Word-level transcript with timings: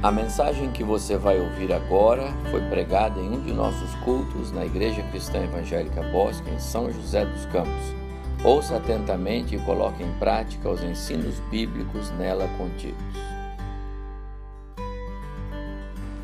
A 0.00 0.12
mensagem 0.12 0.70
que 0.70 0.84
você 0.84 1.16
vai 1.16 1.40
ouvir 1.40 1.72
agora 1.72 2.32
foi 2.52 2.60
pregada 2.68 3.18
em 3.18 3.30
um 3.30 3.40
de 3.40 3.52
nossos 3.52 3.92
cultos 4.04 4.52
na 4.52 4.64
Igreja 4.64 5.02
Cristã 5.10 5.42
Evangélica 5.42 6.00
Bosque, 6.12 6.48
em 6.50 6.58
São 6.60 6.88
José 6.92 7.24
dos 7.24 7.44
Campos. 7.46 7.96
Ouça 8.44 8.76
atentamente 8.76 9.56
e 9.56 9.58
coloque 9.58 10.04
em 10.04 10.12
prática 10.20 10.68
os 10.68 10.84
ensinos 10.84 11.40
bíblicos 11.50 12.12
nela 12.12 12.48
contidos. 12.56 12.96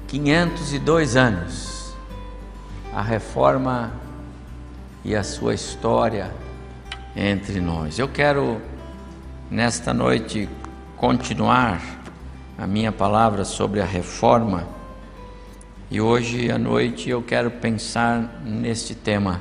502 0.06 1.16
anos, 1.16 1.96
a 2.92 3.02
reforma 3.02 3.92
e 5.04 5.16
a 5.16 5.24
sua 5.24 5.52
história 5.52 6.30
entre 7.16 7.60
nós. 7.60 7.98
Eu 7.98 8.06
quero, 8.06 8.60
nesta 9.50 9.92
noite, 9.92 10.48
continuar 10.96 12.03
a 12.56 12.66
minha 12.66 12.92
palavra 12.92 13.44
sobre 13.44 13.80
a 13.80 13.84
reforma 13.84 14.68
e 15.90 16.00
hoje 16.00 16.50
à 16.50 16.58
noite 16.58 17.10
eu 17.10 17.22
quero 17.22 17.50
pensar 17.50 18.40
neste 18.42 18.94
tema: 18.94 19.40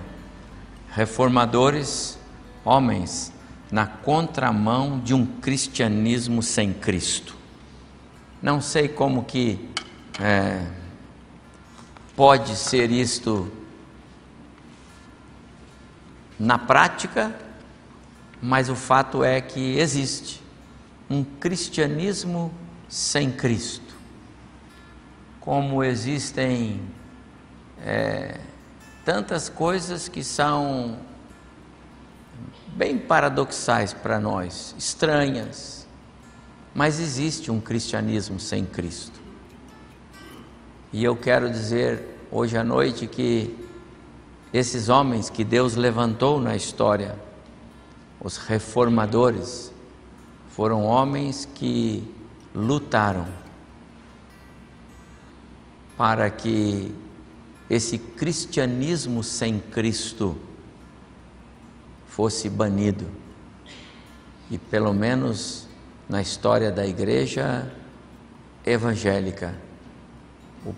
reformadores, 0.89 2.19
homens 2.65 3.31
na 3.71 3.87
contramão 3.87 4.99
de 4.99 5.13
um 5.13 5.25
cristianismo 5.25 6.43
sem 6.43 6.73
Cristo. 6.73 7.35
Não 8.41 8.61
sei 8.61 8.87
como 8.87 9.23
que 9.23 9.67
é, 10.19 10.67
pode 12.15 12.55
ser 12.55 12.91
isto 12.91 13.51
na 16.37 16.59
prática, 16.59 17.33
mas 18.41 18.69
o 18.69 18.75
fato 18.75 19.23
é 19.23 19.39
que 19.39 19.77
existe 19.79 20.43
um 21.09 21.23
cristianismo 21.23 22.53
sem 22.93 23.31
Cristo. 23.31 23.95
Como 25.39 25.83
existem 25.83 26.79
é, 27.81 28.39
tantas 29.03 29.49
coisas 29.49 30.07
que 30.07 30.23
são 30.23 30.99
bem 32.67 32.99
paradoxais 32.99 33.93
para 33.93 34.19
nós, 34.19 34.75
estranhas, 34.77 35.87
mas 36.71 36.99
existe 36.99 37.49
um 37.49 37.59
cristianismo 37.59 38.39
sem 38.39 38.63
Cristo. 38.63 39.19
E 40.91 41.03
eu 41.03 41.15
quero 41.15 41.49
dizer 41.49 42.19
hoje 42.29 42.55
à 42.55 42.63
noite 42.63 43.07
que 43.07 43.57
esses 44.53 44.87
homens 44.87 45.31
que 45.31 45.43
Deus 45.43 45.75
levantou 45.75 46.39
na 46.39 46.55
história, 46.55 47.15
os 48.21 48.37
reformadores, 48.37 49.73
foram 50.47 50.83
homens 50.83 51.49
que 51.55 52.12
lutaram 52.53 53.27
para 55.97 56.29
que 56.29 56.93
esse 57.69 57.97
cristianismo 57.97 59.23
sem 59.23 59.59
Cristo 59.59 60.37
fosse 62.07 62.49
banido. 62.49 63.07
E 64.51 64.57
pelo 64.57 64.93
menos 64.93 65.67
na 66.07 66.21
história 66.21 66.71
da 66.71 66.85
igreja 66.85 67.71
evangélica, 68.65 69.55
o 70.65 70.75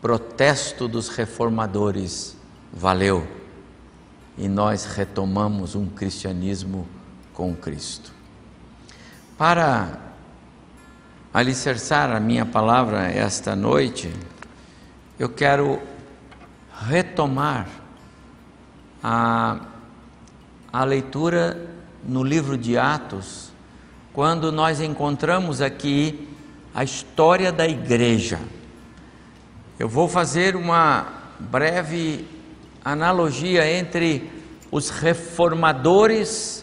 protesto 0.00 0.88
dos 0.88 1.08
reformadores 1.08 2.36
valeu 2.72 3.26
e 4.36 4.48
nós 4.48 4.84
retomamos 4.84 5.74
um 5.74 5.86
cristianismo 5.86 6.88
com 7.32 7.54
Cristo. 7.54 8.12
Para 9.36 10.11
alicerçar 11.32 12.14
a 12.14 12.20
minha 12.20 12.44
palavra 12.44 13.10
esta 13.10 13.56
noite, 13.56 14.12
eu 15.18 15.30
quero 15.30 15.80
retomar 16.86 17.66
a, 19.02 19.60
a 20.70 20.84
leitura 20.84 21.70
no 22.04 22.22
livro 22.22 22.58
de 22.58 22.76
Atos, 22.76 23.50
quando 24.12 24.52
nós 24.52 24.80
encontramos 24.80 25.62
aqui 25.62 26.28
a 26.74 26.84
história 26.84 27.50
da 27.50 27.66
igreja. 27.66 28.38
Eu 29.78 29.88
vou 29.88 30.08
fazer 30.08 30.54
uma 30.54 31.06
breve 31.38 32.28
analogia 32.84 33.66
entre 33.70 34.30
os 34.70 34.90
reformadores 34.90 36.61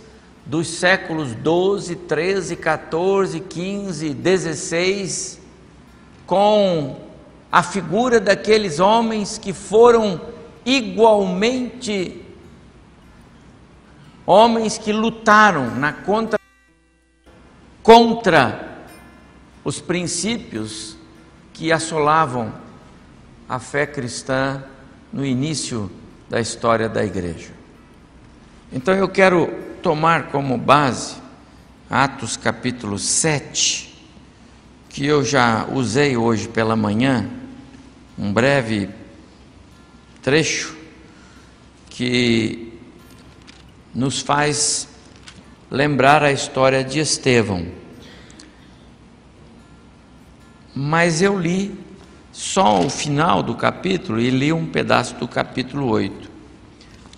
dos 0.50 0.68
séculos 0.68 1.36
12, 1.36 1.96
13, 1.96 2.56
14, 2.56 3.40
15, 3.40 4.16
16, 4.16 5.40
com 6.26 7.00
a 7.52 7.62
figura 7.62 8.20
daqueles 8.20 8.80
homens 8.80 9.38
que 9.38 9.54
foram 9.54 10.20
igualmente 10.66 12.26
homens 14.26 14.80
que 14.80 14.92
lutaram 14.92 15.76
na 15.76 15.94
contra 15.94 16.40
contra 17.84 18.88
os 19.64 19.80
princípios 19.80 20.98
que 21.54 21.72
assolavam 21.72 22.52
a 23.48 23.60
fé 23.60 23.86
cristã 23.86 24.64
no 25.14 25.24
início 25.24 25.92
da 26.28 26.42
história 26.42 26.90
da 26.90 27.06
igreja. 27.06 27.52
Então 28.72 28.96
eu 28.96 29.08
quero 29.08 29.69
tomar 29.82 30.28
como 30.28 30.58
base 30.58 31.16
Atos 31.90 32.38
capítulo 32.38 33.00
7, 33.00 33.96
que 34.90 35.06
eu 35.06 35.24
já 35.24 35.68
usei 35.74 36.16
hoje 36.16 36.48
pela 36.48 36.76
manhã, 36.76 37.28
um 38.16 38.32
breve 38.32 38.90
trecho 40.22 40.78
que 41.90 42.80
nos 43.94 44.22
faz 44.22 44.88
lembrar 45.72 46.24
a 46.24 46.32
história 46.32 46.84
de 46.84 47.00
Estevão. 47.00 47.66
Mas 50.76 51.24
eu 51.24 51.40
li 51.40 51.76
só 52.32 52.82
o 52.82 52.90
final 52.90 53.42
do 53.42 53.56
capítulo 53.56 54.20
e 54.20 54.30
li 54.30 54.54
um 54.54 54.68
pedaço 54.68 55.16
do 55.16 55.28
capítulo 55.28 55.88
8. 55.88 56.30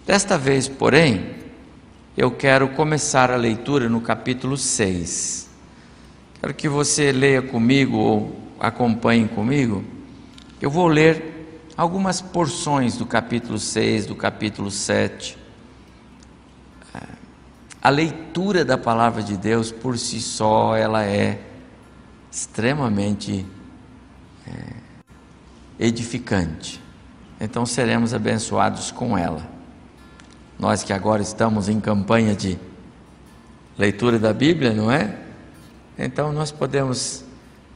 Desta 0.05 0.37
vez, 0.37 0.69
porém, 0.69 1.40
eu 2.21 2.29
quero 2.29 2.69
começar 2.69 3.31
a 3.31 3.35
leitura 3.35 3.89
no 3.89 3.99
capítulo 3.99 4.55
6. 4.55 5.49
Quero 6.39 6.53
que 6.53 6.69
você 6.69 7.11
leia 7.11 7.41
comigo 7.41 7.97
ou 7.97 8.39
acompanhe 8.59 9.27
comigo. 9.27 9.83
Eu 10.61 10.69
vou 10.69 10.87
ler 10.87 11.65
algumas 11.75 12.21
porções 12.21 12.95
do 12.95 13.07
capítulo 13.07 13.57
6, 13.57 14.05
do 14.05 14.15
capítulo 14.15 14.69
7. 14.69 15.35
A 17.81 17.89
leitura 17.89 18.63
da 18.63 18.77
palavra 18.77 19.23
de 19.23 19.35
Deus 19.35 19.71
por 19.71 19.97
si 19.97 20.21
só, 20.21 20.75
ela 20.75 21.03
é 21.03 21.41
extremamente 22.31 23.43
é, 24.45 24.51
edificante. 25.79 26.79
Então 27.39 27.65
seremos 27.65 28.13
abençoados 28.13 28.91
com 28.91 29.17
ela 29.17 29.59
nós 30.61 30.83
que 30.83 30.93
agora 30.93 31.23
estamos 31.23 31.67
em 31.67 31.79
campanha 31.79 32.35
de 32.35 32.55
leitura 33.75 34.19
da 34.19 34.31
Bíblia, 34.31 34.71
não 34.71 34.91
é? 34.91 35.17
Então 35.97 36.31
nós 36.31 36.51
podemos 36.51 37.25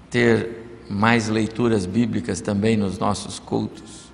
ter 0.07 0.83
mais 0.87 1.27
leituras 1.27 1.87
bíblicas 1.87 2.41
também 2.41 2.77
nos 2.77 2.99
nossos 2.99 3.39
cultos. 3.39 4.05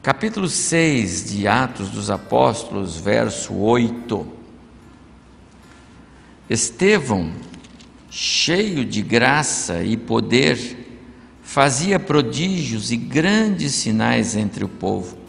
Capítulo 0.00 0.48
6 0.48 1.30
de 1.32 1.48
Atos 1.48 1.88
dos 1.88 2.08
Apóstolos, 2.08 2.96
verso 2.98 3.52
8. 3.52 4.28
Estevão, 6.48 7.32
cheio 8.08 8.84
de 8.84 9.02
graça 9.02 9.82
e 9.82 9.96
poder, 9.96 11.02
fazia 11.42 11.98
prodígios 11.98 12.92
e 12.92 12.96
grandes 12.96 13.74
sinais 13.74 14.36
entre 14.36 14.64
o 14.64 14.68
povo. 14.68 15.23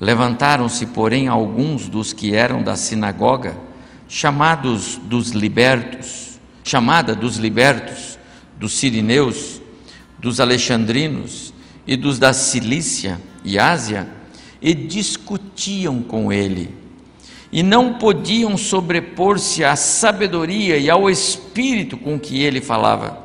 Levantaram-se, 0.00 0.86
porém, 0.86 1.28
alguns 1.28 1.88
dos 1.88 2.12
que 2.12 2.34
eram 2.34 2.62
da 2.62 2.76
sinagoga, 2.76 3.56
chamados 4.08 5.00
dos 5.02 5.30
libertos, 5.30 6.38
chamada 6.62 7.14
dos 7.14 7.36
libertos, 7.36 8.18
dos 8.58 8.74
sirineus, 8.74 9.60
dos 10.18 10.40
alexandrinos 10.40 11.52
e 11.86 11.96
dos 11.96 12.18
da 12.18 12.32
Cilícia 12.32 13.20
e 13.44 13.58
Ásia, 13.58 14.08
e 14.60 14.74
discutiam 14.74 16.02
com 16.02 16.32
ele. 16.32 16.74
E 17.52 17.62
não 17.62 17.94
podiam 17.94 18.56
sobrepor-se 18.56 19.64
à 19.64 19.76
sabedoria 19.76 20.76
e 20.76 20.90
ao 20.90 21.08
espírito 21.08 21.96
com 21.96 22.18
que 22.18 22.42
ele 22.42 22.60
falava. 22.60 23.24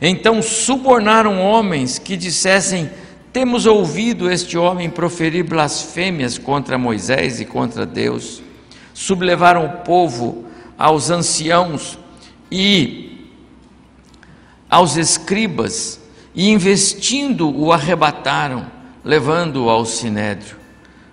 Então 0.00 0.40
subornaram 0.40 1.40
homens 1.40 1.98
que 1.98 2.16
dissessem: 2.16 2.88
temos 3.36 3.66
ouvido 3.66 4.30
este 4.30 4.56
homem 4.56 4.88
proferir 4.88 5.44
blasfêmias 5.44 6.38
contra 6.38 6.78
Moisés 6.78 7.38
e 7.38 7.44
contra 7.44 7.84
Deus, 7.84 8.42
sublevaram 8.94 9.66
o 9.66 9.72
povo 9.84 10.46
aos 10.78 11.10
anciãos 11.10 11.98
e 12.50 13.28
aos 14.70 14.96
escribas 14.96 16.00
e, 16.34 16.48
investindo, 16.48 17.54
o 17.54 17.74
arrebataram, 17.74 18.70
levando-o 19.04 19.68
ao 19.68 19.84
sinédrio. 19.84 20.56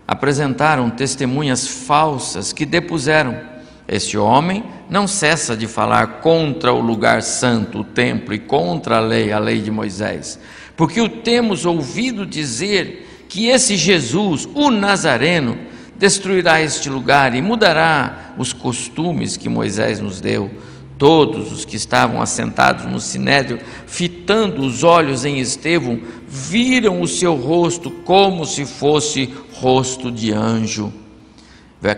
Apresentaram 0.08 0.90
testemunhas 0.90 1.68
falsas 1.68 2.54
que 2.54 2.66
depuseram: 2.66 3.38
Este 3.86 4.18
homem 4.18 4.64
não 4.90 5.10
cessa 5.10 5.58
de 5.58 5.68
falar 5.68 6.22
contra 6.22 6.72
o 6.72 6.80
lugar 6.80 7.22
santo, 7.22 7.80
o 7.80 7.84
templo, 7.84 8.34
e 8.34 8.40
contra 8.40 8.96
a 8.96 9.02
lei, 9.02 9.34
a 9.34 9.40
lei 9.40 9.60
de 9.60 9.70
Moisés, 9.70 10.40
porque 10.76 11.02
o 11.02 11.10
temos 11.10 11.66
ouvido 11.66 12.26
dizer 12.26 13.26
que 13.30 13.48
esse 13.48 13.76
Jesus, 13.76 14.48
o 14.54 14.70
Nazareno, 14.70 15.58
destruirá 15.98 16.62
este 16.62 16.90
lugar 16.90 17.36
e 17.36 17.42
mudará 17.42 18.34
os 18.38 18.52
costumes 18.52 19.38
que 19.38 19.50
Moisés 19.50 20.00
nos 20.00 20.20
deu. 20.20 20.52
Todos 20.98 21.52
os 21.52 21.66
que 21.66 21.76
estavam 21.76 22.22
assentados 22.22 22.86
no 22.86 23.00
sinédrio, 23.00 23.60
fitando 23.88 24.62
os 24.62 24.84
olhos 24.84 25.26
em 25.26 25.40
Estevão, 25.40 26.00
viram 26.28 27.02
o 27.02 27.08
seu 27.08 27.36
rosto 27.36 27.90
como 27.90 28.46
se 28.46 28.66
fosse 28.66 29.34
rosto 29.54 30.12
de 30.12 30.32
anjo. 30.32 30.94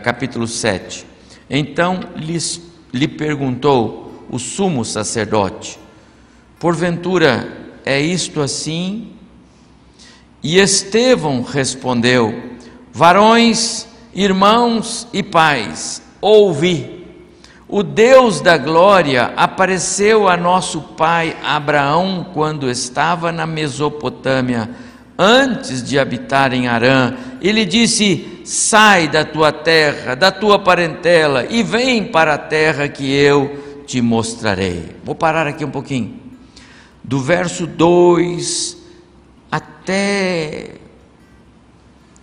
Capítulo 0.04 0.48
7. 0.48 1.06
Então 1.50 2.00
lhes, 2.16 2.62
lhe 2.92 3.08
perguntou 3.08 4.26
o 4.30 4.40
sumo 4.40 4.84
sacerdote: 4.84 5.78
Porventura 6.60 7.65
é 7.86 8.02
isto 8.02 8.42
assim? 8.42 9.12
E 10.42 10.58
Estevão 10.58 11.44
respondeu: 11.44 12.34
Varões, 12.92 13.88
irmãos 14.14 15.08
e 15.14 15.22
pais, 15.22 16.02
ouvi. 16.20 17.06
O 17.68 17.84
Deus 17.84 18.42
da 18.42 18.58
glória 18.58 19.34
apareceu 19.36 20.28
a 20.28 20.36
nosso 20.36 20.82
pai 20.82 21.36
Abraão 21.44 22.28
quando 22.34 22.70
estava 22.70 23.32
na 23.32 23.46
Mesopotâmia, 23.46 24.70
antes 25.18 25.84
de 25.84 26.00
habitar 26.00 26.54
em 26.54 26.68
Harã. 26.68 27.16
Ele 27.40 27.66
disse: 27.66 28.42
Sai 28.44 29.08
da 29.08 29.24
tua 29.24 29.52
terra, 29.52 30.16
da 30.16 30.32
tua 30.32 30.58
parentela 30.58 31.46
e 31.50 31.62
vem 31.62 32.04
para 32.04 32.34
a 32.34 32.40
terra 32.40 32.88
que 32.88 33.14
eu 33.14 33.84
te 33.86 34.02
mostrarei. 34.02 34.96
Vou 35.04 35.16
parar 35.16 35.46
aqui 35.48 35.64
um 35.64 35.72
pouquinho. 35.72 36.25
Do 37.08 37.20
verso 37.20 37.68
2 37.68 38.78
até 39.52 40.72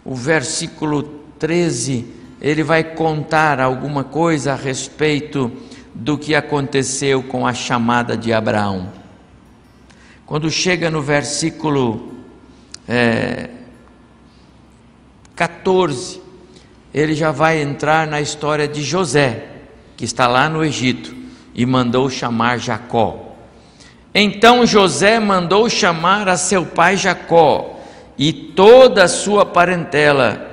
o 0.04 0.12
versículo 0.16 1.04
13 1.38 2.04
ele 2.40 2.64
vai 2.64 2.82
contar 2.82 3.60
alguma 3.60 4.02
coisa 4.02 4.54
a 4.54 4.56
respeito 4.56 5.52
do 5.94 6.18
que 6.18 6.34
aconteceu 6.34 7.22
com 7.22 7.46
a 7.46 7.54
chamada 7.54 8.16
de 8.16 8.32
Abraão. 8.32 8.92
Quando 10.26 10.50
chega 10.50 10.90
no 10.90 11.00
versículo 11.00 12.14
é, 12.88 13.50
14, 15.36 16.20
ele 16.92 17.14
já 17.14 17.30
vai 17.30 17.62
entrar 17.62 18.08
na 18.08 18.20
história 18.20 18.66
de 18.66 18.82
José, 18.82 19.46
que 19.96 20.04
está 20.04 20.26
lá 20.26 20.48
no 20.48 20.64
Egito 20.64 21.14
e 21.54 21.64
mandou 21.64 22.10
chamar 22.10 22.58
Jacó. 22.58 23.31
Então 24.14 24.66
José 24.66 25.18
mandou 25.18 25.68
chamar 25.68 26.28
a 26.28 26.36
seu 26.36 26.66
pai 26.66 26.96
Jacó 26.96 27.80
e 28.18 28.32
toda 28.32 29.04
a 29.04 29.08
sua 29.08 29.46
parentela 29.46 30.50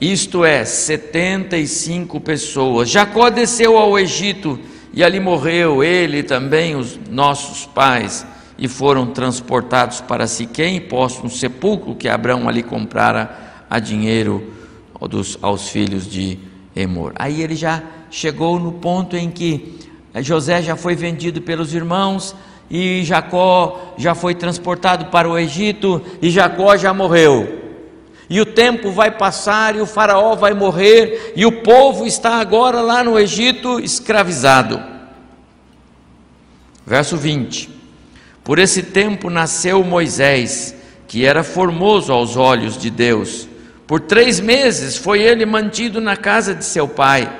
isto 0.00 0.44
é, 0.44 0.64
75 0.64 2.20
pessoas. 2.20 2.90
Jacó 2.90 3.30
desceu 3.30 3.78
ao 3.78 3.96
Egito 3.96 4.58
e 4.92 5.04
ali 5.04 5.20
morreu 5.20 5.84
ele 5.84 6.24
também 6.24 6.74
os 6.74 6.98
nossos 7.08 7.66
pais 7.66 8.26
e 8.58 8.66
foram 8.66 9.06
transportados 9.06 10.00
para 10.00 10.26
Siquém 10.26 10.80
postos 10.80 11.22
no 11.22 11.30
sepulcro 11.30 11.94
que 11.94 12.08
Abraão 12.08 12.48
ali 12.48 12.64
comprara 12.64 13.64
a 13.70 13.78
dinheiro 13.78 14.52
dos, 15.08 15.38
aos 15.40 15.68
filhos 15.68 16.10
de 16.10 16.36
Emor. 16.74 17.12
Aí 17.14 17.40
ele 17.40 17.54
já 17.54 17.82
chegou 18.10 18.58
no 18.58 18.72
ponto 18.72 19.16
em 19.16 19.30
que 19.30 19.78
José 20.16 20.62
já 20.62 20.74
foi 20.74 20.96
vendido 20.96 21.40
pelos 21.40 21.72
irmãos 21.74 22.34
e 22.72 23.04
Jacó 23.04 23.94
já 23.96 24.16
foi 24.16 24.34
transportado 24.34 25.04
para 25.06 25.28
o 25.28 25.38
Egito 25.38 26.02
e 26.20 26.30
Jacó 26.30 26.76
já 26.76 26.92
morreu 26.92 27.62
e 28.32 28.40
o 28.40 28.46
tempo 28.46 28.90
vai 28.90 29.10
passar 29.10 29.76
e 29.76 29.80
o 29.82 29.84
Faraó 29.84 30.34
vai 30.34 30.54
morrer, 30.54 31.34
e 31.36 31.44
o 31.44 31.60
povo 31.60 32.06
está 32.06 32.36
agora 32.36 32.80
lá 32.80 33.04
no 33.04 33.18
Egito 33.18 33.78
escravizado. 33.78 34.82
Verso 36.86 37.14
20: 37.18 37.68
Por 38.42 38.58
esse 38.58 38.84
tempo 38.84 39.28
nasceu 39.28 39.84
Moisés, 39.84 40.74
que 41.06 41.26
era 41.26 41.44
formoso 41.44 42.10
aos 42.10 42.34
olhos 42.34 42.78
de 42.78 42.88
Deus. 42.88 43.46
Por 43.86 44.00
três 44.00 44.40
meses 44.40 44.96
foi 44.96 45.20
ele 45.20 45.44
mantido 45.44 46.00
na 46.00 46.16
casa 46.16 46.54
de 46.54 46.64
seu 46.64 46.88
pai. 46.88 47.30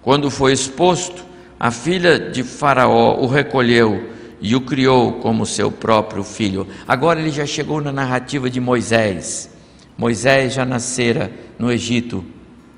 Quando 0.00 0.30
foi 0.30 0.52
exposto, 0.52 1.24
a 1.58 1.72
filha 1.72 2.30
de 2.30 2.44
Faraó 2.44 3.16
o 3.18 3.26
recolheu 3.26 4.10
e 4.40 4.56
o 4.56 4.60
criou 4.60 5.14
como 5.14 5.44
seu 5.44 5.70
próprio 5.70 6.24
filho. 6.24 6.66
Agora 6.86 7.20
ele 7.20 7.30
já 7.30 7.44
chegou 7.44 7.80
na 7.80 7.92
narrativa 7.92 8.48
de 8.48 8.60
Moisés. 8.60 9.50
Moisés 9.96 10.54
já 10.54 10.64
nascera 10.64 11.30
no 11.58 11.70
Egito, 11.70 12.24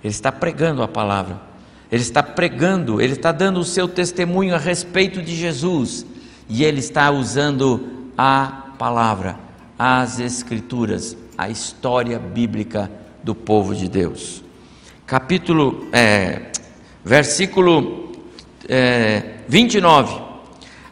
ele 0.03 0.13
está 0.13 0.33
pregando 0.33 0.83
a 0.83 0.89
palavra, 0.89 1.41
ele 1.91 2.03
está 2.03 2.21
pregando, 2.21 3.01
ele 3.01 3.13
está 3.13 3.31
dando 3.31 3.61
o 3.61 3.65
seu 3.65 3.87
testemunho 3.87 4.55
a 4.57 4.59
respeito 4.59 5.23
de 5.23 5.37
Jesus, 5.37 6.05
e 6.49 6.65
ele 6.65 6.81
está 6.81 7.11
usando 7.13 8.09
a 8.19 8.73
palavra, 8.77 9.39
as 9.79 10.19
Escrituras, 10.19 11.17
a 11.39 11.49
história 11.49 12.19
bíblica 12.19 12.91
do 13.23 13.37
povo 13.37 13.73
de 13.73 13.89
Deus. 13.89 14.43
Capítulo, 15.07 15.87
é, 15.93 16.51
versículo 17.05 18.13
é, 18.69 19.37
29. 19.49 20.32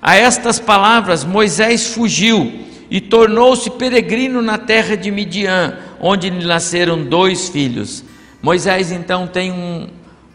A 0.02 0.16
estas 0.16 0.58
palavras 0.58 1.24
Moisés 1.24 1.88
fugiu 1.88 2.64
e 2.90 3.00
tornou-se 3.00 3.70
peregrino 3.70 4.40
na 4.40 4.58
terra 4.58 4.96
de 4.96 5.10
Midian 5.10 5.78
onde 6.00 6.30
lhe 6.30 6.46
nasceram 6.46 7.04
dois 7.04 7.48
filhos. 7.48 8.02
Moisés 8.42 8.90
então 8.90 9.26
tem 9.26 9.52
um, 9.52 9.88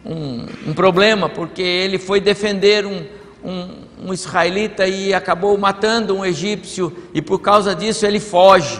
um, 0.05 0.45
um 0.67 0.73
problema, 0.73 1.27
porque 1.27 1.61
ele 1.61 1.97
foi 1.97 2.21
defender 2.21 2.85
um, 2.85 3.03
um, 3.43 3.69
um 4.05 4.13
israelita 4.13 4.87
e 4.87 5.13
acabou 5.13 5.57
matando 5.57 6.15
um 6.15 6.23
egípcio, 6.23 6.95
e 7.13 7.21
por 7.21 7.39
causa 7.39 7.73
disso 7.73 8.05
ele 8.05 8.19
foge. 8.19 8.79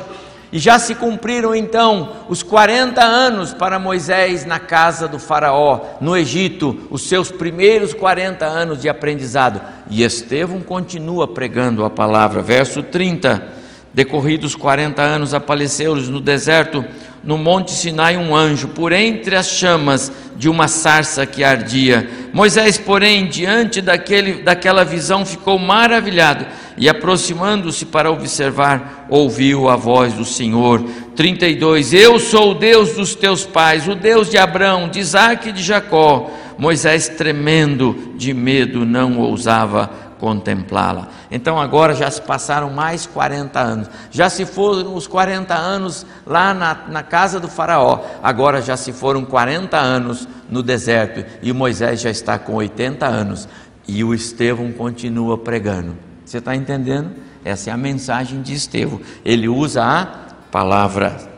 E 0.55 0.57
já 0.57 0.79
se 0.79 0.95
cumpriram 0.95 1.53
então 1.53 2.13
os 2.29 2.41
40 2.41 3.03
anos 3.03 3.53
para 3.53 3.77
Moisés 3.77 4.45
na 4.45 4.57
casa 4.57 5.05
do 5.05 5.19
Faraó, 5.19 5.81
no 5.99 6.15
Egito, 6.15 6.87
os 6.89 7.09
seus 7.09 7.29
primeiros 7.29 7.93
40 7.93 8.45
anos 8.45 8.81
de 8.81 8.87
aprendizado. 8.87 9.59
E 9.89 10.01
Estevão 10.01 10.61
continua 10.61 11.27
pregando 11.27 11.83
a 11.83 11.89
palavra. 11.89 12.41
Verso 12.41 12.81
30. 12.81 13.45
Decorridos 13.93 14.55
40 14.55 15.01
anos, 15.01 15.33
apareceu-lhes 15.33 16.07
no 16.07 16.21
deserto, 16.21 16.85
no 17.25 17.37
monte 17.39 17.71
Sinai, 17.71 18.15
um 18.15 18.35
anjo, 18.35 18.67
por 18.69 18.93
entre 18.93 19.35
as 19.35 19.49
chamas 19.49 20.11
de 20.37 20.47
uma 20.47 20.67
sarça 20.67 21.25
que 21.25 21.43
ardia. 21.43 22.07
Moisés, 22.31 22.77
porém, 22.77 23.27
diante 23.27 23.81
daquele, 23.81 24.43
daquela 24.43 24.85
visão, 24.85 25.25
ficou 25.25 25.57
maravilhado 25.57 26.45
e, 26.77 26.87
aproximando-se 26.87 27.85
para 27.85 28.11
observar, 28.11 29.07
ouviu 29.09 29.67
a 29.67 29.75
voz 29.75 30.13
do 30.13 30.23
Senhor. 30.23 30.83
32: 31.15 31.93
Eu 31.93 32.19
sou 32.19 32.51
o 32.51 32.55
Deus 32.55 32.93
dos 32.93 33.15
teus 33.15 33.43
pais, 33.43 33.87
o 33.87 33.95
Deus 33.95 34.29
de 34.29 34.37
Abraão, 34.37 34.87
de 34.87 34.99
Isaac 34.99 35.49
e 35.49 35.51
de 35.51 35.63
Jacó. 35.63 36.29
Moisés, 36.57 37.09
tremendo 37.09 38.13
de 38.15 38.33
medo, 38.33 38.85
não 38.85 39.19
ousava 39.19 40.04
contemplá-la. 40.19 41.09
Então 41.29 41.59
agora 41.59 41.93
já 41.93 42.09
se 42.09 42.21
passaram 42.21 42.69
mais 42.69 43.05
40 43.05 43.59
anos, 43.59 43.89
já 44.11 44.29
se 44.29 44.45
foram 44.45 44.95
os 44.95 45.07
40 45.07 45.53
anos 45.53 46.05
lá 46.25 46.53
na, 46.53 46.73
na 46.87 47.03
casa 47.03 47.39
do 47.39 47.47
Faraó, 47.47 48.01
agora 48.23 48.61
já 48.61 48.77
se 48.77 48.91
foram 48.91 49.25
40 49.25 49.77
anos 49.77 50.27
no 50.49 50.61
deserto 50.61 51.25
e 51.41 51.51
Moisés 51.51 52.01
já 52.01 52.09
está 52.09 52.37
com 52.37 52.53
80 52.55 53.05
anos 53.05 53.47
e 53.87 54.03
o 54.03 54.13
Estevão 54.13 54.71
continua 54.71 55.37
pregando. 55.37 55.95
Você 56.25 56.39
está 56.39 56.55
entendendo? 56.55 57.11
Essa 57.43 57.69
é 57.69 57.73
a 57.73 57.77
mensagem 57.77 58.41
de 58.41 58.53
Estevão. 58.53 58.99
Ele 59.23 59.47
usa 59.47 59.83
a 59.83 60.05
palavra. 60.51 61.35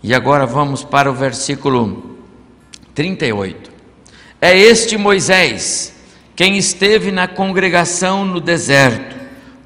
E 0.00 0.14
agora 0.14 0.46
vamos 0.46 0.84
para 0.84 1.10
o 1.10 1.14
versículo 1.14 2.17
38. 2.98 3.70
É 4.40 4.58
este 4.58 4.96
Moisés, 4.96 5.94
quem 6.34 6.56
esteve 6.56 7.12
na 7.12 7.28
congregação 7.28 8.24
no 8.24 8.40
deserto, 8.40 9.14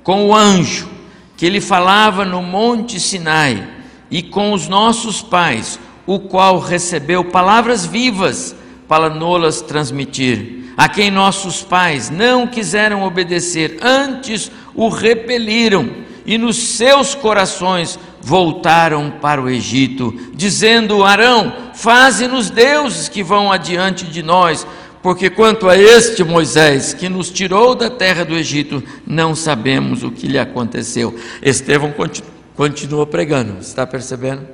com 0.02 0.26
o 0.26 0.34
anjo 0.34 0.90
que 1.34 1.48
lhe 1.48 1.58
falava 1.58 2.26
no 2.26 2.42
monte 2.42 3.00
Sinai, 3.00 3.66
e 4.10 4.22
com 4.22 4.52
os 4.52 4.68
nossos 4.68 5.22
pais, 5.22 5.80
o 6.04 6.18
qual 6.18 6.58
recebeu 6.58 7.24
palavras 7.24 7.86
vivas 7.86 8.54
para 8.86 9.08
nolas 9.08 9.62
transmitir. 9.62 10.60
a 10.76 10.86
quem 10.88 11.10
nossos 11.10 11.62
pais 11.62 12.10
não 12.10 12.46
quiseram 12.46 13.02
obedecer, 13.02 13.78
antes 13.80 14.50
o 14.74 14.90
repeliram 14.90 15.88
e 16.24 16.38
nos 16.38 16.56
seus 16.56 17.14
corações 17.14 17.98
voltaram 18.20 19.10
para 19.20 19.42
o 19.42 19.48
Egito, 19.48 20.14
dizendo: 20.34 21.04
Arão, 21.04 21.52
faze-nos 21.74 22.50
deuses 22.50 23.08
que 23.08 23.22
vão 23.22 23.50
adiante 23.50 24.06
de 24.06 24.22
nós, 24.22 24.66
porque 25.02 25.28
quanto 25.28 25.68
a 25.68 25.76
este 25.76 26.22
Moisés 26.22 26.94
que 26.94 27.08
nos 27.08 27.30
tirou 27.30 27.74
da 27.74 27.90
terra 27.90 28.24
do 28.24 28.34
Egito, 28.34 28.82
não 29.06 29.34
sabemos 29.34 30.04
o 30.04 30.10
que 30.10 30.28
lhe 30.28 30.38
aconteceu. 30.38 31.14
Estevão 31.42 31.92
continua 32.54 33.06
pregando, 33.06 33.58
está 33.60 33.86
percebendo? 33.86 34.46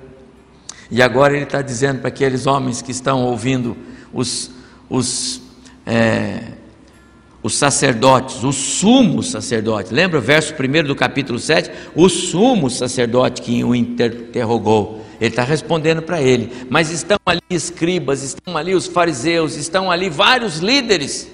E 0.90 1.02
agora 1.02 1.34
ele 1.34 1.44
está 1.44 1.60
dizendo 1.60 2.00
para 2.00 2.08
aqueles 2.08 2.46
homens 2.46 2.80
que 2.80 2.90
estão 2.90 3.24
ouvindo 3.24 3.76
os, 4.12 4.50
os 4.88 5.42
é, 5.84 6.52
os 7.42 7.56
sacerdotes, 7.56 8.42
o 8.42 8.52
sumo 8.52 9.22
sacerdote, 9.22 9.94
lembra 9.94 10.18
o 10.18 10.22
verso 10.22 10.52
1 10.52 10.84
do 10.84 10.96
capítulo 10.96 11.38
7? 11.38 11.70
O 11.94 12.08
sumo 12.08 12.68
sacerdote 12.68 13.42
que 13.42 13.62
o 13.62 13.74
interrogou, 13.74 15.04
ele 15.20 15.30
está 15.30 15.44
respondendo 15.44 16.02
para 16.02 16.20
ele, 16.20 16.66
mas 16.68 16.90
estão 16.90 17.18
ali 17.24 17.40
escribas, 17.48 18.22
estão 18.22 18.56
ali 18.56 18.74
os 18.74 18.86
fariseus, 18.86 19.54
estão 19.56 19.90
ali 19.90 20.10
vários 20.10 20.58
líderes 20.58 21.30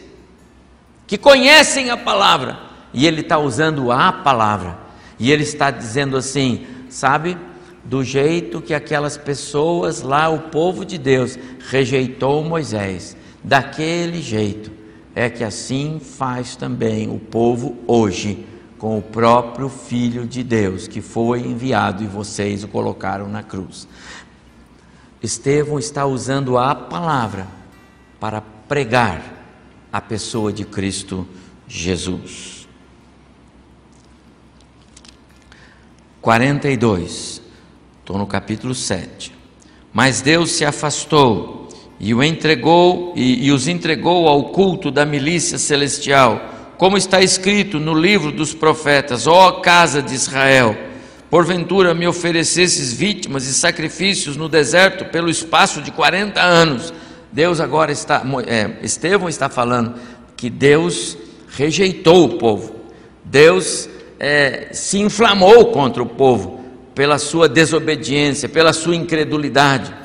que 1.07 1.17
conhecem 1.17 1.91
a 1.91 1.97
palavra, 1.97 2.59
e 2.93 3.07
ele 3.07 3.23
está 3.23 3.39
usando 3.39 3.91
a 3.91 4.13
palavra, 4.13 4.79
e 5.19 5.33
ele 5.33 5.43
está 5.43 5.71
dizendo 5.71 6.19
assim, 6.19 6.67
sabe, 6.89 7.37
do 7.83 8.05
jeito 8.05 8.61
que 8.61 8.75
aquelas 8.75 9.17
pessoas 9.17 10.03
lá, 10.03 10.29
o 10.29 10.39
povo 10.51 10.85
de 10.85 10.99
Deus, 10.99 11.39
rejeitou 11.71 12.45
Moisés, 12.45 13.17
daquele 13.43 14.21
jeito 14.21 14.84
é 15.15 15.31
que 15.31 15.45
assim 15.45 16.01
faz 16.01 16.57
também 16.57 17.09
o 17.09 17.19
povo 17.19 17.77
hoje 17.87 18.47
com 18.79 18.99
o 18.99 19.03
próprio 19.03 19.69
Filho 19.69 20.27
de 20.27 20.43
Deus 20.43 20.89
que 20.89 21.01
foi 21.01 21.41
enviado 21.41 22.03
e 22.03 22.07
vocês 22.07 22.65
o 22.65 22.69
colocaram 22.69 23.29
na 23.29 23.43
cruz. 23.43 23.87
Estevão 25.23 25.79
está 25.79 26.05
usando 26.05 26.59
a 26.59 26.75
palavra 26.75 27.47
para 28.19 28.41
pregar 28.41 29.23
a 29.93 30.01
pessoa 30.01 30.53
de 30.53 30.65
Cristo 30.65 31.27
Jesus. 31.67 32.69
42, 36.21 37.41
estou 38.01 38.19
no 38.19 38.27
capítulo 38.27 38.75
7. 38.75 39.33
Mas 39.93 40.21
Deus 40.21 40.51
se 40.51 40.65
afastou 40.65 41.64
e 42.05 42.13
o 42.13 42.23
entregou 42.23 43.15
e, 43.17 43.47
e 43.47 43.51
os 43.51 43.67
entregou 43.67 44.29
ao 44.29 44.51
culto 44.51 44.91
da 44.91 45.07
milícia 45.07 45.57
celestial, 45.57 46.39
como 46.77 46.99
está 46.99 47.23
escrito 47.23 47.81
no 47.81 47.95
livro 47.95 48.31
dos 48.31 48.53
profetas: 48.53 49.27
Ó 49.27 49.53
casa 49.53 50.03
de 50.03 50.13
Israel, 50.15 50.77
porventura 51.31 51.95
me 51.95 52.07
oferecesses 52.07 52.93
vítimas 52.93 53.47
e 53.47 53.55
sacrifícios 53.55 54.37
no 54.37 54.51
deserto 54.51 55.07
pelo 55.07 55.31
espaço 55.31 55.81
de 55.81 55.91
40 55.91 56.43
anos. 56.43 56.93
Deus 57.33 57.59
agora 57.59 57.91
está, 57.91 58.23
é, 58.47 58.85
Estevão 58.85 59.27
está 59.27 59.49
falando 59.49 59.95
que 60.37 60.51
Deus 60.51 61.17
rejeitou 61.49 62.27
o 62.27 62.37
povo, 62.37 62.77
Deus 63.25 63.89
é, 64.21 64.69
se 64.73 64.99
inflamou 64.99 65.73
contra 65.73 66.03
o 66.03 66.07
povo 66.07 66.63
pela 66.95 67.17
sua 67.17 67.49
desobediência, 67.49 68.47
pela 68.47 68.75
sua 68.75 68.95
incredulidade. 68.95 70.04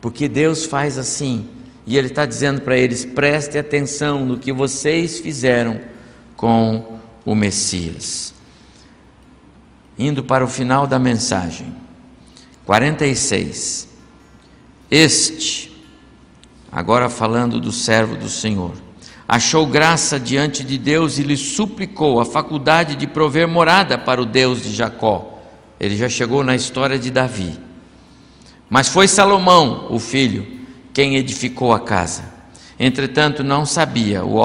Porque 0.00 0.28
Deus 0.28 0.64
faz 0.64 0.96
assim, 0.96 1.48
e 1.86 1.96
Ele 1.96 2.08
está 2.08 2.26
dizendo 2.26 2.60
para 2.60 2.76
eles: 2.76 3.04
preste 3.04 3.58
atenção 3.58 4.24
no 4.24 4.38
que 4.38 4.52
vocês 4.52 5.18
fizeram 5.18 5.80
com 6.36 6.98
o 7.24 7.34
Messias. 7.34 8.32
Indo 9.98 10.22
para 10.22 10.44
o 10.44 10.48
final 10.48 10.86
da 10.86 10.98
mensagem, 10.98 11.74
46. 12.64 13.88
Este, 14.90 15.84
agora 16.70 17.10
falando 17.10 17.60
do 17.60 17.72
servo 17.72 18.16
do 18.16 18.28
Senhor, 18.28 18.72
achou 19.26 19.66
graça 19.66 20.18
diante 20.18 20.62
de 20.62 20.78
Deus 20.78 21.18
e 21.18 21.22
lhe 21.22 21.36
suplicou 21.36 22.20
a 22.20 22.24
faculdade 22.24 22.94
de 22.94 23.06
prover 23.06 23.48
morada 23.48 23.98
para 23.98 24.22
o 24.22 24.26
Deus 24.26 24.62
de 24.62 24.72
Jacó. 24.72 25.40
Ele 25.80 25.96
já 25.96 26.08
chegou 26.08 26.44
na 26.44 26.54
história 26.54 26.98
de 26.98 27.10
Davi. 27.10 27.67
Mas 28.68 28.88
foi 28.88 29.08
Salomão, 29.08 29.86
o 29.90 29.98
filho, 29.98 30.46
quem 30.92 31.16
edificou 31.16 31.72
a 31.72 31.80
casa. 31.80 32.24
Entretanto, 32.78 33.42
não 33.42 33.64
sabia 33.64 34.24
o 34.24 34.38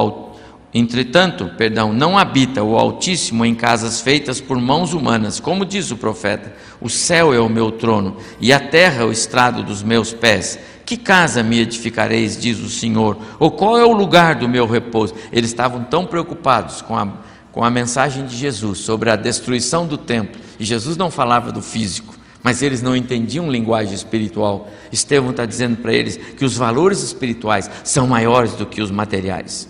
Entretanto, 0.73 1.51
perdão, 1.55 1.93
não 1.93 2.17
habita 2.17 2.63
o 2.63 2.75
Altíssimo 2.75 3.45
em 3.45 3.53
casas 3.53 4.01
feitas 4.01 4.41
por 4.41 4.59
mãos 4.59 4.91
humanas, 4.91 5.39
como 5.39 5.65
diz 5.65 5.91
o 5.91 5.97
profeta: 5.97 6.51
O 6.81 6.89
céu 6.89 7.31
é 7.31 7.39
o 7.39 7.47
meu 7.47 7.71
trono 7.71 8.17
e 8.39 8.51
a 8.51 8.59
terra 8.59 9.03
é 9.03 9.05
o 9.05 9.11
estrado 9.11 9.61
dos 9.61 9.83
meus 9.83 10.11
pés. 10.11 10.57
Que 10.83 10.97
casa 10.97 11.43
me 11.43 11.59
edificareis, 11.59 12.35
diz 12.35 12.59
o 12.59 12.69
Senhor? 12.69 13.17
Ou 13.39 13.51
qual 13.51 13.77
é 13.77 13.85
o 13.85 13.93
lugar 13.93 14.35
do 14.35 14.49
meu 14.49 14.65
repouso? 14.65 15.13
Eles 15.31 15.51
estavam 15.51 15.83
tão 15.83 16.07
preocupados 16.07 16.81
com 16.81 16.97
a, 16.97 17.07
com 17.51 17.63
a 17.63 17.69
mensagem 17.69 18.25
de 18.25 18.35
Jesus 18.35 18.79
sobre 18.79 19.11
a 19.11 19.15
destruição 19.15 19.85
do 19.85 19.97
templo, 19.97 20.41
e 20.59 20.65
Jesus 20.65 20.97
não 20.97 21.11
falava 21.11 21.51
do 21.51 21.61
físico, 21.61 22.15
mas 22.43 22.61
eles 22.61 22.81
não 22.81 22.95
entendiam 22.95 23.49
linguagem 23.49 23.93
espiritual. 23.93 24.67
Estevão 24.91 25.31
está 25.31 25.45
dizendo 25.45 25.77
para 25.77 25.93
eles 25.93 26.17
que 26.17 26.43
os 26.43 26.57
valores 26.57 27.01
espirituais 27.01 27.71
são 27.85 28.05
maiores 28.05 28.53
do 28.53 28.65
que 28.65 28.81
os 28.81 28.91
materiais. 28.91 29.69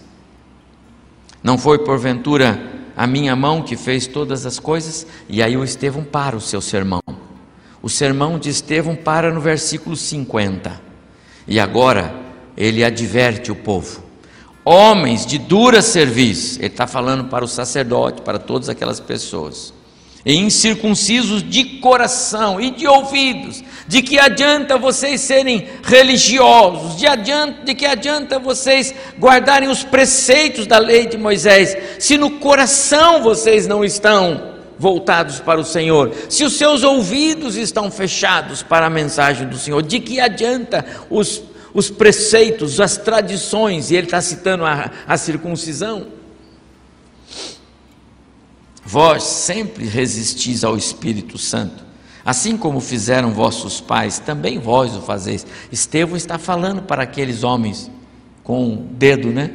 Não 1.44 1.58
foi 1.58 1.78
porventura 1.78 2.60
a 2.98 3.06
minha 3.06 3.36
mão 3.36 3.62
que 3.62 3.78
fez 3.78 4.08
todas 4.08 4.46
as 4.46 4.58
coisas? 4.58 5.06
E 5.30 5.44
aí 5.44 5.56
o 5.56 5.64
Estevão 5.64 6.04
para 6.04 6.36
o 6.36 6.42
seu 6.42 6.62
sermão. 6.62 7.02
O 7.82 7.90
sermão 7.90 8.40
de 8.40 8.50
Estevão 8.50 8.96
para 8.96 9.32
no 9.32 9.40
versículo 9.40 9.96
50. 9.96 10.82
E 11.48 11.60
agora 11.60 12.16
ele 12.58 12.84
adverte 12.84 13.52
o 13.52 13.56
povo. 13.56 14.02
Homens 14.66 15.26
de 15.26 15.38
dura 15.38 15.82
serviço, 15.82 16.58
ele 16.60 16.68
está 16.68 16.88
falando 16.88 17.26
para 17.26 17.44
o 17.44 17.48
sacerdote, 17.48 18.22
para 18.22 18.40
todas 18.40 18.70
aquelas 18.70 19.00
pessoas 19.00 19.74
e 20.26 20.36
incircuncisos 20.38 21.44
de 21.44 21.66
coração 21.80 22.60
e 22.60 22.72
de 22.72 22.88
ouvidos, 22.88 23.64
de 23.88 24.02
que 24.02 24.18
adianta 24.18 24.78
vocês 24.78 25.20
serem 25.22 25.68
religiosos, 25.84 26.98
de, 26.98 27.06
adianta, 27.06 27.64
de 27.66 27.76
que 27.76 27.86
adianta 27.86 28.40
vocês 28.40 28.94
guardarem 29.20 29.70
os 29.70 29.84
preceitos 29.84 30.66
da 30.66 30.78
lei 30.78 31.06
de 31.06 31.18
Moisés, 31.18 31.76
se 32.00 32.18
no 32.18 32.32
coração 32.32 33.22
vocês 33.22 33.68
não 33.68 33.84
estão 33.84 34.54
voltados 34.80 35.40
para 35.40 35.60
o 35.60 35.66
Senhor, 35.66 36.14
se 36.30 36.44
os 36.46 36.54
seus 36.54 36.84
ouvidos 36.84 37.58
estão 37.58 37.92
fechados 37.92 38.64
para 38.64 38.86
a 38.86 38.90
mensagem 38.90 39.48
do 39.48 39.58
Senhor, 39.58 39.84
de 39.84 40.00
que 40.00 40.22
adianta 40.22 40.86
os, 41.10 41.44
os 41.74 41.90
preceitos, 41.90 42.80
as 42.80 42.96
tradições, 42.96 43.92
e 43.92 43.96
ele 43.96 44.08
está 44.08 44.22
citando 44.22 44.66
a, 44.66 44.90
a 45.06 45.18
circuncisão? 45.18 46.23
Vós 48.86 49.24
sempre 49.24 49.86
resistis 49.86 50.64
ao 50.64 50.76
Espírito 50.76 51.38
Santo, 51.38 51.86
assim 52.26 52.58
como 52.58 52.82
fizeram 52.82 53.32
vossos 53.32 53.80
pais, 53.80 54.20
também 54.20 54.60
vós 54.60 54.96
o 54.96 55.02
fazeis. 55.02 55.46
Estevão 55.72 56.18
está 56.18 56.38
falando 56.38 56.82
para 56.82 57.04
aqueles 57.04 57.44
homens 57.44 57.90
com 58.44 58.74
o 58.74 58.78
dedo, 58.78 59.30
né? 59.30 59.52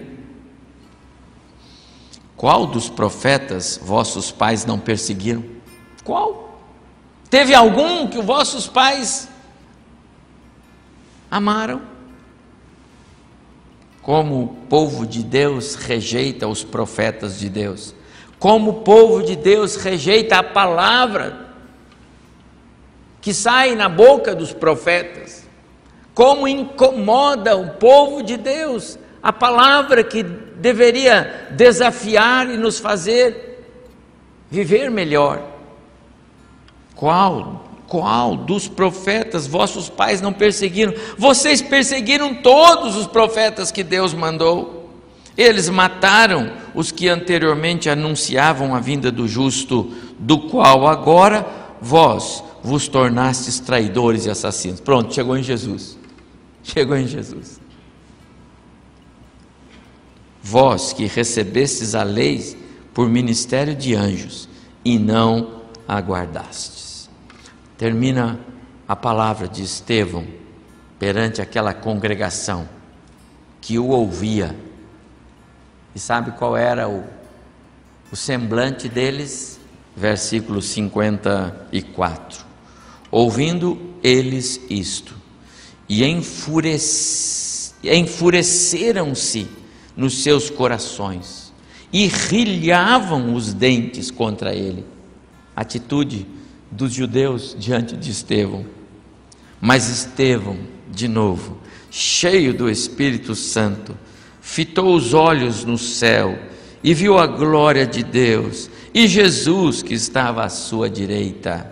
Qual 2.37 2.67
dos 2.67 2.89
profetas 2.89 3.79
vossos 3.83 4.31
pais 4.31 4.65
não 4.65 4.79
perseguiram? 4.79 5.45
Qual? 6.05 6.61
Teve 7.29 7.55
algum 7.55 8.09
que 8.09 8.19
os 8.19 8.25
vossos 8.25 8.67
pais 8.67 9.29
amaram? 11.31 11.83
Como 14.01 14.43
o 14.43 14.49
povo 14.69 15.07
de 15.07 15.23
Deus 15.23 15.75
rejeita 15.75 16.49
os 16.49 16.65
profetas 16.65 17.39
de 17.39 17.51
Deus 17.51 17.95
como 18.39 18.71
o 18.71 18.81
povo 18.83 19.23
de 19.23 19.35
Deus 19.37 19.77
rejeita 19.77 20.39
a 20.39 20.43
palavra 20.43 21.49
que 23.21 23.35
sai 23.35 23.75
na 23.75 23.89
boca 23.89 24.35
dos 24.35 24.53
profetas, 24.53 25.47
como 26.15 26.47
incomoda 26.49 27.57
o 27.57 27.71
povo 27.71 28.23
de 28.23 28.37
Deus 28.37 28.99
a 29.23 29.33
palavra 29.33 30.05
que 30.05 30.23
deveria 30.23 31.49
desafiar 31.51 32.49
e 32.49 32.57
nos 32.57 32.79
fazer 32.79 33.65
viver 34.51 34.91
melhor. 34.91 35.43
Qual? 36.95 37.65
Qual 37.87 38.37
dos 38.37 38.69
profetas 38.69 39.47
vossos 39.47 39.89
pais 39.89 40.21
não 40.21 40.33
perseguiram? 40.33 40.93
Vocês 41.17 41.63
perseguiram 41.63 42.35
todos 42.35 42.97
os 42.97 43.07
profetas 43.07 43.73
que 43.73 43.83
Deus 43.83 44.13
mandou. 44.13 44.91
Eles 45.37 45.69
mataram 45.69 46.53
os 46.79 46.93
que 46.93 47.09
anteriormente 47.09 47.91
anunciavam 47.91 48.73
a 48.73 48.79
vinda 48.79 49.11
do 49.11 49.27
justo, 49.27 49.93
do 50.17 50.39
qual 50.43 50.87
agora 50.87 51.45
vós 51.83 52.45
vos 52.63 52.87
tornastes 52.87 53.59
traidores 53.59 54.27
e 54.27 54.31
assassinos. 54.31 54.79
Pronto, 54.79 55.13
chegou 55.13 55.37
em 55.37 55.43
Jesus. 55.43 55.99
Chegou 56.63 56.97
em 56.97 57.09
Jesus. 57.09 57.61
vós 60.41 60.93
que 60.93 61.07
recebestes 61.07 61.97
a 61.97 62.05
lei 62.05 62.57
por 62.95 63.09
ministério 63.09 63.75
de 63.75 63.97
anjos 63.97 64.49
e 64.85 65.01
não 65.01 65.63
aguardastes. 65.87 67.11
Termina 67.77 68.39
a 68.87 68.95
palavra 68.95 69.49
de 69.49 69.65
Estevão 69.65 70.25
perante 70.97 71.43
aquela 71.43 71.75
congregação 71.75 72.69
que 73.61 73.81
o 73.81 73.89
ouvia. 73.89 74.68
E 75.95 75.99
sabe 75.99 76.33
qual 76.33 76.57
era 76.57 76.89
o, 76.89 77.05
o 78.11 78.17
semblante 78.17 78.89
deles? 78.89 79.59
Versículo 79.97 80.63
54. 80.63 82.47
Ouvindo 83.11 83.95
eles 84.03 84.61
isto, 84.69 85.17
e 85.89 86.05
enfureceram-se 87.83 89.49
nos 89.97 90.23
seus 90.23 90.51
corações, 90.51 91.53
e 91.93 92.07
rilhavam 92.07 93.35
os 93.35 93.55
dentes 93.55 94.11
contra 94.11 94.55
ele. 94.55 94.85
Atitude 95.57 96.27
dos 96.71 96.93
judeus 96.93 97.57
diante 97.59 97.97
de 97.97 98.11
Estevão. 98.11 98.65
Mas 99.61 99.89
Estevão, 99.89 100.59
de 100.91 101.09
novo, 101.09 101.59
cheio 101.91 102.55
do 102.55 102.71
Espírito 102.71 103.35
Santo, 103.35 103.97
fitou 104.49 104.95
os 104.95 105.13
olhos 105.13 105.63
no 105.63 105.77
céu 105.77 106.39
e 106.83 106.95
viu 106.95 107.19
a 107.19 107.27
glória 107.27 107.87
de 107.87 108.03
Deus 108.03 108.71
e 108.95 109.07
Jesus 109.07 109.83
que 109.83 109.93
estava 109.93 110.43
à 110.43 110.49
sua 110.49 110.89
direita. 110.89 111.71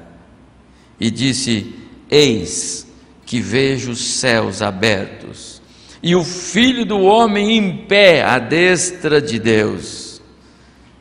E 1.00 1.10
disse: 1.10 1.74
Eis 2.10 2.86
que 3.24 3.40
vejo 3.40 3.92
os 3.92 4.04
céus 4.04 4.60
abertos 4.60 5.62
e 6.02 6.14
o 6.14 6.22
Filho 6.22 6.84
do 6.84 7.00
Homem 7.00 7.56
em 7.56 7.76
pé 7.86 8.22
à 8.22 8.38
destra 8.38 9.22
de 9.22 9.38
Deus. 9.38 10.20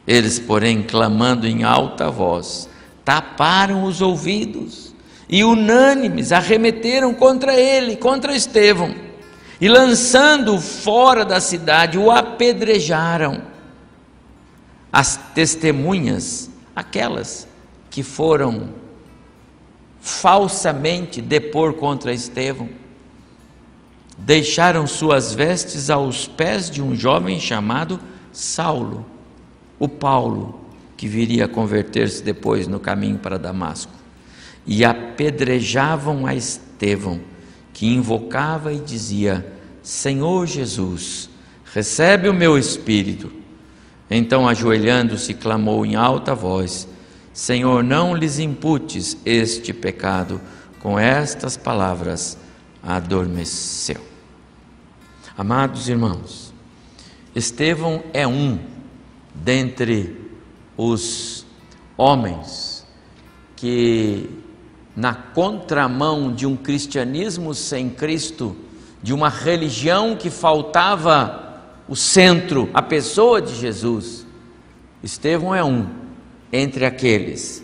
Eles, 0.08 0.40
porém, 0.40 0.82
clamando 0.82 1.46
em 1.46 1.66
alta 1.66 2.10
voz, 2.10 2.70
taparam 3.04 3.84
os 3.84 4.02
ouvidos 4.02 4.96
e, 5.28 5.44
unânimes, 5.44 6.32
arremeteram 6.32 7.14
contra 7.14 7.54
ele, 7.54 7.98
contra 7.98 8.34
Estevão, 8.34 9.05
e 9.60 9.68
lançando-o 9.68 10.60
fora 10.60 11.24
da 11.24 11.40
cidade, 11.40 11.98
o 11.98 12.12
apedrejaram. 12.12 13.42
As 14.92 15.18
testemunhas, 15.34 16.50
aquelas 16.76 17.48
que 17.90 18.04
foram 18.04 18.70
falsamente 20.00 21.22
depor 21.22 21.74
contra 21.74 22.14
Estevão, 22.14 22.70
deixaram 24.18 24.88
suas 24.88 25.34
vestes 25.34 25.90
aos 25.90 26.28
pés 26.28 26.70
de 26.70 26.82
um 26.82 26.96
jovem 26.96 27.40
chamado 27.40 28.00
Saulo, 28.32 29.06
o 29.80 29.88
Paulo, 29.88 30.62
que 30.96 31.08
viria 31.08 31.46
a 31.46 31.50
converter-se 31.50 32.24
depois 32.24 32.68
no 32.68 32.80
caminho 32.80 33.18
para 33.18 33.38
Damasco, 33.38 33.92
e 34.66 34.86
apedrejavam 34.86 36.26
a 36.26 36.34
Estevão, 36.34 37.20
que 37.76 37.86
invocava 37.86 38.72
e 38.72 38.80
dizia: 38.80 39.46
Senhor 39.84 40.48
Jesus, 40.48 41.30
recebe 41.74 42.30
o 42.30 42.34
meu 42.34 42.58
espírito. 42.58 43.30
Então, 44.10 44.48
ajoelhando-se, 44.48 45.34
clamou 45.34 45.86
em 45.86 45.94
alta 45.94 46.34
voz: 46.34 46.88
Senhor, 47.34 47.84
não 47.84 48.16
lhes 48.16 48.40
imputes 48.40 49.18
este 49.26 49.74
pecado. 49.74 50.40
Com 50.80 50.98
estas 50.98 51.58
palavras, 51.58 52.38
adormeceu. 52.82 54.00
Amados 55.38 55.90
irmãos, 55.90 56.54
Estevão 57.36 58.04
é 58.14 58.26
um 58.26 58.58
dentre 59.34 60.32
os 60.78 61.46
homens 61.98 62.86
que, 63.56 64.30
na 64.96 65.14
contramão 65.14 66.34
de 66.34 66.46
um 66.46 66.56
cristianismo 66.56 67.54
sem 67.54 67.90
Cristo, 67.90 68.56
de 69.04 69.14
uma 69.14 69.30
religião 69.30 70.16
que 70.16 70.30
faltava 70.30 71.62
o 71.88 71.96
centro, 71.96 72.70
a 72.74 72.82
pessoa 72.82 73.42
de 73.42 73.54
Jesus, 73.54 74.26
Estevão 75.04 75.54
é 75.54 75.64
um 75.64 75.88
entre 76.52 76.86
aqueles 76.86 77.64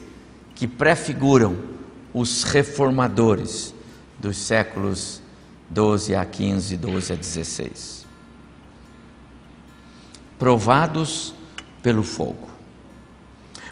que 0.54 0.68
prefiguram 0.68 1.58
os 2.14 2.44
reformadores 2.44 3.74
dos 4.20 4.38
séculos 4.38 5.22
12 5.70 6.14
a 6.14 6.26
15, 6.26 6.78
12 6.78 7.14
a 7.14 7.16
16. 7.16 8.06
Provados 10.38 11.34
pelo 11.82 12.04
fogo. 12.04 12.50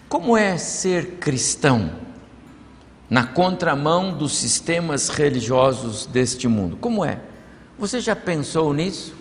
Como 0.08 0.36
é 0.36 0.58
ser 0.58 1.18
cristão 1.18 1.92
na 3.10 3.26
contramão 3.26 4.14
dos 4.14 4.38
sistemas 4.38 5.10
religiosos 5.10 6.06
deste 6.06 6.48
mundo? 6.48 6.78
Como 6.78 7.04
é? 7.04 7.20
Você 7.78 8.00
já 8.00 8.16
pensou 8.16 8.74
nisso? 8.74 9.16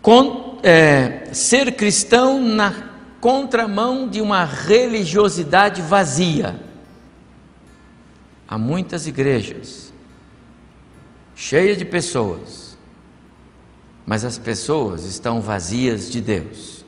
Com, 0.00 0.58
é, 0.62 1.28
ser 1.32 1.72
cristão 1.76 2.40
na 2.40 2.72
contramão 3.20 4.08
de 4.08 4.20
uma 4.20 4.44
religiosidade 4.44 5.80
vazia. 5.82 6.60
Há 8.48 8.58
muitas 8.58 9.06
igrejas 9.06 9.92
cheias 11.34 11.76
de 11.76 11.84
pessoas, 11.84 12.76
mas 14.06 14.24
as 14.24 14.38
pessoas 14.38 15.04
estão 15.04 15.40
vazias 15.40 16.10
de 16.10 16.20
Deus. 16.20 16.84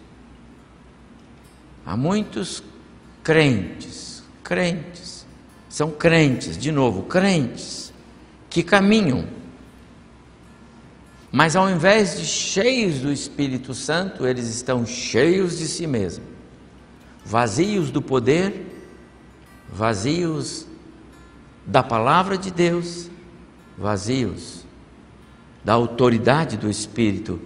Há 1.85 1.97
muitos 1.97 2.63
crentes, 3.23 4.04
crentes, 4.45 5.27
são 5.69 5.91
crentes, 5.91 6.57
de 6.57 6.71
novo, 6.71 7.03
crentes, 7.03 7.93
que 8.49 8.63
caminham, 8.63 9.27
mas 11.33 11.57
ao 11.57 11.69
invés 11.69 12.21
de 12.21 12.25
cheios 12.25 13.01
do 13.01 13.11
Espírito 13.11 13.75
Santo, 13.75 14.25
eles 14.25 14.47
estão 14.47 14.87
cheios 14.87 15.59
de 15.59 15.67
si 15.67 15.85
mesmos, 15.85 16.29
vazios 17.25 17.91
do 17.91 18.01
poder, 18.01 18.85
vazios 19.69 20.65
da 21.67 21.83
palavra 21.83 22.39
de 22.39 22.53
Deus, 22.53 23.11
vazios 23.77 24.65
da 25.65 25.73
autoridade 25.73 26.57
do 26.57 26.71
Espírito 26.71 27.41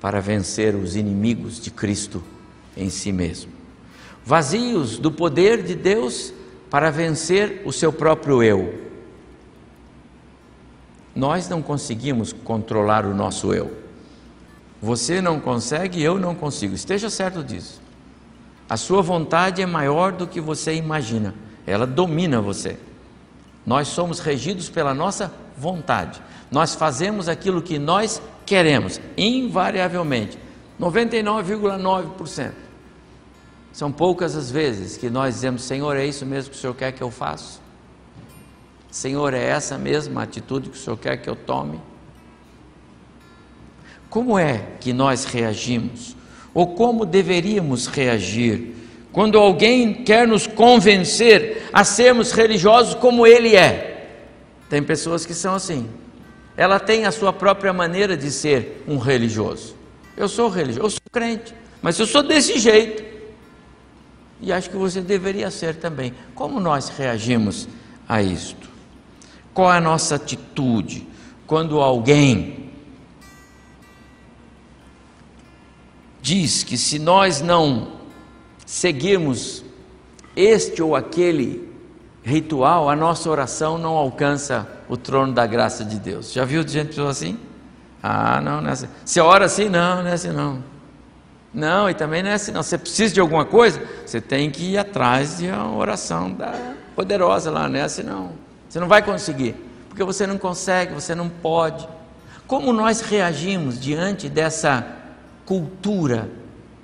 para 0.00 0.20
vencer 0.20 0.74
os 0.74 0.96
inimigos 0.96 1.60
de 1.60 1.70
Cristo 1.70 2.22
em 2.74 2.88
si 2.88 3.12
mesmo. 3.12 3.52
Vazios 4.24 4.96
do 4.96 5.12
poder 5.12 5.62
de 5.62 5.74
Deus 5.74 6.32
para 6.70 6.90
vencer 6.90 7.62
o 7.64 7.72
seu 7.72 7.92
próprio 7.92 8.42
eu. 8.42 8.84
Nós 11.14 11.48
não 11.48 11.62
conseguimos 11.62 12.32
controlar 12.32 13.06
o 13.06 13.14
nosso 13.14 13.54
eu. 13.54 13.84
Você 14.82 15.20
não 15.20 15.40
consegue, 15.40 16.02
eu 16.02 16.18
não 16.18 16.34
consigo. 16.34 16.74
Esteja 16.74 17.08
certo 17.08 17.42
disso. 17.42 17.80
A 18.68 18.76
sua 18.76 19.00
vontade 19.00 19.62
é 19.62 19.66
maior 19.66 20.12
do 20.12 20.26
que 20.26 20.40
você 20.40 20.74
imagina. 20.74 21.34
Ela 21.66 21.86
domina 21.86 22.40
você. 22.40 22.76
Nós 23.64 23.88
somos 23.88 24.18
regidos 24.18 24.68
pela 24.68 24.92
nossa 24.92 25.32
vontade. 25.56 26.20
Nós 26.50 26.74
fazemos 26.74 27.28
aquilo 27.28 27.62
que 27.62 27.78
nós 27.78 28.20
queremos, 28.44 29.00
invariavelmente. 29.16 30.38
99,9%. 30.80 32.52
São 33.74 33.90
poucas 33.90 34.36
as 34.36 34.52
vezes 34.52 34.96
que 34.96 35.10
nós 35.10 35.34
dizemos: 35.34 35.64
Senhor, 35.64 35.96
é 35.96 36.06
isso 36.06 36.24
mesmo 36.24 36.52
que 36.52 36.56
o 36.56 36.60
Senhor 36.60 36.74
quer 36.74 36.92
que 36.92 37.02
eu 37.02 37.10
faça? 37.10 37.58
Senhor, 38.88 39.34
é 39.34 39.42
essa 39.42 39.76
mesma 39.76 40.22
atitude 40.22 40.70
que 40.70 40.76
o 40.76 40.80
Senhor 40.80 40.96
quer 40.96 41.16
que 41.16 41.28
eu 41.28 41.34
tome? 41.34 41.80
Como 44.08 44.38
é 44.38 44.64
que 44.78 44.92
nós 44.92 45.24
reagimos? 45.24 46.14
Ou 46.54 46.68
como 46.68 47.04
deveríamos 47.04 47.88
reagir 47.88 48.76
quando 49.12 49.36
alguém 49.36 50.04
quer 50.04 50.28
nos 50.28 50.46
convencer 50.46 51.68
a 51.72 51.82
sermos 51.82 52.30
religiosos 52.30 52.94
como 52.94 53.26
ele 53.26 53.56
é? 53.56 54.08
Tem 54.70 54.84
pessoas 54.84 55.26
que 55.26 55.34
são 55.34 55.52
assim. 55.52 55.90
Ela 56.56 56.78
tem 56.78 57.06
a 57.06 57.10
sua 57.10 57.32
própria 57.32 57.72
maneira 57.72 58.16
de 58.16 58.30
ser 58.30 58.84
um 58.86 58.98
religioso. 58.98 59.74
Eu 60.16 60.28
sou 60.28 60.48
religioso, 60.48 60.86
eu 60.86 60.90
sou 60.90 61.00
crente, 61.10 61.52
mas 61.82 61.98
eu 61.98 62.06
sou 62.06 62.22
desse 62.22 62.60
jeito 62.60 63.13
e 64.40 64.52
acho 64.52 64.70
que 64.70 64.76
você 64.76 65.00
deveria 65.00 65.50
ser 65.50 65.76
também. 65.76 66.14
Como 66.34 66.60
nós 66.60 66.88
reagimos 66.88 67.68
a 68.08 68.20
isto? 68.22 68.68
Qual 69.52 69.72
é 69.72 69.76
a 69.76 69.80
nossa 69.80 70.16
atitude 70.16 71.06
quando 71.46 71.80
alguém 71.80 72.70
diz 76.20 76.64
que 76.64 76.76
se 76.76 76.98
nós 76.98 77.40
não 77.40 77.92
seguirmos 78.66 79.64
este 80.34 80.82
ou 80.82 80.96
aquele 80.96 81.72
ritual, 82.22 82.88
a 82.88 82.96
nossa 82.96 83.30
oração 83.30 83.78
não 83.78 83.92
alcança 83.92 84.66
o 84.88 84.96
trono 84.96 85.32
da 85.32 85.46
graça 85.46 85.84
de 85.84 85.98
Deus? 85.98 86.32
Já 86.32 86.44
viu 86.44 86.66
gente 86.66 87.00
assim? 87.00 87.38
Ah, 88.02 88.40
não, 88.40 88.60
não 88.60 88.68
é 88.68 88.72
assim. 88.72 88.88
Você 89.04 89.20
ora 89.20 89.44
assim? 89.44 89.68
Não, 89.68 90.02
não 90.02 90.10
é 90.10 90.12
assim 90.12 90.30
não. 90.30 90.73
Não, 91.54 91.88
e 91.88 91.94
também 91.94 92.22
não 92.22 92.30
é 92.30 92.34
assim 92.34 92.50
não. 92.50 92.62
Você 92.62 92.76
precisa 92.76 93.14
de 93.14 93.20
alguma 93.20 93.44
coisa? 93.44 93.80
Você 94.04 94.20
tem 94.20 94.50
que 94.50 94.72
ir 94.72 94.78
atrás 94.78 95.38
de 95.38 95.46
uma 95.46 95.76
oração 95.76 96.32
da 96.32 96.52
poderosa 96.96 97.50
lá, 97.50 97.68
não 97.68 97.78
é 97.78 97.82
assim 97.82 98.02
não. 98.02 98.32
Você 98.68 98.80
não 98.80 98.88
vai 98.88 99.02
conseguir, 99.02 99.54
porque 99.88 100.02
você 100.02 100.26
não 100.26 100.36
consegue, 100.36 100.94
você 100.94 101.14
não 101.14 101.28
pode. 101.28 101.86
Como 102.46 102.72
nós 102.72 103.00
reagimos 103.00 103.80
diante 103.80 104.28
dessa 104.28 104.84
cultura 105.46 106.28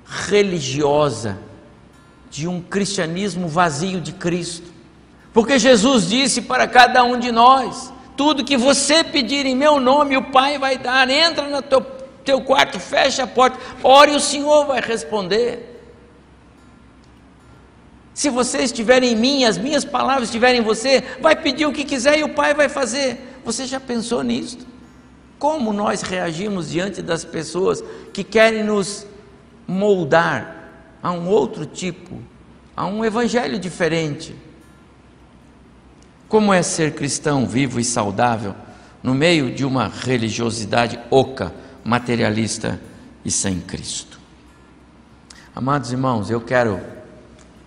religiosa 0.05 1.37
de 2.29 2.47
um 2.47 2.61
cristianismo 2.61 3.49
vazio 3.49 3.99
de 3.99 4.13
Cristo? 4.13 4.71
Porque 5.33 5.59
Jesus 5.59 6.07
disse 6.07 6.41
para 6.41 6.65
cada 6.65 7.03
um 7.03 7.19
de 7.19 7.31
nós: 7.31 7.91
tudo 8.15 8.43
que 8.45 8.55
você 8.55 9.03
pedir 9.03 9.45
em 9.45 9.55
meu 9.55 9.79
nome, 9.79 10.15
o 10.15 10.23
Pai 10.23 10.57
vai 10.57 10.77
dar. 10.77 11.09
Entra 11.09 11.49
no 11.49 11.61
teu, 11.61 11.81
teu 12.21 12.41
quarto, 12.41 12.79
fecha 12.79 13.23
a 13.23 13.27
porta, 13.27 13.57
ore 13.83 14.11
o 14.11 14.19
Senhor 14.19 14.65
vai 14.65 14.81
responder. 14.81 15.71
Se 18.13 18.29
você 18.29 18.59
estiver 18.59 19.01
em 19.03 19.15
mim, 19.15 19.45
as 19.45 19.57
minhas 19.57 19.85
palavras 19.85 20.25
estiverem 20.25 20.61
em 20.61 20.63
você, 20.63 21.03
vai 21.19 21.35
pedir 21.35 21.65
o 21.65 21.73
que 21.73 21.83
quiser 21.83 22.19
e 22.19 22.23
o 22.23 22.33
Pai 22.33 22.53
vai 22.53 22.69
fazer. 22.69 23.39
Você 23.43 23.65
já 23.65 23.79
pensou 23.79 24.21
nisso? 24.21 24.59
Como 25.39 25.73
nós 25.73 26.01
reagimos 26.01 26.69
diante 26.69 27.01
das 27.01 27.25
pessoas 27.25 27.83
que 28.13 28.23
querem 28.23 28.63
nos 28.63 29.07
moldar 29.67 30.69
a 31.01 31.11
um 31.11 31.27
outro 31.27 31.65
tipo, 31.65 32.19
a 32.75 32.85
um 32.85 33.03
evangelho 33.03 33.57
diferente? 33.57 34.35
Como 36.27 36.53
é 36.53 36.61
ser 36.61 36.93
cristão 36.93 37.47
vivo 37.47 37.79
e 37.79 37.83
saudável 37.83 38.53
no 39.01 39.15
meio 39.15 39.51
de 39.51 39.65
uma 39.65 39.87
religiosidade 39.87 40.99
oca, 41.09 41.53
materialista 41.83 42.79
e 43.23 43.31
sem 43.31 43.59
Cristo? 43.59 44.19
Amados 45.53 45.91
irmãos, 45.91 46.29
eu 46.29 46.39
quero, 46.39 46.79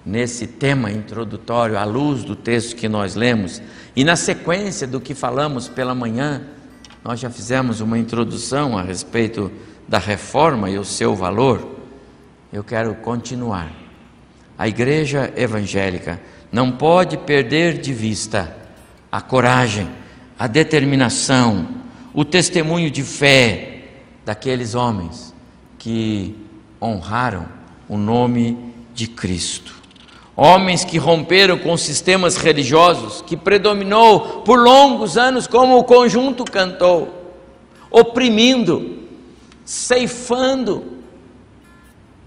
nesse 0.06 0.46
tema 0.46 0.90
introdutório, 0.90 1.78
à 1.78 1.84
luz 1.84 2.24
do 2.24 2.34
texto 2.34 2.76
que 2.76 2.88
nós 2.88 3.14
lemos, 3.14 3.60
e 3.94 4.04
na 4.04 4.16
sequência 4.16 4.86
do 4.86 5.00
que 5.00 5.14
falamos 5.14 5.68
pela 5.68 5.94
manhã, 5.94 6.42
nós 7.04 7.20
já 7.20 7.28
fizemos 7.28 7.80
uma 7.80 7.98
introdução 7.98 8.78
a 8.78 8.82
respeito 8.82 9.52
da 9.86 9.98
reforma 9.98 10.70
e 10.70 10.78
o 10.78 10.84
seu 10.84 11.14
valor. 11.14 11.76
Eu 12.52 12.64
quero 12.64 12.94
continuar. 12.94 13.70
A 14.56 14.66
igreja 14.66 15.32
evangélica 15.36 16.20
não 16.50 16.72
pode 16.72 17.18
perder 17.18 17.78
de 17.78 17.92
vista 17.92 18.56
a 19.10 19.20
coragem, 19.20 19.90
a 20.38 20.46
determinação, 20.46 21.68
o 22.14 22.24
testemunho 22.24 22.90
de 22.90 23.02
fé 23.02 23.73
daqueles 24.24 24.74
homens 24.74 25.34
que 25.78 26.34
honraram 26.80 27.46
o 27.88 27.96
nome 27.96 28.74
de 28.94 29.06
Cristo. 29.06 29.74
Homens 30.36 30.84
que 30.84 30.98
romperam 30.98 31.58
com 31.58 31.76
sistemas 31.76 32.36
religiosos 32.36 33.22
que 33.22 33.36
predominou 33.36 34.42
por 34.42 34.58
longos 34.58 35.16
anos, 35.16 35.46
como 35.46 35.78
o 35.78 35.84
conjunto 35.84 36.44
cantou, 36.44 37.36
oprimindo, 37.90 39.04
ceifando 39.64 40.84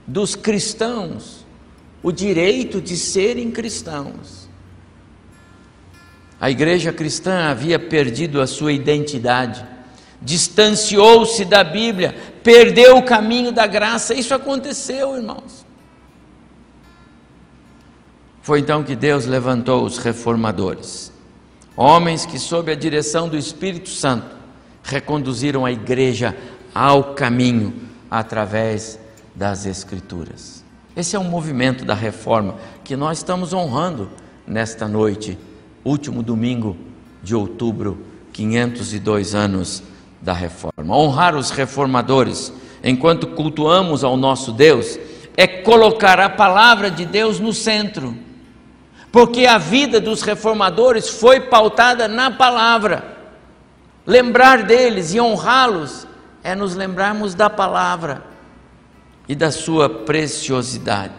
dos 0.06 0.36
cristãos 0.36 1.46
o 2.02 2.12
direito 2.12 2.80
de 2.80 2.96
serem 2.96 3.52
cristãos. 3.52 4.48
A 6.40 6.50
igreja 6.50 6.94
cristã 6.94 7.50
havia 7.50 7.78
perdido 7.78 8.40
a 8.40 8.48
sua 8.48 8.72
identidade, 8.72 9.66
distanciou-se 10.22 11.46
da 11.46 11.64
Bíblia, 11.64 12.16
perdeu 12.44 12.98
o 12.98 13.04
caminho 13.04 13.52
da 13.52 13.68
graça. 13.68 14.14
Isso 14.14 14.34
aconteceu, 14.34 15.16
irmãos. 15.16 15.66
Foi 18.42 18.60
então 18.60 18.84
que 18.84 18.96
Deus 18.96 19.26
levantou 19.26 19.84
os 19.84 19.98
reformadores, 19.98 21.12
homens 21.76 22.26
que, 22.26 22.40
sob 22.40 22.72
a 22.72 22.76
direção 22.76 23.28
do 23.28 23.38
Espírito 23.38 23.90
Santo, 23.90 24.38
reconduziram 24.84 25.66
a 25.66 25.72
igreja 25.72 26.36
ao 26.74 27.14
caminho 27.14 27.74
através 28.10 28.98
das 29.36 29.66
Escrituras. 29.66 30.64
Esse 30.96 31.16
é 31.16 31.20
um 31.20 31.26
movimento 31.26 31.84
da 31.84 31.94
reforma 31.94 32.56
que 32.84 32.96
nós 32.96 33.18
estamos 33.18 33.54
honrando 33.54 34.10
nesta 34.48 34.88
noite, 34.88 35.38
último 35.84 36.24
domingo 36.24 36.78
de 37.22 37.36
outubro, 37.36 38.00
502 38.32 39.36
anos 39.36 39.84
da 40.22 40.34
reforma. 40.34 40.96
Honrar 40.96 41.36
os 41.36 41.50
reformadores 41.50 42.52
enquanto 42.84 43.28
cultuamos 43.28 44.04
ao 44.04 44.18
nosso 44.18 44.52
Deus 44.52 44.98
é 45.36 45.46
colocar 45.46 46.20
a 46.20 46.30
palavra 46.30 46.90
de 46.90 47.06
Deus 47.06 47.40
no 47.40 47.54
centro, 47.54 48.18
porque 49.12 49.46
a 49.46 49.58
vida 49.58 50.00
dos 50.00 50.22
reformadores 50.22 51.10
foi 51.10 51.42
pautada 51.42 52.08
na 52.08 52.32
palavra. 52.32 53.18
Lembrar 54.06 54.64
deles 54.64 55.14
e 55.14 55.20
honrá-los 55.20 56.08
é 56.44 56.56
nos 56.56 56.76
lembrarmos 56.76 57.36
da 57.36 57.50
palavra 57.50 58.24
e 59.28 59.36
da 59.36 59.52
sua 59.52 59.90
preciosidade. 59.90 61.14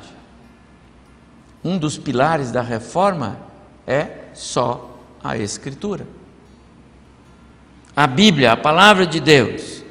Um 1.62 1.76
dos 1.76 1.98
pilares 1.98 2.50
da 2.50 2.62
reforma 2.62 3.38
é 3.86 4.28
só 4.32 4.98
a 5.22 5.36
Escritura. 5.36 6.06
A 7.98 8.06
Bíblia, 8.06 8.52
a 8.52 8.56
palavra 8.56 9.04
de 9.04 9.18
Deus, 9.18 9.82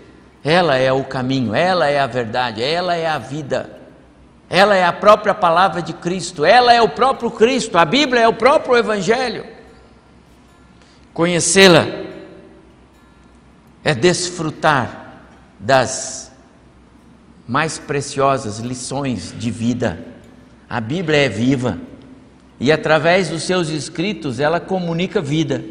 ela 0.42 0.78
é 0.78 0.94
o 0.94 1.04
caminho, 1.04 1.54
ela 1.54 1.90
é 1.90 2.00
a 2.00 2.08
verdade, 2.08 2.64
ela 2.64 2.96
é 2.96 3.06
a 3.06 3.18
vida, 3.18 3.82
ela 4.50 4.78
é 4.78 4.86
a 4.86 4.94
própria 4.94 5.34
palavra 5.34 5.82
de 5.82 5.92
Cristo, 5.92 6.46
ela 6.46 6.74
é 6.74 6.82
o 6.82 6.88
próprio 6.88 7.30
Cristo, 7.30 7.78
a 7.78 7.84
Bíblia 7.84 8.22
é 8.22 8.28
o 8.30 8.34
próprio 8.34 8.78
Evangelho. 8.78 9.46
Conhecê-la 11.14 11.86
é 13.84 13.94
desfrutar 13.94 15.24
das 15.60 16.32
mais 17.46 17.78
preciosas 17.78 18.60
lições 18.60 19.36
de 19.38 19.52
vida. 19.52 20.00
A 20.70 20.80
Bíblia 20.80 21.26
é 21.26 21.28
viva 21.28 21.78
e 22.58 22.72
através 22.72 23.28
dos 23.28 23.44
seus 23.44 23.68
escritos 23.68 24.40
ela 24.40 24.62
comunica 24.62 25.20
vida. 25.20 25.62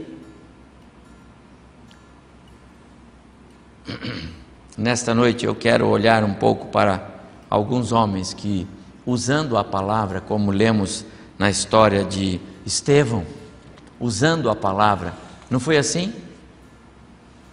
Nesta 4.77 5.15
noite 5.15 5.47
eu 5.47 5.55
quero 5.55 5.87
olhar 5.89 6.25
um 6.25 6.35
pouco 6.35 6.67
para 6.67 7.09
alguns 7.49 7.93
homens 7.93 8.35
que, 8.35 8.67
usando 9.05 9.57
a 9.57 9.65
palavra, 9.65 10.21
como 10.21 10.51
lemos 10.51 11.05
na 11.39 11.51
história 11.51 12.05
de 12.05 12.41
Estevão, 12.65 13.25
usando 14.01 14.51
a 14.51 14.57
palavra, 14.57 15.13
não 15.51 15.61
foi 15.61 15.77
assim? 15.77 16.13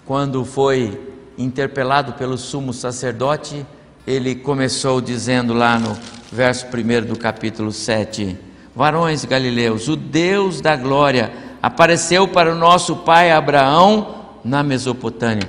Quando 0.05 0.43
foi 0.43 0.99
interpelado 1.37 2.13
pelo 2.13 2.37
sumo 2.37 2.73
sacerdote, 2.73 3.65
ele 4.05 4.35
começou 4.35 4.99
dizendo 4.99 5.53
lá 5.53 5.79
no 5.79 5.97
verso 6.31 6.65
1 6.65 7.05
do 7.05 7.17
capítulo 7.17 7.71
7: 7.71 8.37
Varões 8.75 9.23
galileus, 9.23 9.87
o 9.87 9.95
Deus 9.95 10.59
da 10.59 10.75
glória 10.75 11.31
apareceu 11.61 12.27
para 12.27 12.51
o 12.51 12.57
nosso 12.57 12.97
pai 12.97 13.31
Abraão 13.31 14.23
na 14.43 14.61
Mesopotâmia. 14.61 15.47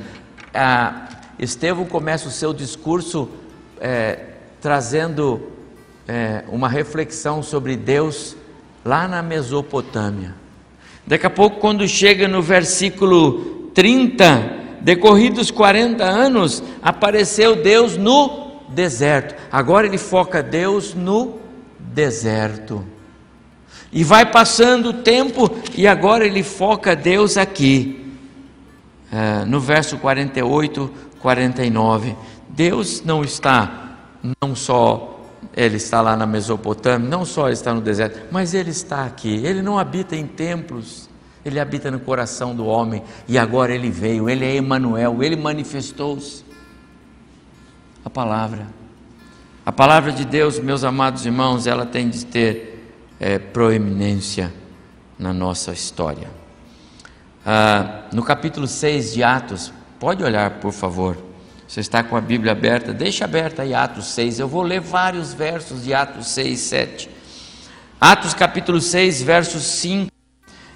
Ah, 0.54 1.08
Estevão 1.38 1.84
começa 1.84 2.28
o 2.28 2.30
seu 2.30 2.54
discurso 2.54 3.28
é, 3.80 4.20
trazendo 4.60 5.48
é, 6.06 6.44
uma 6.48 6.68
reflexão 6.68 7.42
sobre 7.42 7.76
Deus 7.76 8.36
lá 8.84 9.08
na 9.08 9.22
Mesopotâmia. 9.22 10.34
Daqui 11.06 11.26
a 11.26 11.30
pouco, 11.30 11.58
quando 11.58 11.86
chega 11.88 12.28
no 12.28 12.40
versículo 12.40 13.70
30, 13.74 14.78
decorridos 14.80 15.50
40 15.50 16.04
anos, 16.04 16.62
apareceu 16.80 17.56
Deus 17.56 17.96
no 17.96 18.62
deserto. 18.68 19.34
Agora 19.50 19.86
ele 19.86 19.98
foca 19.98 20.42
Deus 20.42 20.94
no 20.94 21.38
deserto. 21.78 22.84
E 23.92 24.02
vai 24.02 24.30
passando 24.30 24.90
o 24.90 24.92
tempo 24.92 25.50
e 25.76 25.86
agora 25.86 26.24
ele 26.26 26.42
foca 26.42 26.96
Deus 26.96 27.36
aqui. 27.36 28.03
É, 29.14 29.44
no 29.44 29.60
verso 29.60 29.96
48, 29.98 30.90
49. 31.20 32.16
Deus 32.48 33.00
não 33.04 33.22
está, 33.22 33.96
não 34.40 34.56
só 34.56 35.20
ele 35.56 35.76
está 35.76 36.00
lá 36.00 36.16
na 36.16 36.26
Mesopotâmia, 36.26 37.08
não 37.08 37.24
só 37.24 37.48
está 37.48 37.72
no 37.72 37.80
deserto, 37.80 38.26
mas 38.32 38.54
ele 38.54 38.70
está 38.70 39.04
aqui. 39.04 39.36
Ele 39.46 39.62
não 39.62 39.78
habita 39.78 40.16
em 40.16 40.26
templos, 40.26 41.08
ele 41.44 41.60
habita 41.60 41.92
no 41.92 42.00
coração 42.00 42.56
do 42.56 42.66
homem. 42.66 43.04
E 43.28 43.38
agora 43.38 43.72
ele 43.72 43.88
veio, 43.88 44.28
ele 44.28 44.44
é 44.44 44.56
Emanuel, 44.56 45.22
ele 45.22 45.36
manifestou-se 45.36 46.44
a 48.04 48.10
palavra. 48.10 48.66
A 49.64 49.70
palavra 49.70 50.10
de 50.10 50.24
Deus, 50.24 50.58
meus 50.58 50.82
amados 50.82 51.24
irmãos, 51.24 51.68
ela 51.68 51.86
tem 51.86 52.08
de 52.08 52.26
ter 52.26 52.92
é, 53.20 53.38
proeminência 53.38 54.52
na 55.16 55.32
nossa 55.32 55.72
história. 55.72 56.43
Ah, 57.46 58.04
no 58.10 58.22
capítulo 58.22 58.66
6 58.66 59.12
de 59.12 59.22
Atos, 59.22 59.70
pode 60.00 60.24
olhar, 60.24 60.50
por 60.60 60.72
favor. 60.72 61.18
Você 61.68 61.80
está 61.80 62.02
com 62.02 62.16
a 62.16 62.20
Bíblia 62.20 62.52
aberta? 62.52 62.90
Deixa 62.90 63.26
aberta 63.26 63.62
aí 63.62 63.74
Atos 63.74 64.06
6. 64.14 64.38
Eu 64.38 64.48
vou 64.48 64.62
ler 64.62 64.80
vários 64.80 65.34
versos 65.34 65.84
de 65.84 65.92
Atos 65.92 66.28
6, 66.28 66.58
7. 66.58 67.10
Atos 68.00 68.32
capítulo 68.32 68.80
6, 68.80 69.22
verso 69.22 69.60
5. 69.60 70.10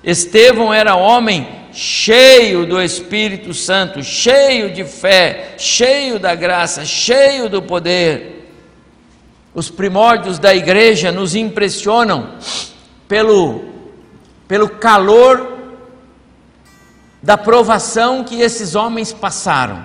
Estevão 0.05 0.73
era 0.73 0.95
homem 0.95 1.49
cheio 1.73 2.67
do 2.67 2.81
Espírito 2.83 3.55
Santo, 3.55 4.03
cheio 4.03 4.71
de 4.71 4.85
fé, 4.85 5.55
cheio 5.57 6.19
da 6.19 6.35
graça, 6.35 6.85
cheio 6.85 7.49
do 7.49 7.63
poder. 7.63 8.53
Os 9.55 9.71
primórdios 9.71 10.39
da 10.39 10.55
igreja 10.55 11.11
nos 11.11 11.35
impressionam 11.35 12.35
pelo, 13.09 13.65
pelo 14.47 14.69
calor 14.69 15.58
da 17.29 17.37
provação 17.37 18.25
que 18.25 18.41
esses 18.41 18.75
homens 18.75 19.13
passaram. 19.13 19.85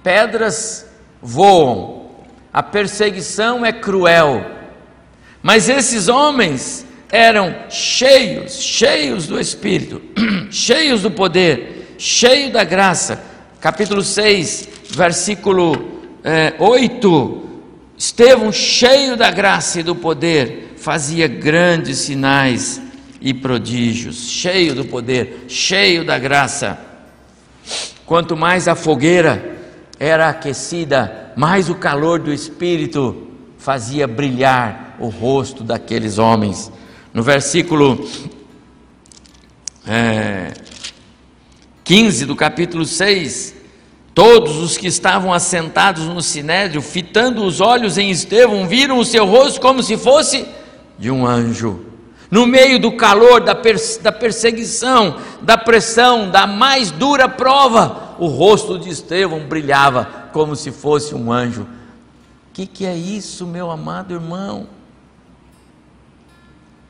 Pedras 0.00 0.86
voam, 1.20 2.12
a 2.52 2.62
perseguição 2.62 3.66
é 3.66 3.72
cruel, 3.72 4.46
mas 5.42 5.68
esses 5.68 6.06
homens 6.06 6.86
eram 7.10 7.52
cheios, 7.68 8.52
cheios 8.52 9.26
do 9.26 9.40
Espírito, 9.40 10.00
cheios 10.48 11.02
do 11.02 11.10
poder, 11.10 11.96
cheios 11.98 12.52
da 12.52 12.62
graça. 12.62 13.20
Capítulo 13.60 14.02
6, 14.02 14.68
versículo 14.90 16.02
é, 16.22 16.54
8. 16.56 17.42
Estevão, 17.98 18.52
cheio 18.52 19.16
da 19.16 19.32
graça 19.32 19.80
e 19.80 19.82
do 19.82 19.96
poder, 19.96 20.74
fazia 20.76 21.26
grandes 21.26 21.98
sinais 21.98 22.80
e 23.22 23.32
prodígios, 23.32 24.28
cheio 24.28 24.74
do 24.74 24.84
poder, 24.84 25.44
cheio 25.48 26.04
da 26.04 26.18
graça. 26.18 26.78
Quanto 28.04 28.36
mais 28.36 28.66
a 28.66 28.74
fogueira 28.74 29.58
era 29.98 30.28
aquecida, 30.28 31.32
mais 31.36 31.70
o 31.70 31.76
calor 31.76 32.18
do 32.18 32.32
Espírito 32.32 33.28
fazia 33.56 34.08
brilhar 34.08 34.96
o 34.98 35.08
rosto 35.08 35.62
daqueles 35.62 36.18
homens. 36.18 36.72
No 37.14 37.22
versículo 37.22 38.04
é, 39.86 40.52
15 41.84 42.26
do 42.26 42.34
capítulo 42.34 42.84
6, 42.84 43.54
todos 44.12 44.56
os 44.56 44.76
que 44.76 44.88
estavam 44.88 45.32
assentados 45.32 46.06
no 46.06 46.20
sinédrio, 46.20 46.82
fitando 46.82 47.44
os 47.44 47.60
olhos 47.60 47.96
em 47.98 48.10
Estevão, 48.10 48.66
viram 48.66 48.98
o 48.98 49.04
seu 49.04 49.24
rosto 49.24 49.60
como 49.60 49.80
se 49.80 49.96
fosse 49.96 50.44
de 50.98 51.08
um 51.08 51.24
anjo 51.24 51.91
no 52.32 52.46
meio 52.46 52.78
do 52.78 52.96
calor, 52.96 53.42
da, 53.42 53.52
da 53.52 54.10
perseguição, 54.10 55.20
da 55.42 55.58
pressão, 55.58 56.30
da 56.30 56.46
mais 56.46 56.90
dura 56.90 57.28
prova, 57.28 58.16
o 58.18 58.26
rosto 58.26 58.78
de 58.78 58.88
Estevão 58.88 59.40
brilhava 59.40 60.30
como 60.32 60.56
se 60.56 60.72
fosse 60.72 61.14
um 61.14 61.30
anjo. 61.30 61.64
O 61.64 61.66
que, 62.54 62.66
que 62.66 62.86
é 62.86 62.96
isso, 62.96 63.46
meu 63.46 63.70
amado 63.70 64.14
irmão? 64.14 64.66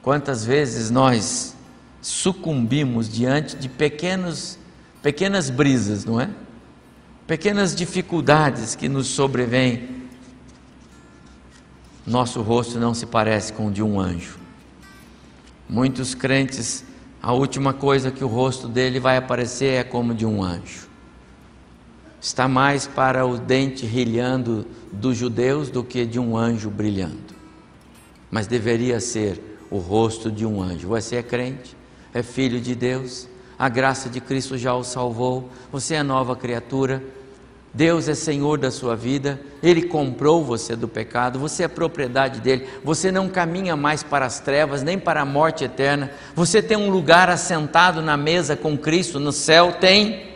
Quantas 0.01 0.45
vezes 0.45 0.91
nós 0.93 1.57
sucumbimos 2.01 3.09
diante 3.09 3.57
de 3.57 3.69
pequenos, 3.69 4.57
pequenas 5.03 5.51
brisas, 5.51 6.05
não 6.05 6.21
é? 6.21 6.31
Pequenas 7.27 7.75
dificuldades 7.75 8.77
que 8.77 8.89
nos 8.89 9.09
sobrevêm. 9.09 10.03
Nosso 12.07 12.43
rosto 12.43 12.79
não 12.79 12.95
se 12.95 13.07
parece 13.07 13.53
com 13.53 13.67
o 13.67 13.73
de 13.73 13.83
um 13.83 13.99
anjo. 13.99 14.42
Muitos 15.69 16.15
crentes, 16.15 16.85
a 17.23 17.33
última 17.33 17.73
coisa 17.73 18.11
que 18.11 18.25
o 18.25 18.29
rosto 18.29 18.69
dele 18.69 19.01
vai 19.01 19.17
aparecer 19.17 19.75
é 19.75 19.85
como 19.85 20.15
de 20.15 20.27
um 20.27 20.43
anjo. 20.43 20.89
Está 22.21 22.47
mais 22.47 22.87
para 22.87 23.27
o 23.27 23.39
dente 23.39 23.85
rilhando 23.85 24.67
dos 24.93 25.17
judeus 25.17 25.71
do 25.71 25.83
que 25.83 26.05
de 26.07 26.21
um 26.21 26.37
anjo 26.37 26.71
brilhando. 26.71 27.35
Mas 28.31 28.47
deveria 28.47 29.01
ser 29.01 29.59
o 29.71 29.79
rosto 29.79 30.31
de 30.31 30.47
um 30.47 30.63
anjo. 30.63 30.89
Você 30.89 31.17
é 31.17 31.23
crente, 31.23 31.77
é 32.15 32.23
filho 32.23 32.61
de 32.61 32.75
Deus, 32.75 33.29
a 33.59 33.69
graça 33.69 34.09
de 34.09 34.21
Cristo 34.21 34.59
já 34.59 34.75
o 34.75 34.85
salvou, 34.85 35.49
você 35.71 35.95
é 35.95 36.03
nova 36.03 36.37
criatura 36.37 37.03
Deus 37.75 38.07
é 38.07 38.15
Senhor 38.15 38.59
da 38.59 38.71
sua 38.71 38.95
vida, 38.95 39.41
Ele 39.63 39.83
comprou 39.83 40.45
você 40.45 40.77
do 40.77 40.87
pecado, 40.87 41.39
você 41.39 41.63
é 41.63 41.69
propriedade 41.69 42.41
dele, 42.41 42.69
você 42.85 43.11
não 43.11 43.29
caminha 43.29 43.75
mais 43.75 44.03
para 44.03 44.27
as 44.27 44.41
trevas, 44.41 44.83
nem 44.83 44.99
para 44.99 45.23
a 45.23 45.25
morte 45.25 45.65
eterna, 45.65 46.11
você 46.35 46.61
tem 46.61 46.77
um 46.77 46.91
lugar 46.91 47.31
assentado 47.31 48.03
na 48.03 48.15
mesa 48.15 48.55
com 48.57 48.77
Cristo 48.77 49.19
no 49.19 49.33
céu? 49.33 49.73
Tem. 49.81 50.33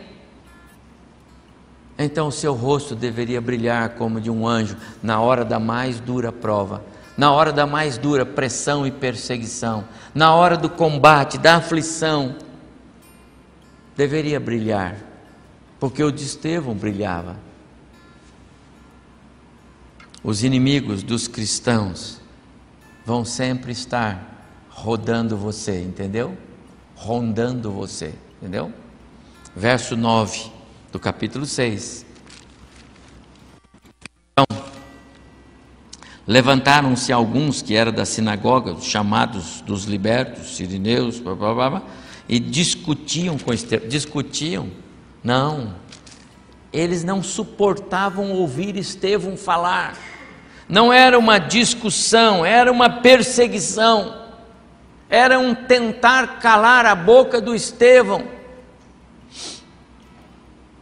Então 1.99 2.27
o 2.27 2.31
seu 2.31 2.53
rosto 2.53 2.95
deveria 2.95 3.39
brilhar 3.39 3.89
como 3.89 4.19
de 4.19 4.31
um 4.31 4.47
anjo 4.47 4.75
na 5.03 5.21
hora 5.21 5.45
da 5.45 5.59
mais 5.59 5.99
dura 5.99 6.31
prova, 6.31 6.83
na 7.15 7.31
hora 7.31 7.51
da 7.51 7.67
mais 7.67 7.99
dura 7.99 8.25
pressão 8.25 8.85
e 8.85 8.89
perseguição, 8.89 9.85
na 10.13 10.33
hora 10.33 10.57
do 10.57 10.69
combate, 10.69 11.37
da 11.37 11.57
aflição, 11.57 12.35
deveria 13.95 14.39
brilhar 14.39 15.06
porque 15.79 16.03
o 16.03 16.11
de 16.11 16.23
Estevão 16.23 16.73
brilhava. 16.73 17.37
Os 20.23 20.43
inimigos 20.43 21.03
dos 21.03 21.27
cristãos 21.27 22.19
vão 23.05 23.23
sempre 23.23 23.71
estar 23.71 24.67
rodando 24.69 25.37
você, 25.37 25.81
entendeu? 25.81 26.37
Rondando 26.95 27.71
você, 27.71 28.13
entendeu? 28.37 28.73
Verso 29.55 29.95
9 29.95 30.51
do 30.91 30.99
capítulo 30.99 31.45
6. 31.45 32.05
Então, 34.33 34.45
levantaram-se 36.25 37.13
alguns 37.13 37.61
que 37.61 37.75
eram 37.75 37.91
da 37.91 38.03
sinagoga, 38.03 38.79
chamados 38.81 39.61
dos 39.61 39.85
libertos, 39.85 40.55
sirineus, 40.55 41.19
blá, 41.19 41.35
blá, 41.35 41.69
blá, 41.69 41.83
e 42.27 42.39
discutiam 42.39 43.37
com 43.37 43.53
Estevão, 43.53 43.87
discutiam 43.87 44.69
não, 45.27 45.75
eles 46.71 47.03
não 47.03 47.21
suportavam 47.21 48.31
ouvir 48.31 48.77
Estevão 48.77 49.35
falar. 49.35 49.97
Não 50.69 50.91
era 50.91 51.19
uma 51.19 51.37
discussão, 51.37 52.45
era 52.45 52.71
uma 52.71 52.89
perseguição. 52.89 54.25
Era 55.09 55.37
um 55.37 55.53
tentar 55.53 56.39
calar 56.39 56.85
a 56.85 56.95
boca 56.95 57.41
do 57.41 57.53
Estevão. 57.53 58.23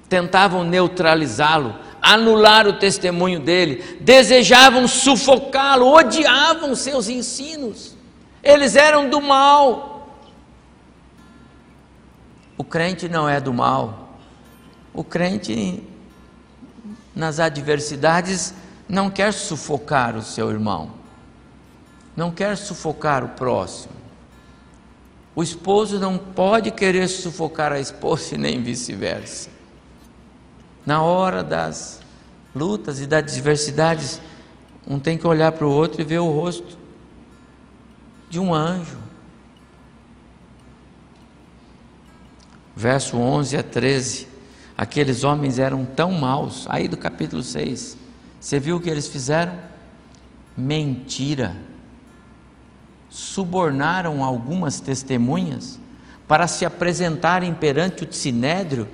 Tentavam 0.08 0.64
neutralizá-lo, 0.64 1.76
anular 2.00 2.68
o 2.68 2.74
testemunho 2.74 3.40
dele, 3.40 3.98
desejavam 4.00 4.88
sufocá-lo, 4.88 5.88
odiavam 5.88 6.76
seus 6.76 7.10
ensinos. 7.10 7.98
Eles 8.44 8.76
eram 8.76 9.10
do 9.10 9.20
mal. 9.20 10.20
O 12.56 12.64
crente 12.64 13.10
não 13.10 13.28
é 13.28 13.42
do 13.42 13.52
mal. 13.52 14.05
O 14.96 15.04
crente, 15.04 15.84
nas 17.14 17.40
adversidades, 17.40 18.54
não 18.88 19.10
quer 19.10 19.34
sufocar 19.34 20.16
o 20.16 20.22
seu 20.22 20.50
irmão, 20.50 20.92
não 22.16 22.32
quer 22.32 22.56
sufocar 22.56 23.24
o 23.24 23.30
próximo. 23.30 23.94
O 25.36 25.44
esposo 25.44 26.00
não 26.00 26.18
pode 26.18 26.72
querer 26.72 27.10
sufocar 27.10 27.74
a 27.74 27.80
esposa 27.80 28.36
e 28.36 28.38
nem 28.38 28.64
vice-versa. 28.64 29.50
Na 30.86 31.02
hora 31.02 31.44
das 31.44 32.00
lutas 32.56 33.02
e 33.02 33.06
das 33.06 33.24
adversidades, 33.24 34.22
um 34.88 34.98
tem 34.98 35.18
que 35.18 35.28
olhar 35.28 35.52
para 35.52 35.68
o 35.68 35.72
outro 35.72 36.00
e 36.00 36.06
ver 36.06 36.20
o 36.20 36.32
rosto 36.32 36.78
de 38.30 38.40
um 38.40 38.54
anjo. 38.54 38.98
Verso 42.74 43.18
11 43.18 43.58
a 43.58 43.64
13. 43.64 44.35
Aqueles 44.78 45.24
homens 45.24 45.58
eram 45.58 45.86
tão 45.86 46.12
maus. 46.12 46.66
Aí 46.70 46.88
do 46.88 46.98
capítulo 46.98 47.42
6, 47.42 47.98
você 48.40 48.60
viu 48.60 48.76
o 48.76 48.80
que 48.80 48.90
eles 48.90 49.08
fizeram? 49.08 49.54
Mentira. 50.58 51.56
Subornaram 53.10 54.24
algumas 54.24 54.80
testemunhas 54.80 55.80
para 56.28 56.48
se 56.48 56.66
apresentarem 56.66 57.54
perante 57.54 58.04
o 58.04 58.14
sinédrio 58.14 58.88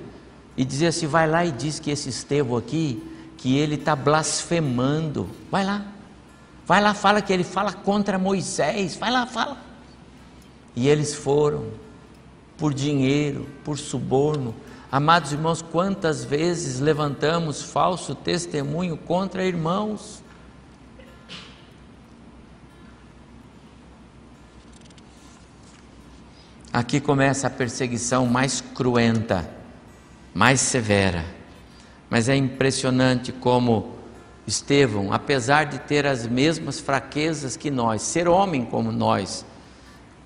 e 0.56 0.64
dizer 0.64 0.88
assim: 0.88 1.06
vai 1.06 1.28
lá 1.28 1.44
e 1.44 1.50
diz 1.50 1.78
que 1.78 1.90
esse 1.90 2.08
Estevão 2.08 2.56
aqui, 2.56 3.02
que 3.36 3.56
ele 3.56 3.74
está 3.74 3.96
blasfemando. 3.96 5.28
Vai 5.50 5.64
lá, 5.64 5.84
vai 6.66 6.80
lá, 6.80 6.94
fala 6.94 7.20
que 7.20 7.32
ele 7.32 7.44
fala 7.44 7.72
contra 7.72 8.18
Moisés. 8.18 8.96
Vai 8.96 9.10
lá, 9.10 9.26
fala. 9.26 9.56
E 10.76 10.88
eles 10.88 11.14
foram, 11.14 11.66
por 12.56 12.72
dinheiro, 12.72 13.46
por 13.64 13.76
suborno, 13.78 14.54
Amados 14.92 15.32
irmãos, 15.32 15.62
quantas 15.62 16.22
vezes 16.22 16.78
levantamos 16.78 17.62
falso 17.62 18.14
testemunho 18.14 18.94
contra 18.94 19.42
irmãos? 19.42 20.22
Aqui 26.70 27.00
começa 27.00 27.46
a 27.46 27.50
perseguição 27.50 28.26
mais 28.26 28.60
cruenta, 28.60 29.48
mais 30.34 30.60
severa. 30.60 31.24
Mas 32.10 32.28
é 32.28 32.36
impressionante 32.36 33.32
como 33.32 33.96
Estevão, 34.46 35.10
apesar 35.10 35.64
de 35.64 35.78
ter 35.78 36.06
as 36.06 36.26
mesmas 36.26 36.78
fraquezas 36.78 37.56
que 37.56 37.70
nós, 37.70 38.02
ser 38.02 38.28
homem 38.28 38.62
como 38.66 38.92
nós, 38.92 39.42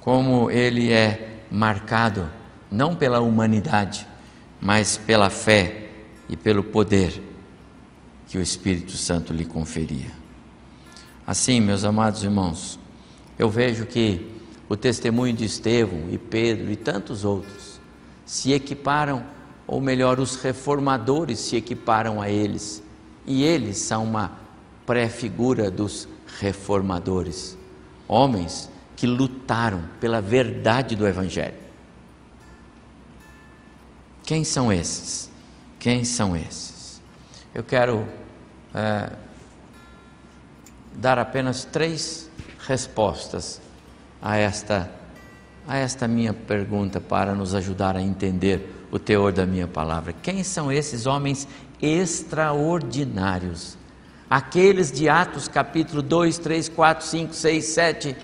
como 0.00 0.50
ele 0.50 0.92
é 0.92 1.38
marcado 1.52 2.28
não 2.68 2.96
pela 2.96 3.20
humanidade, 3.20 4.08
mas 4.60 4.96
pela 4.96 5.30
fé 5.30 5.88
e 6.28 6.36
pelo 6.36 6.64
poder 6.64 7.22
que 8.28 8.38
o 8.38 8.42
Espírito 8.42 8.92
Santo 8.92 9.32
lhe 9.32 9.44
conferia. 9.44 10.10
Assim, 11.26 11.60
meus 11.60 11.84
amados 11.84 12.22
irmãos, 12.22 12.78
eu 13.38 13.48
vejo 13.48 13.86
que 13.86 14.26
o 14.68 14.76
testemunho 14.76 15.32
de 15.34 15.44
Estevão 15.44 16.10
e 16.10 16.18
Pedro 16.18 16.70
e 16.70 16.76
tantos 16.76 17.24
outros 17.24 17.80
se 18.24 18.52
equiparam 18.52 19.24
ou 19.66 19.80
melhor, 19.80 20.20
os 20.20 20.36
reformadores 20.36 21.40
se 21.40 21.56
equiparam 21.56 22.22
a 22.22 22.30
eles, 22.30 22.82
e 23.26 23.42
eles 23.42 23.78
são 23.78 24.04
uma 24.04 24.32
pré-figura 24.86 25.70
dos 25.70 26.08
reformadores, 26.38 27.58
homens 28.06 28.70
que 28.94 29.06
lutaram 29.06 29.82
pela 30.00 30.20
verdade 30.20 30.94
do 30.94 31.06
Evangelho. 31.06 31.65
Quem 34.26 34.42
são 34.42 34.72
esses? 34.72 35.30
Quem 35.78 36.04
são 36.04 36.36
esses? 36.36 37.00
Eu 37.54 37.62
quero 37.62 38.04
é, 38.74 39.08
dar 40.94 41.16
apenas 41.16 41.64
três 41.64 42.28
respostas 42.66 43.60
a 44.20 44.36
esta, 44.36 44.90
a 45.66 45.76
esta 45.76 46.08
minha 46.08 46.34
pergunta 46.34 47.00
para 47.00 47.36
nos 47.36 47.54
ajudar 47.54 47.96
a 47.96 48.02
entender 48.02 48.88
o 48.90 48.98
teor 48.98 49.32
da 49.32 49.46
minha 49.46 49.68
palavra. 49.68 50.12
Quem 50.12 50.42
são 50.42 50.72
esses 50.72 51.06
homens 51.06 51.46
extraordinários? 51.80 53.78
Aqueles 54.28 54.90
de 54.90 55.08
Atos 55.08 55.46
capítulo 55.46 56.02
2, 56.02 56.38
3, 56.38 56.68
4, 56.68 57.06
5, 57.06 57.32
6, 57.32 57.64
7. 57.64 58.16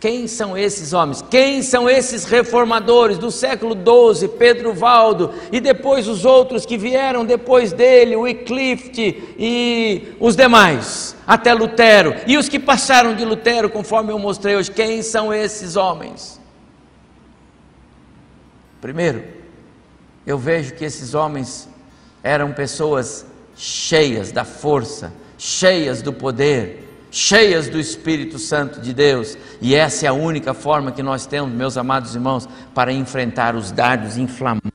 Quem 0.00 0.26
são 0.26 0.56
esses 0.56 0.94
homens? 0.94 1.22
Quem 1.30 1.60
são 1.60 1.88
esses 1.88 2.24
reformadores 2.24 3.18
do 3.18 3.30
século 3.30 3.74
12, 3.74 4.28
Pedro 4.28 4.72
Valdo 4.72 5.30
e 5.52 5.60
depois 5.60 6.08
os 6.08 6.24
outros 6.24 6.64
que 6.64 6.78
vieram 6.78 7.22
depois 7.22 7.70
dele, 7.70 8.16
Wycliffe 8.16 9.34
e 9.38 10.14
os 10.18 10.34
demais, 10.34 11.14
até 11.26 11.52
Lutero, 11.52 12.14
e 12.26 12.38
os 12.38 12.48
que 12.48 12.58
passaram 12.58 13.14
de 13.14 13.26
Lutero, 13.26 13.68
conforme 13.68 14.10
eu 14.10 14.18
mostrei 14.18 14.56
hoje, 14.56 14.70
quem 14.70 15.02
são 15.02 15.34
esses 15.34 15.76
homens? 15.76 16.40
Primeiro, 18.80 19.22
eu 20.26 20.38
vejo 20.38 20.72
que 20.72 20.84
esses 20.86 21.12
homens 21.12 21.68
eram 22.22 22.54
pessoas 22.54 23.26
cheias 23.54 24.32
da 24.32 24.46
força, 24.46 25.12
cheias 25.36 26.00
do 26.00 26.10
poder, 26.10 26.89
cheias 27.10 27.68
do 27.68 27.78
Espírito 27.78 28.38
Santo 28.38 28.80
de 28.80 28.94
Deus, 28.94 29.36
e 29.60 29.74
essa 29.74 30.06
é 30.06 30.08
a 30.08 30.12
única 30.12 30.54
forma 30.54 30.92
que 30.92 31.02
nós 31.02 31.26
temos, 31.26 31.52
meus 31.52 31.76
amados 31.76 32.14
irmãos, 32.14 32.48
para 32.74 32.92
enfrentar 32.92 33.54
os 33.56 33.72
dardos 33.72 34.16
inflamados. 34.16 34.70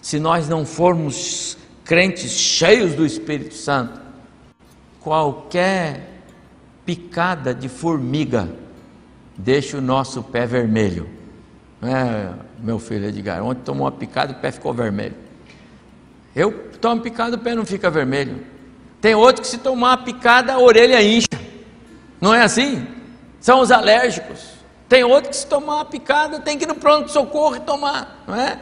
Se 0.00 0.18
nós 0.18 0.48
não 0.48 0.64
formos 0.64 1.56
crentes 1.84 2.32
cheios 2.32 2.94
do 2.94 3.04
Espírito 3.04 3.54
Santo, 3.54 4.00
qualquer 5.00 6.22
picada 6.84 7.54
de 7.54 7.68
formiga 7.68 8.48
deixa 9.36 9.78
o 9.78 9.80
nosso 9.80 10.22
pé 10.22 10.46
vermelho. 10.46 11.08
É, 11.82 12.32
meu 12.58 12.78
filho 12.78 13.06
Edgar, 13.06 13.42
ontem 13.42 13.62
tomou 13.64 13.84
uma 13.84 13.92
picada 13.92 14.32
e 14.32 14.36
o 14.36 14.38
pé 14.38 14.52
ficou 14.52 14.72
vermelho. 14.72 15.14
Eu 16.34 16.70
tomo 16.80 17.02
picada, 17.02 17.36
o 17.36 17.38
pé 17.38 17.54
não 17.54 17.66
fica 17.66 17.90
vermelho. 17.90 18.51
Tem 19.02 19.16
outro 19.16 19.42
que 19.42 19.48
se 19.48 19.58
tomar 19.58 19.88
uma 19.88 19.96
picada, 19.98 20.52
a 20.52 20.60
orelha 20.60 21.02
incha. 21.02 21.26
Não 22.20 22.32
é 22.32 22.42
assim? 22.42 22.86
São 23.40 23.58
os 23.58 23.72
alérgicos. 23.72 24.52
Tem 24.88 25.02
outro 25.02 25.28
que 25.28 25.36
se 25.36 25.46
tomar 25.46 25.74
uma 25.74 25.84
picada, 25.84 26.38
tem 26.38 26.56
que 26.56 26.64
ir 26.64 26.68
no 26.68 26.76
pronto-socorro 26.76 27.56
e 27.56 27.60
tomar, 27.60 28.22
não 28.28 28.36
é? 28.36 28.60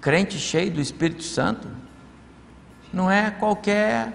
Crente 0.00 0.38
cheio 0.38 0.72
do 0.72 0.80
Espírito 0.80 1.22
Santo, 1.22 1.68
não 2.92 3.08
é 3.08 3.30
qualquer 3.30 4.12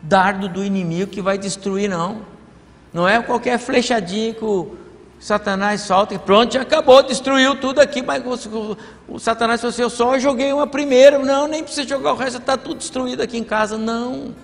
dardo 0.00 0.48
do 0.48 0.64
inimigo 0.64 1.10
que 1.10 1.20
vai 1.20 1.36
destruir, 1.36 1.90
não. 1.90 2.22
Não 2.92 3.08
é 3.08 3.20
qualquer 3.20 3.58
flechadinha 3.58 4.34
que 4.34 4.44
o 4.44 4.76
Satanás 5.20 5.80
solta 5.80 6.14
e 6.14 6.18
pronto, 6.18 6.54
já 6.54 6.62
acabou, 6.62 7.02
destruiu 7.02 7.56
tudo 7.60 7.80
aqui, 7.80 8.02
mas 8.02 8.22
o, 8.46 8.76
o, 9.08 9.18
Satanás 9.18 9.60
falou 9.60 9.72
assim, 9.72 9.82
eu 9.82 9.90
só 9.90 10.18
joguei 10.18 10.52
uma 10.52 10.66
primeira, 10.66 11.18
não, 11.18 11.48
nem 11.48 11.62
precisa 11.62 11.88
jogar 11.88 12.12
o 12.12 12.16
resto, 12.16 12.38
está 12.38 12.56
tudo 12.56 12.78
destruído 12.78 13.20
aqui 13.20 13.36
em 13.36 13.42
casa, 13.42 13.76
não. 13.76 14.34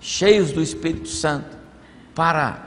Cheios 0.00 0.52
do 0.52 0.62
Espírito 0.62 1.08
Santo 1.08 1.56
para, 2.14 2.62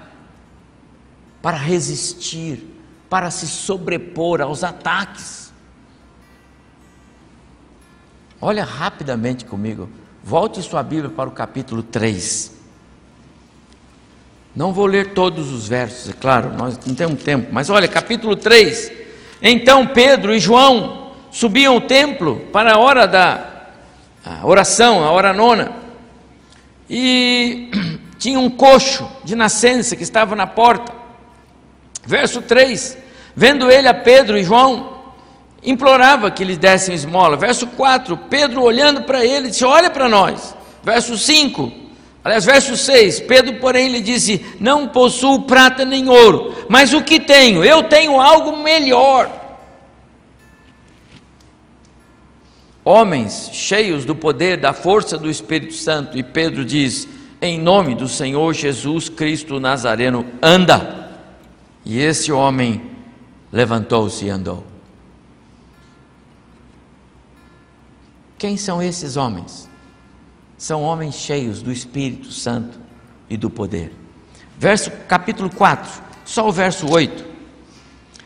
para 1.42 1.56
resistir, 1.56 2.66
para 3.10 3.32
se 3.32 3.48
sobrepor 3.48 4.42
aos 4.42 4.64
ataques. 4.64 5.54
Olha 8.42 8.66
rapidamente 8.66 9.46
comigo, 9.46 9.90
volte 10.22 10.62
sua 10.62 10.84
Bíblia 10.84 11.10
para 11.10 11.30
o 11.30 11.32
capítulo 11.32 11.82
3. 11.82 12.55
Não 14.56 14.72
vou 14.72 14.86
ler 14.86 15.14
todos 15.14 15.52
os 15.52 15.68
versos, 15.68 16.10
é 16.10 16.14
claro, 16.14 16.54
nós 16.54 16.80
não 16.86 16.96
temos 16.96 17.22
tempo, 17.22 17.50
mas 17.52 17.70
olha, 17.70 17.90
capítulo 17.90 18.38
3. 18.38 18.90
Então 19.42 19.86
Pedro 19.88 20.34
e 20.34 20.40
João 20.40 21.12
subiam 21.30 21.74
ao 21.74 21.82
templo 21.82 22.38
para 22.54 22.76
a 22.76 22.78
hora 22.78 23.06
da 23.06 23.52
a 24.26 24.48
oração, 24.48 25.04
a 25.04 25.12
hora 25.12 25.34
nona, 25.34 25.74
e 26.90 27.70
tinha 28.18 28.40
um 28.40 28.50
coxo 28.50 29.08
de 29.26 29.36
nascença 29.36 29.96
que 29.96 30.04
estava 30.04 30.36
na 30.36 30.48
porta. 30.48 30.94
Verso 32.06 32.42
3: 32.42 32.98
Vendo 33.36 33.70
ele 33.70 33.90
a 33.90 33.94
Pedro 33.94 34.38
e 34.38 34.44
João, 34.44 35.04
implorava 35.62 36.32
que 36.32 36.46
lhes 36.46 36.58
dessem 36.58 36.96
esmola. 36.96 37.36
Verso 37.36 37.68
4: 37.68 38.18
Pedro 38.30 38.64
olhando 38.64 39.04
para 39.04 39.26
ele 39.26 39.50
disse: 39.50 39.66
Olha 39.66 39.90
para 39.90 40.08
nós. 40.08 40.56
Verso 40.82 41.18
5: 41.18 41.85
Aliás, 42.26 42.44
verso 42.44 42.76
6: 42.76 43.20
Pedro, 43.20 43.60
porém, 43.60 43.88
lhe 43.88 44.02
disse: 44.02 44.44
Não 44.60 44.88
possuo 44.88 45.44
prata 45.44 45.86
nem 45.86 46.10
ouro, 46.10 46.56
mas 46.68 46.92
o 46.92 47.04
que 47.04 47.20
tenho? 47.20 47.64
Eu 47.64 47.84
tenho 47.84 48.20
algo 48.20 48.58
melhor. 48.64 49.30
Homens 52.84 53.52
cheios 53.54 54.06
do 54.06 54.16
poder, 54.16 54.58
da 54.58 54.74
força 54.74 55.20
do 55.20 55.30
Espírito 55.30 55.76
Santo, 55.76 56.18
e 56.18 56.24
Pedro 56.24 56.66
diz: 56.66 57.08
Em 57.40 57.60
nome 57.60 57.94
do 57.94 58.08
Senhor 58.08 58.52
Jesus 58.56 59.08
Cristo 59.08 59.60
Nazareno, 59.60 60.26
anda. 60.42 61.06
E 61.86 62.00
esse 62.00 62.32
homem 62.32 62.82
levantou-se 63.52 64.26
e 64.26 64.32
andou. 64.32 64.66
Quem 68.36 68.58
são 68.58 68.82
esses 68.82 69.16
homens? 69.16 69.70
São 70.58 70.82
homens 70.84 71.16
cheios 71.16 71.62
do 71.62 71.72
Espírito 71.72 72.32
Santo 72.32 72.80
e 73.30 73.38
do 73.38 73.50
poder. 73.50 73.92
Verso 74.58 74.90
capítulo 75.08 75.50
4, 75.50 76.02
só 76.24 76.48
o 76.48 76.52
verso 76.52 76.90
8. 76.90 77.36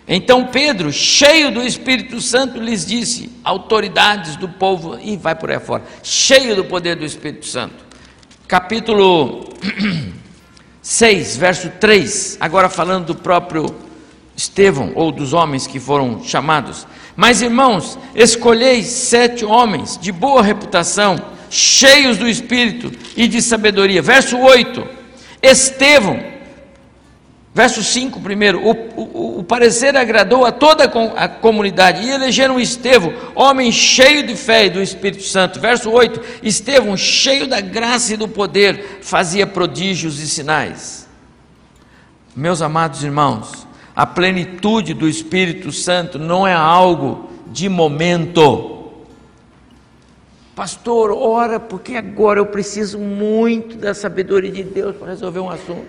Então 0.08 0.48
Pedro, 0.48 0.92
cheio 0.92 1.52
do 1.52 1.62
Espírito 1.62 2.20
Santo, 2.22 2.60
lhes 2.60 2.86
disse: 2.86 3.32
autoridades 3.44 4.36
do 4.36 4.50
povo, 4.50 4.98
e 5.00 5.16
vai 5.18 5.36
por 5.36 5.52
aí 5.52 5.60
fora, 5.60 5.84
cheio 6.04 6.56
do 6.56 6.66
poder 6.66 6.96
do 6.96 7.06
Espírito 7.06 7.46
Santo. 7.46 7.76
Capítulo 8.48 9.46
6, 10.82 11.38
verso 11.38 11.70
3, 11.80 12.38
agora 12.40 12.70
falando 12.70 13.08
do 13.08 13.16
próprio 13.16 13.76
Estevão, 14.36 14.92
ou 14.96 15.12
dos 15.12 15.34
homens 15.34 15.68
que 15.68 15.80
foram 15.80 16.24
chamados. 16.24 16.88
Mas 17.16 17.42
irmãos, 17.42 17.98
escolhei 18.16 18.82
sete 18.84 19.44
homens 19.44 19.98
de 19.98 20.12
boa 20.12 20.42
reputação 20.42 21.20
cheios 21.50 22.18
do 22.18 22.28
Espírito 22.28 22.92
e 23.16 23.28
de 23.28 23.42
sabedoria. 23.42 24.02
Verso 24.02 24.38
8: 24.38 24.86
Estevão, 25.42 26.22
verso 27.54 27.84
5 27.84 28.20
primeiro, 28.22 28.62
o, 28.64 28.72
o, 28.72 29.40
o 29.40 29.44
parecer 29.44 29.96
agradou 29.96 30.46
a 30.46 30.52
toda 30.52 30.86
a 30.86 31.28
comunidade 31.28 32.06
e 32.06 32.10
elegeram 32.10 32.60
Estevão, 32.60 33.14
homem 33.36 33.72
cheio 33.72 34.26
de 34.26 34.36
fé 34.36 34.66
e 34.66 34.70
do 34.70 34.82
Espírito 34.82 35.24
Santo. 35.24 35.60
Verso 35.60 35.90
8: 35.90 36.22
Estevão, 36.44 36.96
cheio 36.96 37.48
da 37.48 37.62
graça 37.62 38.14
e 38.14 38.18
do 38.18 38.28
poder, 38.28 39.00
fazia 39.02 39.48
prodígios 39.48 40.20
e 40.20 40.28
sinais. 40.28 41.08
Meus 42.36 42.62
amados 42.62 43.04
irmãos, 43.04 43.68
a 43.96 44.06
plenitude 44.06 44.94
do 44.94 45.10
Espírito 45.10 45.72
Santo 45.72 46.18
não 46.18 46.48
é 46.48 46.54
algo 46.54 47.30
de 47.48 47.68
momento 47.68 48.79
Pastor, 50.60 51.12
ora, 51.12 51.58
porque 51.58 51.96
agora 51.96 52.38
eu 52.38 52.46
preciso 52.46 53.00
muito 53.00 53.78
da 53.78 53.94
sabedoria 53.94 54.52
de 54.52 54.62
Deus 54.62 54.94
para 54.94 55.08
resolver 55.08 55.40
um 55.40 55.50
assunto. 55.50 55.88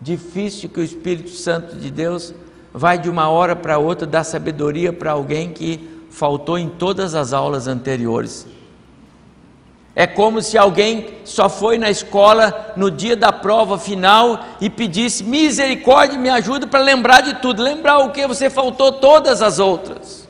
Difícil 0.00 0.70
que 0.70 0.80
o 0.80 0.82
Espírito 0.82 1.28
Santo 1.28 1.76
de 1.76 1.90
Deus 1.90 2.32
vai 2.72 2.98
de 2.98 3.10
uma 3.10 3.28
hora 3.28 3.54
para 3.54 3.76
outra 3.76 4.06
dar 4.06 4.24
sabedoria 4.24 4.90
para 4.90 5.10
alguém 5.10 5.52
que 5.52 5.86
faltou 6.08 6.58
em 6.58 6.70
todas 6.70 7.14
as 7.14 7.34
aulas 7.34 7.68
anteriores. 7.68 8.46
É 9.94 10.06
como 10.06 10.40
se 10.40 10.56
alguém 10.56 11.18
só 11.22 11.50
foi 11.50 11.76
na 11.76 11.90
escola 11.90 12.72
no 12.74 12.90
dia 12.90 13.14
da 13.14 13.32
prova 13.32 13.78
final 13.78 14.46
e 14.62 14.70
pedisse 14.70 15.22
misericórdia, 15.22 16.18
me 16.18 16.30
ajuda 16.30 16.66
para 16.66 16.80
lembrar 16.80 17.20
de 17.20 17.34
tudo. 17.34 17.62
Lembrar 17.62 17.98
o 17.98 18.12
que 18.12 18.26
você 18.26 18.48
faltou 18.48 18.92
todas 18.92 19.42
as 19.42 19.58
outras. 19.58 20.25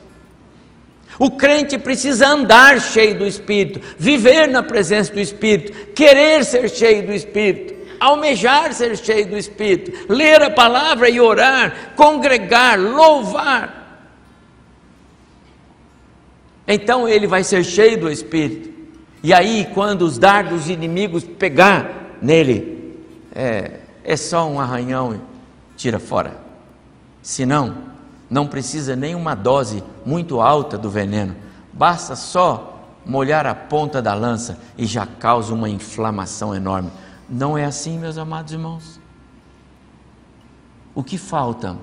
O 1.19 1.31
crente 1.31 1.77
precisa 1.77 2.27
andar 2.27 2.79
cheio 2.79 3.17
do 3.17 3.25
Espírito, 3.25 3.81
viver 3.97 4.47
na 4.47 4.61
presença 4.61 5.11
do 5.11 5.19
Espírito, 5.19 5.93
querer 5.93 6.45
ser 6.45 6.69
cheio 6.69 7.05
do 7.05 7.13
Espírito, 7.13 7.73
almejar 7.99 8.71
ser 8.73 8.95
cheio 8.97 9.25
do 9.27 9.37
Espírito, 9.37 9.91
ler 10.13 10.43
a 10.43 10.49
palavra 10.51 11.09
e 11.09 11.19
orar, 11.19 11.93
congregar, 11.95 12.79
louvar. 12.79 13.77
Então 16.67 17.07
ele 17.07 17.25
vai 17.25 17.43
ser 17.43 17.63
cheio 17.63 17.97
do 17.99 18.11
Espírito. 18.11 18.77
E 19.23 19.33
aí, 19.33 19.67
quando 19.73 20.03
os 20.03 20.19
dardos 20.19 20.69
inimigos 20.69 21.23
pegar 21.23 22.17
nele, 22.21 22.95
é, 23.33 23.79
é 24.03 24.15
só 24.15 24.47
um 24.47 24.59
arranhão 24.59 25.15
e 25.15 25.19
tira 25.75 25.97
fora. 25.97 26.39
Senão, 27.23 27.67
não 27.67 27.96
precisa 28.47 28.95
nem 28.95 29.15
uma 29.15 29.35
dose 29.35 29.83
muito 30.05 30.41
alta 30.41 30.77
do 30.77 30.89
veneno, 30.89 31.35
basta 31.71 32.15
só 32.15 32.77
molhar 33.05 33.47
a 33.47 33.55
ponta 33.55 34.01
da 34.01 34.13
lança 34.13 34.59
e 34.77 34.85
já 34.85 35.05
causa 35.05 35.53
uma 35.53 35.69
inflamação 35.69 36.53
enorme. 36.53 36.91
Não 37.29 37.57
é 37.57 37.65
assim, 37.65 37.97
meus 37.97 38.17
amados 38.17 38.51
irmãos? 38.51 38.99
O 40.93 41.03
que 41.03 41.17
falta? 41.17 41.77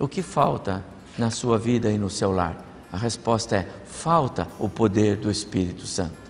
O 0.00 0.08
que 0.08 0.22
falta 0.22 0.84
na 1.16 1.30
sua 1.30 1.58
vida 1.58 1.90
e 1.90 1.98
no 1.98 2.10
seu 2.10 2.32
lar? 2.32 2.56
A 2.92 2.96
resposta 2.96 3.56
é: 3.56 3.68
falta 3.84 4.48
o 4.58 4.68
poder 4.68 5.16
do 5.16 5.30
Espírito 5.30 5.86
Santo. 5.86 6.28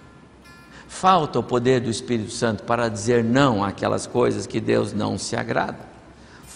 Falta 0.88 1.38
o 1.38 1.42
poder 1.42 1.80
do 1.80 1.90
Espírito 1.90 2.32
Santo 2.32 2.64
para 2.64 2.88
dizer 2.88 3.22
não 3.22 3.62
àquelas 3.62 4.06
coisas 4.06 4.46
que 4.46 4.60
Deus 4.60 4.92
não 4.92 5.18
se 5.18 5.36
agrada. 5.36 5.87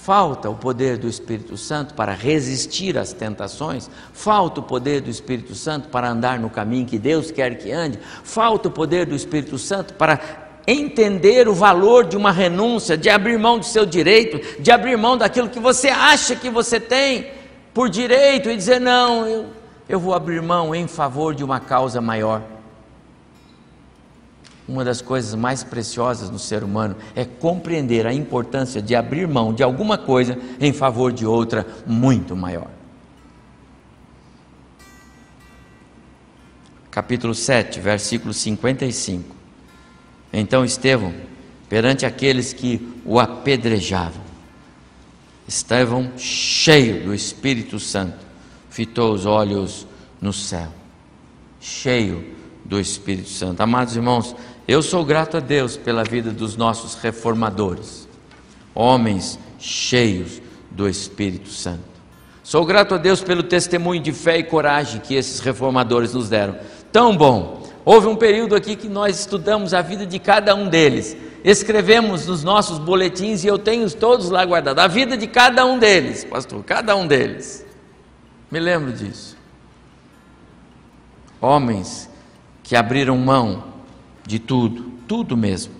Falta 0.03 0.51
o 0.51 0.57
poder 0.57 0.99
do 0.99 1.07
Espírito 1.07 1.57
Santo 1.57 1.95
para 1.95 2.13
resistir 2.13 2.99
às 2.99 3.13
tentações. 3.13 3.89
Falta 4.13 4.59
o 4.59 4.63
poder 4.65 5.01
do 5.01 5.09
Espírito 5.09 5.55
Santo 5.55 5.91
para 5.91 6.11
andar 6.11 6.41
no 6.41 6.51
caminho 6.51 6.85
que 6.85 6.99
Deus 6.99 7.31
quer 7.31 7.57
que 7.57 7.71
ande. 7.71 8.01
Falta 8.25 8.67
o 8.67 8.73
poder 8.73 9.07
do 9.07 9.15
Espírito 9.15 9.57
Santo 9.59 9.95
para 9.95 10.19
entender 10.67 11.47
o 11.47 11.55
valor 11.55 12.05
de 12.05 12.17
uma 12.17 12.33
renúncia, 12.33 12.97
de 12.97 13.09
abrir 13.09 13.39
mão 13.39 13.61
do 13.61 13.65
seu 13.65 13.87
direito, 13.87 14.61
de 14.61 14.73
abrir 14.73 14.99
mão 14.99 15.17
daquilo 15.17 15.49
que 15.49 15.61
você 15.61 15.89
acha 15.89 16.35
que 16.35 16.51
você 16.51 16.81
tem 16.81 17.29
por 17.73 17.89
direito 17.89 18.51
e 18.51 18.57
dizer: 18.57 18.81
não, 18.81 19.25
eu, 19.25 19.47
eu 19.89 20.01
vou 20.01 20.15
abrir 20.15 20.43
mão 20.43 20.75
em 20.75 20.89
favor 20.89 21.33
de 21.33 21.45
uma 21.45 21.61
causa 21.61 22.01
maior 22.01 22.43
uma 24.69 24.85
das 24.85 25.01
coisas 25.01 25.35
mais 25.35 25.65
preciosas 25.65 26.31
no 26.31 26.39
ser 26.39 26.63
humano 26.63 26.97
é 27.15 27.25
compreender 27.25 28.07
a 28.07 28.15
importância 28.15 28.81
de 28.81 28.95
abrir 28.95 29.27
mão 29.27 29.53
de 29.53 29.63
alguma 29.63 29.99
coisa 29.99 30.39
em 30.61 30.73
favor 30.73 31.13
de 31.13 31.27
outra 31.27 31.67
muito 31.87 32.37
maior. 32.37 32.71
Capítulo 36.91 37.35
7, 37.35 37.81
versículo 37.81 38.35
55. 38.35 39.35
Então 40.33 40.65
Estevão, 40.65 41.13
perante 41.69 42.05
aqueles 42.05 42.53
que 42.53 43.01
o 43.05 43.19
apedrejavam, 43.19 44.23
Estevão, 45.49 46.13
cheio 46.17 47.05
do 47.05 47.15
Espírito 47.15 47.79
Santo, 47.81 48.19
fitou 48.71 49.13
os 49.13 49.27
olhos 49.27 49.87
no 50.21 50.33
céu, 50.33 50.69
cheio 51.61 52.25
do 52.65 52.79
Espírito 52.79 53.29
Santo. 53.29 53.61
Amados 53.61 53.97
irmãos, 53.97 54.37
eu 54.67 54.83
sou 54.83 55.05
grato 55.05 55.37
a 55.37 55.41
Deus 55.41 55.77
pela 55.77 56.05
vida 56.05 56.31
dos 56.31 56.57
nossos 56.57 56.95
reformadores, 56.95 58.09
homens 58.75 59.39
cheios 59.59 60.41
do 60.71 60.89
Espírito 60.89 61.49
Santo. 61.49 61.93
Sou 62.43 62.65
grato 62.65 62.95
a 62.95 62.99
Deus 62.99 63.23
pelo 63.23 63.43
testemunho 63.43 64.01
de 64.01 64.13
fé 64.13 64.39
e 64.39 64.45
coragem 64.45 65.01
que 65.01 65.15
esses 65.15 65.41
reformadores 65.41 66.13
nos 66.13 66.29
deram. 66.29 66.57
Tão 66.91 67.17
bom. 67.17 67.63
Houve 67.85 68.07
um 68.07 68.17
período 68.17 68.55
aqui 68.55 68.77
que 68.77 68.89
nós 68.89 69.19
estudamos 69.19 69.73
a 69.73 69.83
vida 69.83 70.05
de 70.05 70.19
cada 70.19 70.55
um 70.55 70.69
deles. 70.69 71.17
Escrevemos 71.45 72.27
nos 72.27 72.45
nossos 72.45 72.79
boletins 72.79 73.43
e 73.43 73.49
eu 73.49 73.59
tenho 73.59 73.91
todos 73.91 74.31
lá 74.31 74.45
guardados. 74.45 74.83
A 74.83 74.87
vida 74.87 75.17
de 75.17 75.27
cada 75.27 75.65
um 75.65 75.79
deles, 75.79 76.25
pastor, 76.25 76.63
cada 76.63 76.95
um 76.95 77.07
deles. 77.07 77.67
Me 78.51 78.61
lembro 78.61 78.93
disso. 78.93 79.37
Homens 81.41 82.09
que 82.63 82.77
abriram 82.77 83.17
mão 83.17 83.72
de 84.27 84.39
tudo, 84.39 84.93
tudo 85.07 85.37
mesmo, 85.37 85.73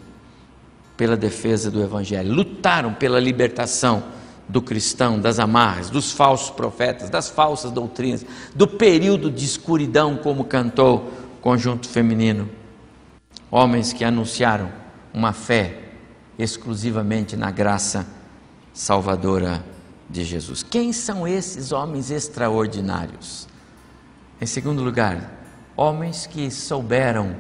pela 0.97 1.17
defesa 1.17 1.71
do 1.71 1.83
Evangelho. 1.83 2.33
Lutaram 2.33 2.95
pela 2.95 3.19
libertação 3.19 4.05
do 4.49 4.61
cristão, 4.61 5.19
das 5.19 5.39
amarras, 5.39 5.89
dos 5.89 6.13
falsos 6.13 6.51
profetas, 6.51 7.09
das 7.09 7.29
falsas 7.29 7.71
doutrinas, 7.71 8.25
do 8.55 8.67
período 8.67 9.31
de 9.31 9.45
escuridão, 9.45 10.17
como 10.17 10.45
cantou 10.45 11.11
o 11.39 11.41
conjunto 11.41 11.89
feminino. 11.89 12.49
Homens 13.51 13.93
que 13.93 14.05
anunciaram 14.05 14.71
uma 15.13 15.33
fé 15.33 15.79
exclusivamente 16.39 17.37
na 17.37 17.51
graça 17.51 18.07
salvadora 18.73 19.65
de 20.09 20.25
Jesus. 20.25 20.63
Quem 20.63 20.93
são 20.93 21.27
esses 21.27 21.73
homens 21.73 22.11
extraordinários? 22.11 23.49
Em 24.41 24.47
segundo 24.47 24.83
lugar, 24.83 25.31
homens 25.77 26.27
que 26.27 26.51
souberam 26.51 27.37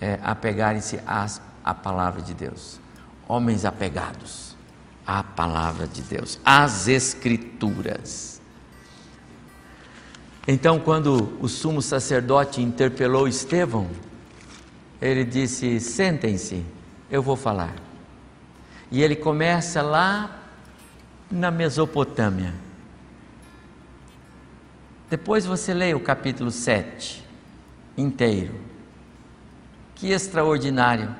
é, 0.00 0.18
apegarem-se 0.22 1.00
à 1.06 1.74
palavra 1.74 2.22
de 2.22 2.34
Deus. 2.34 2.80
Homens 3.28 3.64
apegados 3.64 4.56
à 5.06 5.22
palavra 5.22 5.86
de 5.86 6.02
Deus, 6.02 6.40
às 6.44 6.88
Escrituras. 6.88 8.40
Então, 10.48 10.78
quando 10.78 11.36
o 11.40 11.48
sumo 11.48 11.80
sacerdote 11.80 12.60
interpelou 12.60 13.26
Estevão, 13.26 13.88
ele 15.00 15.24
disse: 15.24 15.80
Sentem-se, 15.80 16.64
eu 17.10 17.22
vou 17.22 17.36
falar. 17.36 17.74
E 18.90 19.02
ele 19.02 19.16
começa 19.16 19.82
lá 19.82 20.42
na 21.30 21.50
Mesopotâmia. 21.50 22.54
Depois 25.10 25.44
você 25.44 25.72
lê 25.72 25.94
o 25.94 26.00
capítulo 26.00 26.50
7 26.50 27.24
inteiro. 27.96 28.54
Que 29.96 30.12
extraordinário. 30.12 31.14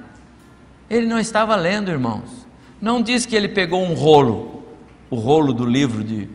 Ele 0.89 1.07
não 1.07 1.19
estava 1.19 1.57
lendo, 1.57 1.91
irmãos. 1.91 2.47
Não 2.81 3.03
diz 3.03 3.27
que 3.27 3.35
ele 3.35 3.49
pegou 3.49 3.83
um 3.83 3.95
rolo, 3.95 4.63
o 5.11 5.17
rolo 5.17 5.53
do 5.53 5.65
livro 5.67 6.05
de. 6.05 6.29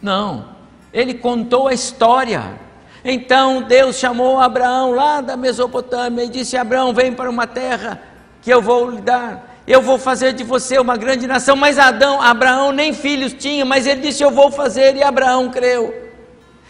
Não. 0.00 0.46
Ele 0.92 1.14
contou 1.14 1.68
a 1.68 1.74
história. 1.74 2.58
Então 3.04 3.62
Deus 3.62 3.96
chamou 3.96 4.38
Abraão 4.38 4.92
lá 4.92 5.20
da 5.20 5.36
Mesopotâmia 5.36 6.24
e 6.24 6.28
disse: 6.28 6.56
Abraão, 6.56 6.94
vem 6.94 7.12
para 7.12 7.28
uma 7.28 7.46
terra 7.46 8.00
que 8.40 8.50
eu 8.50 8.62
vou 8.62 8.90
lhe 8.90 9.00
dar. 9.00 9.52
Eu 9.66 9.80
vou 9.80 9.98
fazer 9.98 10.32
de 10.32 10.42
você 10.42 10.78
uma 10.78 10.96
grande 10.96 11.26
nação. 11.26 11.56
Mas 11.56 11.78
Adão, 11.78 12.20
Abraão 12.20 12.72
nem 12.72 12.92
filhos 12.92 13.32
tinha, 13.32 13.64
mas 13.64 13.86
ele 13.86 14.00
disse: 14.00 14.22
Eu 14.22 14.30
vou 14.30 14.50
fazer, 14.50 14.96
e 14.96 15.02
Abraão 15.02 15.50
creu. 15.50 16.01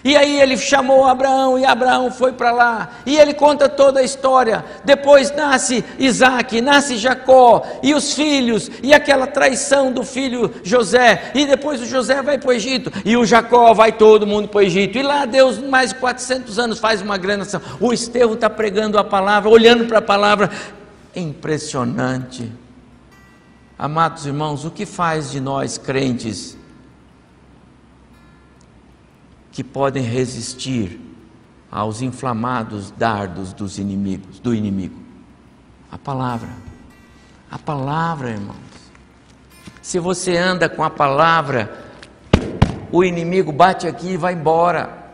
E 0.04 0.16
aí 0.16 0.40
ele 0.40 0.56
chamou 0.56 1.06
Abraão 1.06 1.58
e 1.58 1.64
Abraão 1.64 2.10
foi 2.10 2.32
para 2.32 2.50
lá. 2.50 2.90
E 3.06 3.16
ele 3.16 3.32
conta 3.32 3.68
toda 3.68 4.00
a 4.00 4.02
história. 4.02 4.64
Depois 4.84 5.30
nasce 5.30 5.84
Isaac, 5.98 6.60
nasce 6.60 6.96
Jacó 6.96 7.62
e 7.82 7.94
os 7.94 8.12
filhos, 8.14 8.70
e 8.82 8.92
aquela 8.92 9.26
traição 9.26 9.92
do 9.92 10.02
filho 10.02 10.52
José. 10.64 11.30
E 11.34 11.46
depois 11.46 11.80
o 11.80 11.86
José 11.86 12.20
vai 12.20 12.36
para 12.36 12.50
o 12.50 12.52
Egito, 12.52 12.90
e 13.04 13.16
o 13.16 13.24
Jacó 13.24 13.72
vai 13.72 13.92
todo 13.92 14.26
mundo 14.26 14.48
para 14.48 14.58
o 14.58 14.62
Egito. 14.62 14.98
E 14.98 15.02
lá 15.02 15.24
Deus, 15.24 15.58
mais 15.58 15.90
de 15.90 15.96
400 15.96 16.58
anos, 16.58 16.78
faz 16.80 17.00
uma 17.00 17.16
grande 17.16 17.40
nação. 17.40 17.60
O 17.78 17.92
Estevão 17.92 18.34
está 18.34 18.50
pregando 18.50 18.98
a 18.98 19.04
palavra, 19.04 19.48
olhando 19.48 19.86
para 19.86 19.98
a 19.98 20.02
palavra. 20.02 20.50
Impressionante. 21.14 22.50
Amados 23.78 24.26
irmãos, 24.26 24.64
o 24.64 24.70
que 24.70 24.86
faz 24.86 25.30
de 25.30 25.40
nós 25.40 25.78
crentes? 25.78 26.56
Que 29.52 29.62
podem 29.62 30.02
resistir 30.02 30.98
aos 31.70 32.02
inflamados 32.02 32.90
dardos 32.90 33.52
dos 33.52 33.78
inimigos, 33.78 34.40
do 34.40 34.54
inimigo. 34.54 34.96
A 35.90 35.98
palavra. 35.98 36.48
A 37.50 37.58
palavra, 37.58 38.30
irmãos. 38.30 38.56
Se 39.82 39.98
você 39.98 40.36
anda 40.36 40.68
com 40.68 40.82
a 40.82 40.90
palavra, 40.90 41.84
o 42.90 43.04
inimigo 43.04 43.52
bate 43.52 43.86
aqui 43.86 44.12
e 44.12 44.16
vai 44.16 44.32
embora. 44.32 45.10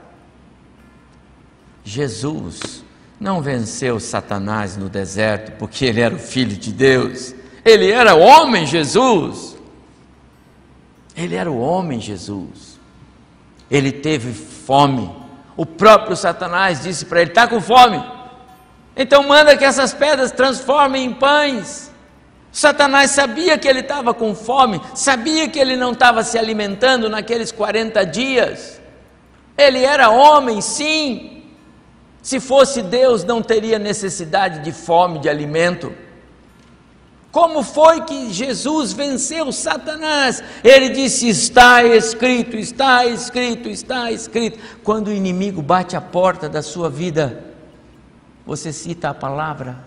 Jesus 1.84 2.84
não 3.18 3.41
venceu 3.41 3.99
Satanás 3.99 4.76
no 4.76 4.89
deserto 4.89 5.53
porque 5.59 5.84
ele 5.84 6.01
era 6.01 6.14
o 6.14 6.18
filho 6.18 6.57
de 6.57 6.72
Deus. 6.72 7.34
Ele 7.64 7.91
era 7.91 8.14
o 8.14 8.20
homem 8.20 8.66
Jesus. 8.66 9.57
Ele 11.16 11.34
era 11.34 11.51
o 11.51 11.59
homem 11.59 12.01
Jesus. 12.01 12.67
Ele 13.70 13.92
teve 13.92 14.32
fome. 14.32 15.10
O 15.56 15.66
próprio 15.66 16.16
Satanás 16.16 16.82
disse 16.82 17.04
para 17.06 17.20
ele: 17.20 17.30
está 17.30 17.46
com 17.46 17.60
fome? 17.60 18.02
Então 18.96 19.22
manda 19.22 19.56
que 19.56 19.64
essas 19.64 19.94
pedras 19.94 20.32
transformem 20.32 21.04
em 21.04 21.14
pães. 21.14 21.92
Satanás 22.50 23.10
sabia 23.10 23.58
que 23.58 23.68
ele 23.68 23.80
estava 23.80 24.14
com 24.14 24.34
fome, 24.34 24.80
sabia 24.94 25.48
que 25.48 25.58
ele 25.58 25.76
não 25.76 25.92
estava 25.92 26.24
se 26.24 26.38
alimentando 26.38 27.08
naqueles 27.08 27.52
40 27.52 28.04
dias. 28.04 28.80
Ele 29.56 29.84
era 29.84 30.10
homem, 30.10 30.60
sim. 30.60 31.44
Se 32.22 32.40
fosse 32.40 32.82
Deus, 32.82 33.24
não 33.24 33.42
teria 33.42 33.78
necessidade 33.78 34.60
de 34.60 34.72
fome, 34.72 35.18
de 35.18 35.28
alimento. 35.28 35.94
Como 37.30 37.62
foi 37.62 38.00
que 38.02 38.32
Jesus 38.32 38.92
venceu 38.92 39.52
Satanás? 39.52 40.42
Ele 40.64 40.88
disse: 40.88 41.28
Está 41.28 41.84
escrito, 41.84 42.56
está 42.56 43.04
escrito, 43.06 43.68
está 43.68 44.10
escrito. 44.10 44.58
Quando 44.82 45.08
o 45.08 45.12
inimigo 45.12 45.60
bate 45.60 45.94
a 45.94 46.00
porta 46.00 46.48
da 46.48 46.62
sua 46.62 46.88
vida, 46.88 47.44
você 48.46 48.72
cita 48.72 49.10
a 49.10 49.14
palavra. 49.14 49.84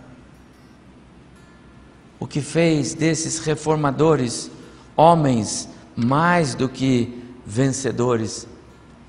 O 2.19 2.27
que 2.27 2.41
fez 2.41 2.93
desses 2.93 3.39
reformadores 3.39 4.51
homens 4.95 5.67
mais 5.95 6.53
do 6.53 6.69
que 6.69 7.23
vencedores 7.43 8.47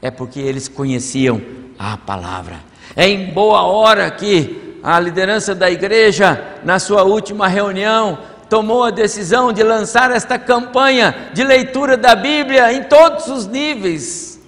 é 0.00 0.10
porque 0.10 0.40
eles 0.40 0.68
conheciam 0.68 1.42
a 1.78 1.98
palavra. 1.98 2.60
É 2.96 3.06
em 3.06 3.30
boa 3.32 3.62
hora 3.62 4.10
que 4.10 4.71
a 4.82 4.98
liderança 4.98 5.54
da 5.54 5.70
igreja, 5.70 6.58
na 6.64 6.78
sua 6.78 7.04
última 7.04 7.46
reunião, 7.46 8.18
tomou 8.50 8.84
a 8.84 8.90
decisão 8.90 9.52
de 9.52 9.62
lançar 9.62 10.10
esta 10.10 10.38
campanha 10.38 11.30
de 11.32 11.44
leitura 11.44 11.96
da 11.96 12.14
Bíblia 12.14 12.72
em 12.72 12.82
todos 12.82 13.28
os 13.28 13.46
níveis. 13.46 14.40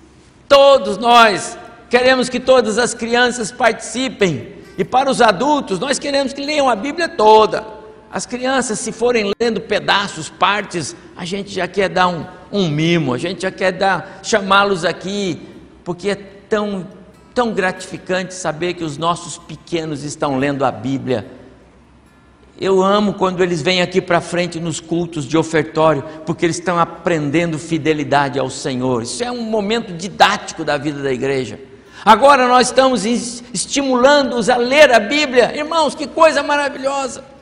Todos 0.49 0.99
nós 0.99 1.57
queremos 1.89 2.29
que 2.29 2.41
todas 2.41 2.77
as 2.79 2.93
crianças 2.93 3.53
participem, 3.53 4.53
e 4.77 4.85
para 4.85 5.09
os 5.09 5.23
adultos, 5.23 5.79
nós 5.79 5.99
queremos 5.99 6.33
que 6.33 6.45
leiam 6.45 6.69
a 6.69 6.75
Bíblia 6.75 7.09
toda. 7.09 7.65
As 8.11 8.27
crianças, 8.27 8.79
se 8.81 8.91
forem 8.91 9.33
lendo 9.41 9.61
pedaços, 9.61 10.29
partes, 10.29 10.97
a 11.17 11.25
gente 11.25 11.51
já 11.51 11.69
quer 11.69 11.89
dar 11.89 12.09
um, 12.09 12.27
um 12.51 12.69
mimo, 12.69 13.15
a 13.15 13.19
gente 13.19 13.43
já 13.43 13.51
quer 13.51 13.73
dar, 13.73 14.21
chamá-los 14.23 14.85
aqui, 14.85 15.41
porque 15.85 16.11
é 16.11 16.15
tão 16.15 16.87
tão 17.35 17.53
gratificante 17.53 18.33
saber 18.33 18.75
que 18.75 18.85
os 18.85 18.97
nossos 18.97 19.37
pequenos 19.37 20.05
estão 20.05 20.39
lendo 20.39 20.65
a 20.65 20.71
Bíblia. 20.71 21.27
Eu 22.61 22.81
amo 22.83 23.15
quando 23.15 23.43
eles 23.43 23.61
vêm 23.61 23.83
aqui 23.83 24.01
para 24.01 24.21
frente 24.21 24.61
nos 24.61 24.79
cultos 24.79 25.27
de 25.27 25.37
ofertório, 25.37 26.05
porque 26.25 26.47
eles 26.47 26.57
estão 26.57 26.79
aprendendo 26.79 27.59
fidelidade 27.59 28.39
ao 28.39 28.49
Senhor. 28.49 29.03
Isso 29.03 29.25
é 29.25 29.31
um 29.31 29.43
momento 29.43 29.93
didático 29.93 30.65
da 30.65 30.79
vida 30.79 31.03
da 31.03 31.13
igreja. 31.13 31.59
Agora 32.05 32.47
nós 32.47 32.69
estamos 32.69 33.05
estimulando-os 33.05 34.49
a 34.49 34.57
ler 34.57 34.93
a 34.93 35.01
Bíblia. 35.01 35.57
Irmãos, 35.57 35.95
que 35.95 36.07
coisa 36.07 36.43
maravilhosa! 36.43 37.34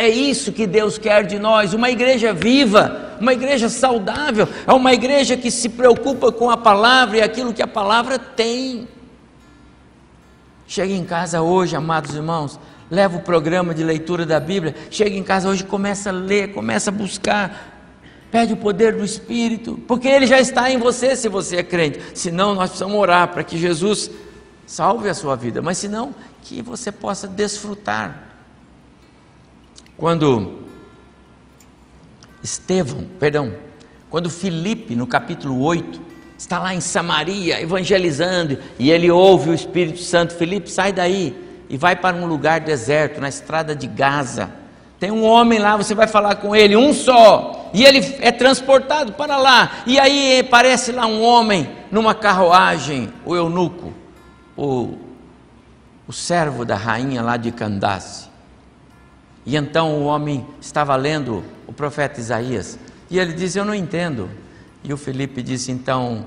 É 0.00 0.08
isso 0.08 0.50
que 0.50 0.66
Deus 0.66 0.96
quer 0.96 1.26
de 1.26 1.38
nós, 1.38 1.74
uma 1.74 1.90
igreja 1.90 2.32
viva, 2.32 3.18
uma 3.20 3.34
igreja 3.34 3.68
saudável, 3.68 4.48
é 4.66 4.72
uma 4.72 4.94
igreja 4.94 5.36
que 5.36 5.50
se 5.50 5.68
preocupa 5.68 6.32
com 6.32 6.48
a 6.48 6.56
palavra 6.56 7.18
e 7.18 7.20
aquilo 7.20 7.52
que 7.52 7.62
a 7.62 7.66
palavra 7.66 8.18
tem. 8.18 8.88
Chega 10.66 10.94
em 10.94 11.04
casa 11.04 11.42
hoje, 11.42 11.76
amados 11.76 12.14
irmãos, 12.14 12.58
leva 12.90 13.18
o 13.18 13.20
programa 13.20 13.74
de 13.74 13.84
leitura 13.84 14.24
da 14.24 14.40
Bíblia, 14.40 14.74
chega 14.90 15.14
em 15.14 15.22
casa 15.22 15.50
hoje, 15.50 15.64
começa 15.64 16.08
a 16.08 16.14
ler, 16.14 16.54
começa 16.54 16.88
a 16.88 16.94
buscar, 16.94 17.84
pede 18.30 18.54
o 18.54 18.56
poder 18.56 18.96
do 18.96 19.04
Espírito, 19.04 19.78
porque 19.86 20.08
ele 20.08 20.26
já 20.26 20.40
está 20.40 20.70
em 20.70 20.78
você 20.78 21.14
se 21.14 21.28
você 21.28 21.56
é 21.56 21.62
crente. 21.62 22.00
Senão, 22.14 22.54
nós 22.54 22.70
precisamos 22.70 22.96
orar 22.96 23.28
para 23.28 23.44
que 23.44 23.58
Jesus 23.58 24.10
salve 24.64 25.10
a 25.10 25.14
sua 25.14 25.36
vida, 25.36 25.60
mas 25.60 25.76
senão, 25.76 26.14
que 26.42 26.62
você 26.62 26.90
possa 26.90 27.28
desfrutar 27.28 28.29
quando 30.00 30.60
Estevão, 32.42 33.04
perdão, 33.20 33.52
quando 34.08 34.30
Filipe, 34.30 34.96
no 34.96 35.06
capítulo 35.06 35.60
8, 35.62 36.00
está 36.38 36.58
lá 36.58 36.74
em 36.74 36.80
Samaria 36.80 37.60
evangelizando 37.60 38.58
e 38.78 38.90
ele 38.90 39.10
ouve 39.10 39.50
o 39.50 39.54
Espírito 39.54 39.98
Santo: 39.98 40.34
Filipe, 40.34 40.70
sai 40.70 40.90
daí 40.90 41.36
e 41.68 41.76
vai 41.76 41.94
para 41.94 42.16
um 42.16 42.26
lugar 42.26 42.60
deserto, 42.60 43.20
na 43.20 43.28
estrada 43.28 43.76
de 43.76 43.86
Gaza. 43.86 44.50
Tem 44.98 45.10
um 45.10 45.22
homem 45.22 45.58
lá, 45.58 45.76
você 45.76 45.94
vai 45.94 46.06
falar 46.06 46.36
com 46.36 46.56
ele, 46.56 46.76
um 46.76 46.94
só, 46.94 47.70
e 47.74 47.84
ele 47.84 47.98
é 48.20 48.32
transportado 48.32 49.12
para 49.12 49.36
lá. 49.36 49.82
E 49.86 50.00
aí 50.00 50.40
aparece 50.40 50.92
lá 50.92 51.06
um 51.06 51.22
homem 51.22 51.70
numa 51.90 52.14
carruagem, 52.14 53.12
o 53.24 53.36
eunuco, 53.36 53.92
o, 54.56 54.96
o 56.08 56.12
servo 56.12 56.64
da 56.64 56.76
rainha 56.76 57.22
lá 57.22 57.36
de 57.36 57.52
Candace. 57.52 58.29
E 59.50 59.56
então 59.56 59.98
o 59.98 60.04
homem 60.04 60.46
estava 60.60 60.94
lendo 60.94 61.42
o 61.66 61.72
profeta 61.72 62.20
Isaías 62.20 62.78
e 63.10 63.18
ele 63.18 63.32
diz: 63.32 63.56
Eu 63.56 63.64
não 63.64 63.74
entendo. 63.74 64.30
E 64.84 64.92
o 64.92 64.96
Felipe 64.96 65.42
disse: 65.42 65.72
Então 65.72 66.24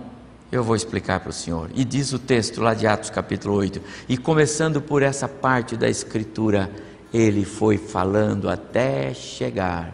eu 0.52 0.62
vou 0.62 0.76
explicar 0.76 1.22
para 1.22 1.30
o 1.30 1.34
senhor. 1.34 1.70
E 1.74 1.86
diz 1.86 2.12
o 2.12 2.20
texto 2.20 2.60
lá 2.60 2.74
de 2.74 2.86
Atos 2.86 3.10
capítulo 3.10 3.56
8: 3.56 3.82
E 4.10 4.18
começando 4.18 4.82
por 4.82 5.02
essa 5.02 5.26
parte 5.26 5.78
da 5.78 5.88
escritura, 5.88 6.70
ele 7.14 7.46
foi 7.46 7.78
falando 7.78 8.50
até 8.50 9.14
chegar 9.14 9.94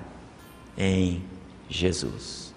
em 0.76 1.24
Jesus. 1.70 2.52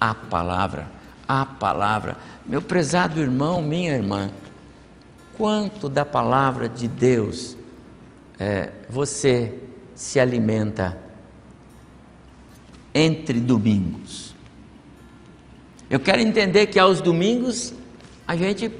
A 0.00 0.12
palavra, 0.12 0.90
a 1.28 1.46
palavra. 1.46 2.16
Meu 2.44 2.60
prezado 2.60 3.20
irmão, 3.20 3.62
minha 3.62 3.94
irmã, 3.94 4.32
quanto 5.36 5.88
da 5.88 6.04
palavra 6.04 6.68
de 6.68 6.88
Deus 6.88 7.56
é, 8.36 8.72
você 8.90 9.62
se 9.96 10.20
alimenta 10.20 10.96
entre 12.94 13.40
domingos. 13.40 14.34
Eu 15.88 15.98
quero 15.98 16.20
entender 16.20 16.66
que 16.66 16.78
aos 16.78 17.00
domingos 17.00 17.72
a 18.28 18.36
gente 18.36 18.70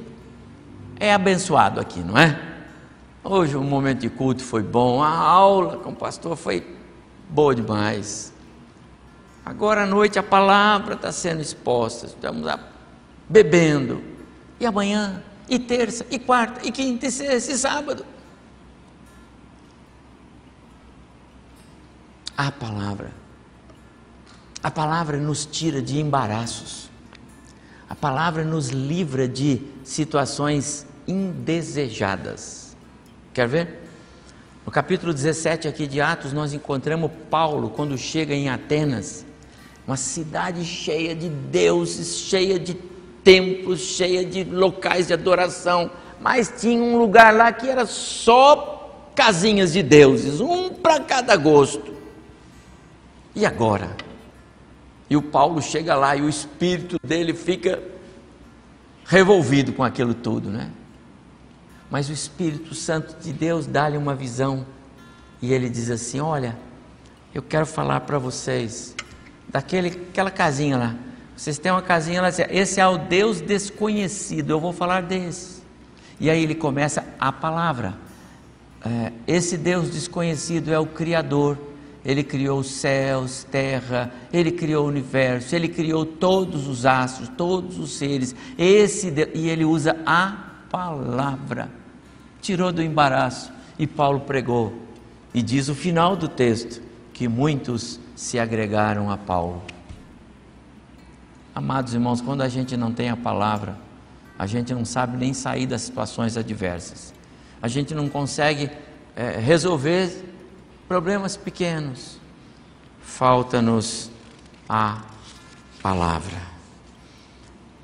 é 1.01 1.12
abençoado 1.12 1.81
aqui, 1.81 2.01
não 2.01 2.19
é? 2.19 2.39
Hoje 3.25 3.57
o 3.57 3.62
momento 3.62 4.01
de 4.01 4.11
culto 4.11 4.45
foi 4.45 4.62
bom, 4.62 5.03
a 5.03 5.09
aula 5.09 5.79
com 5.79 5.91
o 5.91 5.97
pastor 5.97 6.37
foi 6.37 6.77
boa 7.31 7.55
demais. 7.55 8.33
Agora 9.45 9.85
à 9.85 9.87
noite 9.87 10.19
a 10.19 10.23
palavra 10.23 10.95
está 10.95 11.11
sendo 11.11 11.41
exposta, 11.41 12.07
estamos 12.07 12.47
bebendo. 13.29 14.03
E 14.61 14.67
amanhã, 14.67 15.23
e 15.49 15.59
terça, 15.59 16.05
e 16.11 16.19
quarta, 16.19 16.67
e 16.67 16.71
quinta, 16.71 17.07
e 17.07 17.11
sexta, 17.11 17.53
e 17.53 17.57
sábado. 17.57 18.05
A 22.37 22.53
palavra. 22.53 23.11
A 24.62 24.70
palavra 24.70 25.16
nos 25.16 25.47
tira 25.47 25.80
de 25.80 25.99
embaraços. 25.99 26.91
A 27.89 27.95
palavra 27.95 28.45
nos 28.45 28.68
livra 28.68 29.28
de 29.28 29.62
situações 29.84 30.87
indesejadas. 31.07 32.76
Quer 33.32 33.49
ver? 33.49 33.82
No 34.64 34.72
capítulo 34.72 35.14
17 35.14 35.68
aqui 35.68 35.87
de 35.87 36.01
Atos, 36.01 36.32
nós 36.32 36.53
encontramos 36.53 37.11
Paulo 37.30 37.70
quando 37.70 37.97
chega 37.97 38.34
em 38.34 38.49
Atenas, 38.49 39.24
uma 39.87 39.97
cidade 39.97 40.64
cheia 40.64 41.14
de 41.14 41.28
deuses, 41.28 42.18
cheia 42.18 42.59
de 42.59 42.74
templos, 43.22 43.80
cheia 43.80 44.24
de 44.24 44.43
locais 44.43 45.07
de 45.07 45.12
adoração, 45.12 45.89
mas 46.20 46.53
tinha 46.61 46.82
um 46.82 46.99
lugar 46.99 47.32
lá 47.32 47.53
que 47.53 47.68
era 47.68 47.87
só 47.87 49.12
casinhas 49.14 49.72
de 49.72 49.82
deuses, 49.84 50.41
um 50.41 50.70
para 50.70 50.99
cada 50.99 51.37
gosto. 51.37 51.95
E 53.37 53.45
agora? 53.45 53.95
E 55.11 55.16
o 55.16 55.20
Paulo 55.20 55.61
chega 55.61 55.95
lá 55.95 56.16
e 56.16 56.22
o 56.22 56.28
espírito 56.28 56.97
dele 57.07 57.34
fica 57.34 57.82
revolvido 59.05 59.74
com 59.74 59.84
aquilo 59.84 60.14
tudo, 60.14 60.49
né? 60.49 60.70
Mas 61.91 62.09
o 62.09 62.12
Espírito 62.12 62.74
Santo 62.74 63.14
de 63.20 63.32
Deus 63.32 63.66
dá-lhe 63.66 63.97
uma 63.97 64.14
visão 64.14 64.66
e 65.41 65.53
ele 65.53 65.68
diz 65.68 65.91
assim: 65.91 66.18
Olha, 66.18 66.59
eu 67.34 67.43
quero 67.43 67.66
falar 67.66 68.01
para 68.01 68.18
vocês 68.18 68.97
daquele 69.49 69.89
aquela 69.89 70.30
casinha 70.30 70.78
lá. 70.78 70.97
Vocês 71.37 71.59
têm 71.59 71.70
uma 71.70 71.82
casinha 71.82 72.22
lá, 72.22 72.28
esse 72.28 72.80
é 72.80 72.87
o 72.89 72.97
Deus 72.97 73.43
desconhecido. 73.43 74.51
Eu 74.51 74.59
vou 74.59 74.72
falar 74.72 75.03
desse. 75.03 75.62
E 76.18 76.30
aí 76.30 76.43
ele 76.43 76.55
começa 76.55 77.05
a 77.20 77.30
palavra. 77.30 77.95
É, 78.82 79.12
esse 79.26 79.59
Deus 79.59 79.91
desconhecido 79.91 80.72
é 80.72 80.78
o 80.78 80.87
Criador 80.87 81.59
ele 82.07 82.22
criou 82.22 82.61
os 82.61 82.70
céus, 82.70 83.42
terra, 83.50 84.12
ele 84.32 84.52
criou 84.52 84.84
o 84.84 84.88
universo, 84.88 85.57
ele 85.57 85.66
criou 85.66 86.07
todos 86.07 86.68
os 86.68 86.86
astros, 86.86 87.28
todos 87.36 87.80
os 87.80 87.98
seres. 87.98 88.32
Esse 88.57 89.12
e 89.34 89.48
ele 89.48 89.64
usa 89.64 89.96
a 90.07 90.52
palavra. 90.70 91.68
Tirou 92.40 92.70
do 92.70 92.80
embaraço 92.80 93.52
e 93.76 93.88
Paulo 93.88 94.20
pregou. 94.20 94.72
E 95.34 95.42
diz 95.42 95.68
o 95.68 95.74
final 95.74 96.14
do 96.14 96.28
texto 96.28 96.80
que 97.12 97.26
muitos 97.26 97.98
se 98.14 98.38
agregaram 98.38 99.11
a 99.11 99.16
Paulo. 99.16 99.61
Amados 101.52 101.92
irmãos, 101.92 102.20
quando 102.20 102.42
a 102.42 102.48
gente 102.48 102.76
não 102.76 102.92
tem 102.92 103.11
a 103.11 103.16
palavra, 103.16 103.76
a 104.38 104.46
gente 104.46 104.72
não 104.72 104.84
sabe 104.84 105.16
nem 105.16 105.34
sair 105.34 105.66
das 105.66 105.82
situações 105.82 106.36
adversas, 106.36 107.12
a 107.61 107.66
gente 107.66 107.96
não 107.96 108.09
consegue 108.09 108.70
é, 109.16 109.40
resolver 109.40 110.36
problemas 110.89 111.37
pequenos. 111.37 112.18
Falta-nos 113.01 114.11
a 114.68 115.03
palavra 115.82 116.57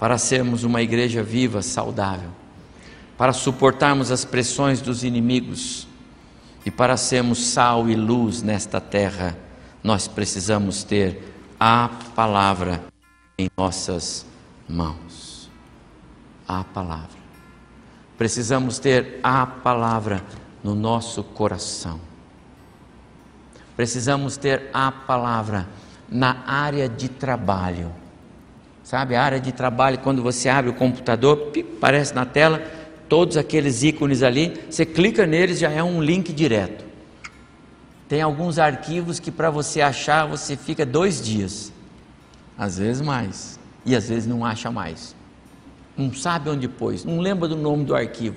para 0.02 0.18
sermos 0.18 0.64
uma 0.64 0.82
igreja 0.82 1.22
viva, 1.22 1.62
saudável, 1.62 2.30
para 3.16 3.32
suportarmos 3.32 4.10
as 4.10 4.24
pressões 4.24 4.80
dos 4.80 5.04
inimigos 5.04 5.86
e 6.66 6.72
para 6.72 6.96
sermos 6.96 7.38
sal 7.46 7.88
e 7.88 7.94
luz 7.94 8.42
nesta 8.42 8.80
terra, 8.80 9.38
nós 9.80 10.08
precisamos 10.08 10.82
ter 10.82 11.32
a 11.58 11.88
palavra 12.16 12.84
em 13.38 13.48
nossas 13.56 14.26
mãos. 14.68 15.48
A 16.48 16.64
palavra. 16.64 17.22
Precisamos 18.18 18.80
ter 18.80 19.20
a 19.22 19.46
palavra 19.46 20.20
no 20.64 20.74
nosso 20.74 21.22
coração. 21.22 22.11
Precisamos 23.82 24.36
ter 24.36 24.70
a 24.72 24.92
palavra 24.92 25.66
na 26.08 26.44
área 26.46 26.88
de 26.88 27.08
trabalho. 27.08 27.90
Sabe, 28.84 29.16
a 29.16 29.24
área 29.24 29.40
de 29.40 29.50
trabalho, 29.50 29.98
quando 29.98 30.22
você 30.22 30.48
abre 30.48 30.70
o 30.70 30.72
computador, 30.72 31.50
aparece 31.78 32.14
na 32.14 32.24
tela 32.24 32.62
todos 33.08 33.36
aqueles 33.36 33.82
ícones 33.82 34.22
ali, 34.22 34.54
você 34.70 34.86
clica 34.86 35.26
neles 35.26 35.58
já 35.58 35.68
é 35.68 35.82
um 35.82 36.00
link 36.00 36.32
direto. 36.32 36.84
Tem 38.08 38.22
alguns 38.22 38.56
arquivos 38.56 39.18
que 39.18 39.32
para 39.32 39.50
você 39.50 39.80
achar 39.80 40.26
você 40.26 40.56
fica 40.56 40.86
dois 40.86 41.20
dias, 41.20 41.72
às 42.56 42.78
vezes 42.78 43.02
mais, 43.02 43.58
e 43.84 43.96
às 43.96 44.08
vezes 44.08 44.28
não 44.28 44.44
acha 44.44 44.70
mais. 44.70 45.12
Não 45.96 46.14
sabe 46.14 46.48
onde 46.50 46.68
pôs, 46.68 47.04
não 47.04 47.18
lembra 47.18 47.48
do 47.48 47.56
nome 47.56 47.84
do 47.84 47.96
arquivo. 47.96 48.36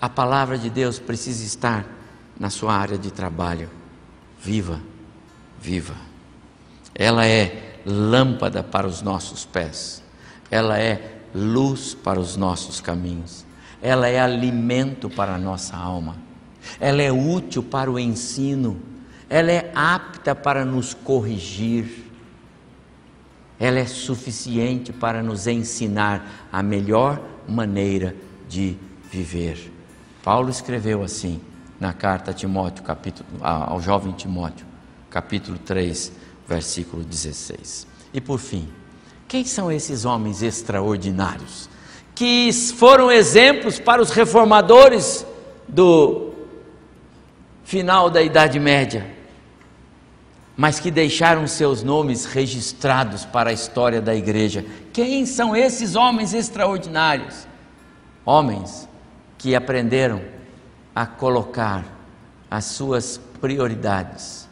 A 0.00 0.08
palavra 0.08 0.58
de 0.58 0.68
Deus 0.68 0.98
precisa 0.98 1.44
estar 1.44 1.95
na 2.38 2.50
sua 2.50 2.74
área 2.74 2.98
de 2.98 3.10
trabalho. 3.10 3.70
Viva, 4.40 4.80
viva. 5.60 5.94
Ela 6.94 7.26
é 7.26 7.80
lâmpada 7.84 8.62
para 8.62 8.86
os 8.86 9.02
nossos 9.02 9.44
pés. 9.44 10.02
Ela 10.50 10.78
é 10.78 11.20
luz 11.34 11.94
para 11.94 12.20
os 12.20 12.36
nossos 12.36 12.80
caminhos. 12.80 13.44
Ela 13.82 14.08
é 14.08 14.20
alimento 14.20 15.10
para 15.10 15.34
a 15.34 15.38
nossa 15.38 15.76
alma 15.76 16.26
ela 16.80 17.02
é 17.02 17.12
útil 17.12 17.62
para 17.62 17.90
o 17.90 17.98
ensino, 17.98 18.80
ela 19.28 19.50
é 19.50 19.70
apta 19.74 20.34
para 20.34 20.64
nos 20.64 20.94
corrigir, 20.94 22.04
ela 23.58 23.78
é 23.78 23.86
suficiente 23.86 24.92
para 24.92 25.22
nos 25.22 25.46
ensinar 25.46 26.48
a 26.52 26.62
melhor 26.62 27.20
maneira 27.48 28.14
de 28.48 28.76
viver. 29.10 29.72
Paulo 30.22 30.50
escreveu 30.50 31.02
assim 31.02 31.40
na 31.78 31.92
carta 31.92 32.30
a 32.30 32.34
Timóteo, 32.34 32.82
capítulo, 32.82 33.28
ao 33.40 33.80
jovem 33.80 34.12
Timóteo, 34.12 34.66
capítulo 35.10 35.58
3, 35.58 36.12
versículo 36.48 37.04
16. 37.04 37.86
E 38.12 38.20
por 38.20 38.38
fim, 38.38 38.68
quem 39.28 39.44
são 39.44 39.70
esses 39.70 40.04
homens 40.04 40.42
extraordinários 40.42 41.68
que 42.14 42.50
foram 42.52 43.10
exemplos 43.10 43.78
para 43.78 44.00
os 44.00 44.10
reformadores 44.10 45.26
do 45.68 46.32
final 47.62 48.08
da 48.08 48.22
Idade 48.22 48.58
Média, 48.58 49.14
mas 50.56 50.80
que 50.80 50.90
deixaram 50.90 51.46
seus 51.46 51.82
nomes 51.82 52.24
registrados 52.24 53.26
para 53.26 53.50
a 53.50 53.52
história 53.52 54.00
da 54.00 54.14
igreja. 54.14 54.64
Quem 54.94 55.26
são 55.26 55.54
esses 55.54 55.94
homens 55.94 56.32
extraordinários? 56.32 57.46
Homens 58.24 58.88
que 59.36 59.54
aprenderam 59.54 60.22
a 60.96 61.04
colocar 61.04 61.84
as 62.50 62.64
suas 62.64 63.20
prioridades 63.38 64.48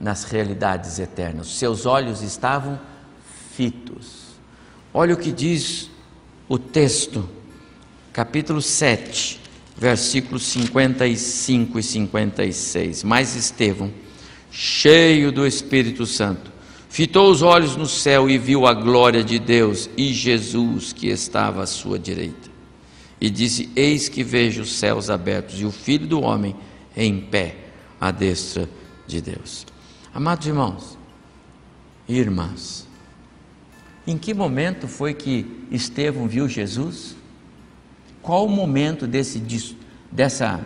nas 0.00 0.22
realidades 0.22 1.00
eternas. 1.00 1.48
Seus 1.48 1.86
olhos 1.86 2.22
estavam 2.22 2.78
fitos. 3.56 4.28
Olha 4.94 5.14
o 5.14 5.18
que 5.18 5.32
diz 5.32 5.90
o 6.48 6.56
texto, 6.56 7.28
capítulo 8.12 8.62
7, 8.62 9.40
versículos 9.76 10.44
55 10.44 11.80
e 11.80 11.82
56. 11.82 13.02
Mas 13.02 13.34
Estevão, 13.34 13.92
cheio 14.52 15.32
do 15.32 15.44
Espírito 15.44 16.06
Santo, 16.06 16.52
fitou 16.88 17.28
os 17.28 17.42
olhos 17.42 17.74
no 17.74 17.88
céu 17.88 18.30
e 18.30 18.38
viu 18.38 18.68
a 18.68 18.72
glória 18.72 19.24
de 19.24 19.40
Deus 19.40 19.90
e 19.96 20.12
Jesus 20.12 20.92
que 20.92 21.08
estava 21.08 21.64
à 21.64 21.66
sua 21.66 21.98
direita. 21.98 22.47
E 23.20 23.28
disse: 23.30 23.70
Eis 23.74 24.08
que 24.08 24.22
vejo 24.22 24.62
os 24.62 24.72
céus 24.72 25.10
abertos 25.10 25.60
e 25.60 25.64
o 25.64 25.72
Filho 25.72 26.06
do 26.06 26.20
Homem 26.20 26.56
em 26.96 27.20
pé 27.20 27.56
à 28.00 28.10
destra 28.10 28.68
de 29.06 29.20
Deus. 29.20 29.66
Amados 30.14 30.46
irmãos 30.46 30.98
e 32.08 32.16
irmãs, 32.18 32.86
em 34.06 34.16
que 34.16 34.32
momento 34.32 34.88
foi 34.88 35.12
que 35.14 35.66
Estevão 35.70 36.26
viu 36.26 36.48
Jesus? 36.48 37.16
Qual 38.22 38.46
o 38.46 38.48
momento 38.48 39.06
desse, 39.06 39.42
dessa, 40.10 40.64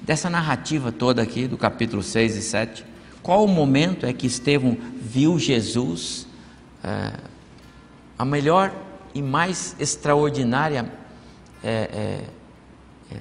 dessa 0.00 0.30
narrativa 0.30 0.90
toda 0.90 1.22
aqui, 1.22 1.46
do 1.46 1.56
capítulo 1.56 2.02
6 2.02 2.36
e 2.36 2.42
7? 2.42 2.84
Qual 3.22 3.44
o 3.44 3.48
momento 3.48 4.06
é 4.06 4.12
que 4.12 4.26
Estevão 4.26 4.76
viu 5.00 5.38
Jesus? 5.38 6.26
É, 6.82 7.12
a 8.18 8.24
melhor 8.24 8.74
e 9.14 9.22
mais 9.22 9.76
extraordinária 9.78 10.90
é, 11.64 11.88
é, 13.10 13.14
é, 13.14 13.18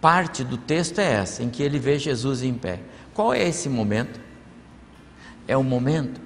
parte 0.00 0.44
do 0.44 0.56
texto 0.56 1.00
é 1.00 1.12
essa, 1.12 1.42
em 1.42 1.50
que 1.50 1.62
ele 1.62 1.78
vê 1.78 1.98
Jesus 1.98 2.42
em 2.42 2.54
pé. 2.54 2.80
Qual 3.12 3.34
é 3.34 3.46
esse 3.46 3.68
momento? 3.68 4.20
É 5.46 5.56
o 5.56 5.64
momento 5.64 6.20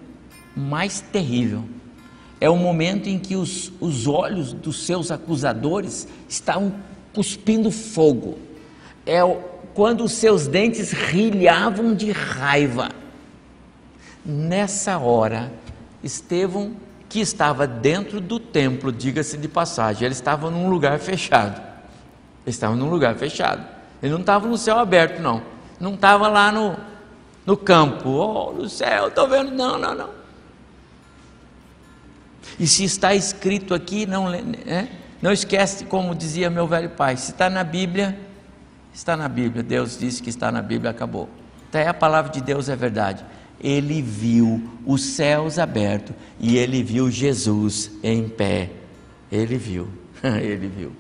mais 0.55 1.01
terrível 1.01 1.65
é 2.43 2.51
o 2.51 2.57
momento 2.57 3.09
em 3.09 3.21
que 3.21 3.37
os, 3.37 3.71
os 3.81 4.09
olhos 4.09 4.53
dos 4.53 4.85
seus 4.85 5.13
acusadores 5.13 6.09
estavam 6.29 6.75
cuspindo 7.15 7.71
fogo. 7.71 8.37
É 9.07 9.23
o, 9.23 9.37
quando 9.75 10.03
os 10.03 10.11
seus 10.11 10.49
dentes 10.49 10.91
rilhavam 10.91 11.95
de 11.95 12.11
raiva. 12.11 12.89
Nessa 14.27 14.99
hora, 14.99 15.53
Estevão, 16.03 16.73
que 17.13 17.21
estava 17.21 17.67
dentro 17.67 18.23
do 18.23 18.41
templo, 18.41 18.91
diga-se 18.91 19.37
de 19.37 19.47
passagem, 19.47 20.07
ele 20.07 20.15
estava 20.15 20.51
num 20.51 20.71
lugar 20.71 20.99
fechado. 20.99 21.61
Ele 21.61 22.47
estava 22.47 22.75
num 22.75 22.89
lugar 22.89 23.15
fechado. 23.17 23.63
Ele 24.03 24.11
não 24.11 24.21
estava 24.21 24.49
no 24.49 24.57
céu 24.57 24.79
aberto, 24.79 25.21
não. 25.21 25.43
Não 25.79 25.93
estava 25.93 26.27
lá 26.29 26.51
no, 26.51 26.75
no 27.45 27.55
campo, 27.55 28.09
oh, 28.09 28.53
no 28.55 28.67
céu, 28.67 29.09
estou 29.09 29.29
vendo. 29.29 29.51
Não, 29.51 29.77
não, 29.77 29.95
não. 29.95 30.09
E 32.59 32.67
se 32.67 32.85
está 32.85 33.15
escrito 33.15 33.75
aqui, 33.75 34.07
não, 34.07 34.33
é? 34.33 34.89
não 35.21 35.33
esquece, 35.33 35.85
como 35.85 36.15
dizia 36.15 36.49
meu 36.49 36.67
velho 36.67 36.89
pai, 36.89 37.19
se 37.19 37.33
está 37.33 37.51
na 37.51 37.63
Bíblia, 37.63 38.19
está 38.95 39.19
na 39.19 39.29
Bíblia. 39.29 39.63
Deus 39.63 39.99
disse 39.99 40.23
que 40.23 40.31
está 40.31 40.51
na 40.51 40.63
Bíblia, 40.63 40.91
acabou. 40.91 41.29
Até 41.69 41.87
a 41.87 41.93
palavra 41.93 42.33
de 42.33 42.41
Deus 42.41 42.71
é 42.71 42.75
verdade. 42.75 43.23
Ele 43.63 44.03
viu 44.03 44.69
os 44.85 45.03
céus 45.03 45.59
abertos 45.59 46.15
e 46.41 46.57
ele 46.57 46.83
viu 46.83 47.11
Jesus 47.11 47.91
em 48.03 48.29
pé. 48.29 48.71
Ele 49.31 49.57
viu, 49.57 49.89
ele 50.23 50.67
viu. 50.67 50.93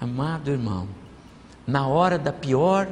Amado 0.00 0.50
irmão, 0.50 0.88
na 1.66 1.86
hora 1.86 2.18
da 2.18 2.32
pior 2.32 2.88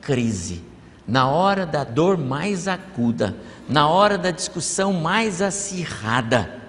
crise, 0.00 0.62
na 1.06 1.28
hora 1.28 1.66
da 1.66 1.84
dor 1.84 2.16
mais 2.16 2.68
aguda, 2.68 3.36
na 3.68 3.88
hora 3.88 4.16
da 4.16 4.30
discussão 4.30 4.92
mais 4.92 5.42
acirrada. 5.42 6.62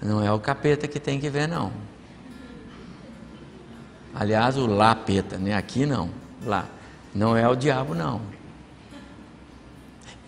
Não 0.00 0.22
é 0.22 0.30
o 0.30 0.38
capeta 0.38 0.86
que 0.86 1.00
tem 1.00 1.18
que 1.18 1.30
ver, 1.30 1.48
não. 1.48 1.72
Aliás, 4.14 4.56
o 4.56 4.66
lapeta, 4.66 5.38
né? 5.38 5.54
Aqui 5.54 5.86
não, 5.86 6.10
lá. 6.44 6.66
Não 7.14 7.36
é 7.36 7.48
o 7.48 7.54
diabo, 7.54 7.94
não. 7.94 8.20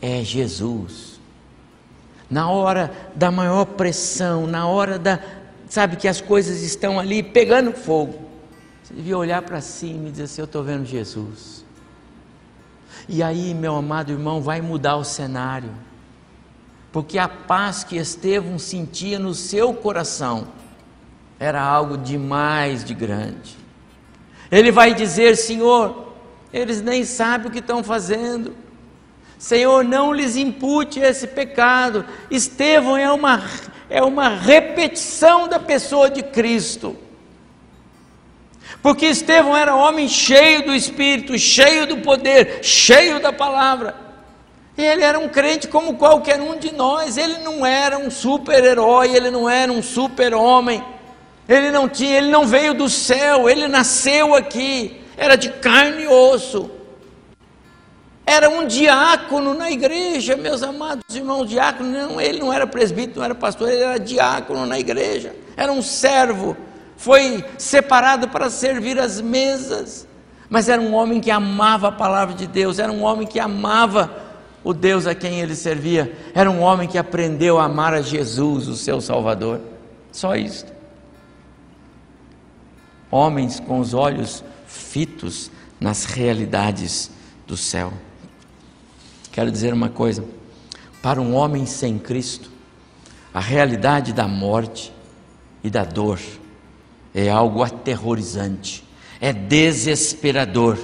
É 0.00 0.22
Jesus. 0.22 1.18
Na 2.30 2.48
hora 2.48 2.92
da 3.14 3.30
maior 3.30 3.64
pressão, 3.64 4.46
na 4.46 4.66
hora 4.66 4.98
da. 4.98 5.18
Sabe 5.68 5.96
que 5.96 6.06
as 6.06 6.20
coisas 6.20 6.62
estão 6.62 6.98
ali 6.98 7.22
pegando 7.22 7.72
fogo. 7.72 8.26
Você 8.82 8.94
devia 8.94 9.18
olhar 9.18 9.42
para 9.42 9.60
cima 9.60 10.08
e 10.08 10.10
dizer 10.12 10.24
assim: 10.24 10.40
Eu 10.42 10.44
estou 10.44 10.62
vendo 10.62 10.84
Jesus. 10.84 11.64
E 13.08 13.22
aí, 13.22 13.52
meu 13.54 13.74
amado 13.74 14.12
irmão, 14.12 14.40
vai 14.40 14.60
mudar 14.60 14.96
o 14.96 15.04
cenário, 15.04 15.70
porque 16.92 17.18
a 17.18 17.28
paz 17.28 17.84
que 17.84 17.96
Estevão 17.96 18.58
sentia 18.58 19.18
no 19.18 19.34
seu 19.34 19.74
coração 19.74 20.48
era 21.38 21.62
algo 21.62 21.96
demais 21.96 22.84
de 22.84 22.94
grande. 22.94 23.56
Ele 24.50 24.72
vai 24.72 24.94
dizer: 24.94 25.36
Senhor, 25.36 26.05
eles 26.58 26.80
nem 26.80 27.04
sabem 27.04 27.48
o 27.48 27.50
que 27.50 27.58
estão 27.58 27.84
fazendo. 27.84 28.56
Senhor, 29.38 29.84
não 29.84 30.12
lhes 30.12 30.36
impute 30.36 30.98
esse 30.98 31.26
pecado. 31.26 32.04
Estevão 32.30 32.96
é 32.96 33.10
uma, 33.12 33.42
é 33.90 34.02
uma 34.02 34.28
repetição 34.28 35.46
da 35.46 35.58
pessoa 35.58 36.08
de 36.08 36.22
Cristo. 36.22 36.96
Porque 38.82 39.06
Estevão 39.06 39.56
era 39.56 39.74
homem 39.74 40.08
cheio 40.08 40.64
do 40.64 40.74
Espírito, 40.74 41.38
cheio 41.38 41.86
do 41.86 41.98
poder, 41.98 42.60
cheio 42.62 43.20
da 43.20 43.32
palavra. 43.32 43.94
Ele 44.76 45.02
era 45.02 45.18
um 45.18 45.28
crente 45.28 45.68
como 45.68 45.94
qualquer 45.94 46.40
um 46.40 46.58
de 46.58 46.72
nós. 46.72 47.16
Ele 47.16 47.38
não 47.38 47.64
era 47.64 47.98
um 47.98 48.10
super-herói, 48.10 49.14
ele 49.14 49.30
não 49.30 49.48
era 49.48 49.70
um 49.72 49.82
super-homem. 49.82 50.82
Ele 51.48 51.70
não 51.70 51.88
tinha, 51.88 52.16
ele 52.16 52.30
não 52.30 52.46
veio 52.46 52.74
do 52.74 52.88
céu, 52.88 53.48
ele 53.48 53.68
nasceu 53.68 54.34
aqui. 54.34 55.00
Era 55.16 55.36
de 55.36 55.50
carne 55.50 56.02
e 56.02 56.08
osso. 56.08 56.70
Era 58.26 58.50
um 58.50 58.66
diácono 58.66 59.54
na 59.54 59.70
igreja, 59.70 60.36
meus 60.36 60.60
amados 60.60 61.14
irmãos, 61.14 61.48
diácono, 61.48 61.90
não, 61.92 62.20
ele 62.20 62.40
não 62.40 62.52
era 62.52 62.66
presbítero, 62.66 63.18
não 63.18 63.24
era 63.24 63.36
pastor, 63.36 63.70
ele 63.70 63.84
era 63.84 64.00
diácono 64.00 64.66
na 64.66 64.80
igreja, 64.80 65.32
era 65.56 65.70
um 65.70 65.80
servo, 65.80 66.56
foi 66.96 67.44
separado 67.56 68.28
para 68.28 68.50
servir 68.50 68.98
as 68.98 69.20
mesas, 69.20 70.08
mas 70.50 70.68
era 70.68 70.82
um 70.82 70.92
homem 70.92 71.20
que 71.20 71.30
amava 71.30 71.86
a 71.86 71.92
palavra 71.92 72.34
de 72.34 72.48
Deus, 72.48 72.80
era 72.80 72.90
um 72.90 73.04
homem 73.04 73.28
que 73.28 73.38
amava 73.38 74.10
o 74.64 74.74
Deus 74.74 75.06
a 75.06 75.14
quem 75.14 75.40
ele 75.40 75.54
servia, 75.54 76.12
era 76.34 76.50
um 76.50 76.60
homem 76.60 76.88
que 76.88 76.98
aprendeu 76.98 77.60
a 77.60 77.66
amar 77.66 77.94
a 77.94 78.02
Jesus, 78.02 78.66
o 78.66 78.74
seu 78.74 79.00
Salvador, 79.00 79.60
só 80.10 80.34
isso. 80.34 80.66
Homens 83.08 83.60
com 83.60 83.78
os 83.78 83.94
olhos 83.94 84.42
fitos 84.66 85.50
nas 85.80 86.04
realidades 86.04 87.10
do 87.46 87.56
céu. 87.56 87.92
Quero 89.32 89.50
dizer 89.50 89.72
uma 89.72 89.88
coisa: 89.88 90.24
para 91.02 91.20
um 91.20 91.34
homem 91.34 91.66
sem 91.66 91.98
Cristo, 91.98 92.50
a 93.32 93.40
realidade 93.40 94.12
da 94.12 94.26
morte 94.26 94.92
e 95.62 95.70
da 95.70 95.84
dor 95.84 96.20
é 97.14 97.28
algo 97.30 97.62
aterrorizante, 97.62 98.84
é 99.20 99.32
desesperador, 99.32 100.78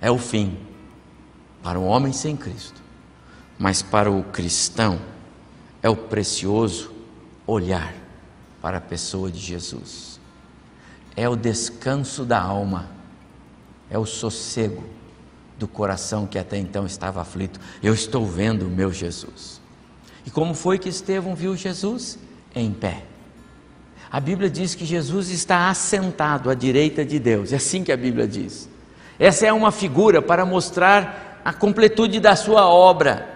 é 0.00 0.10
o 0.10 0.18
fim. 0.18 0.58
Para 1.62 1.80
um 1.80 1.86
homem 1.86 2.12
sem 2.12 2.36
Cristo, 2.36 2.80
mas 3.58 3.82
para 3.82 4.10
o 4.10 4.22
cristão 4.22 5.00
é 5.82 5.88
o 5.88 5.96
precioso 5.96 6.92
olhar 7.46 7.92
para 8.62 8.78
a 8.78 8.80
pessoa 8.80 9.30
de 9.30 9.38
Jesus, 9.40 10.05
é 11.16 11.28
o 11.28 11.34
descanso 11.34 12.24
da 12.24 12.38
alma, 12.38 12.90
é 13.90 13.98
o 13.98 14.04
sossego 14.04 14.84
do 15.58 15.66
coração 15.66 16.26
que 16.26 16.38
até 16.38 16.58
então 16.58 16.84
estava 16.84 17.20
aflito. 17.20 17.58
Eu 17.82 17.94
estou 17.94 18.26
vendo 18.26 18.66
o 18.66 18.70
meu 18.70 18.92
Jesus. 18.92 19.60
E 20.26 20.30
como 20.30 20.52
foi 20.54 20.78
que 20.78 20.88
Estevão 20.88 21.34
viu 21.34 21.56
Jesus? 21.56 22.18
Em 22.54 22.70
pé. 22.72 23.04
A 24.10 24.20
Bíblia 24.20 24.50
diz 24.50 24.74
que 24.74 24.84
Jesus 24.84 25.30
está 25.30 25.68
assentado 25.68 26.50
à 26.50 26.54
direita 26.54 27.04
de 27.04 27.18
Deus, 27.18 27.52
é 27.52 27.56
assim 27.56 27.82
que 27.82 27.92
a 27.92 27.96
Bíblia 27.96 28.26
diz. 28.26 28.68
Essa 29.18 29.46
é 29.46 29.52
uma 29.52 29.72
figura 29.72 30.20
para 30.20 30.44
mostrar 30.44 31.40
a 31.44 31.52
completude 31.52 32.20
da 32.20 32.36
sua 32.36 32.68
obra, 32.68 33.34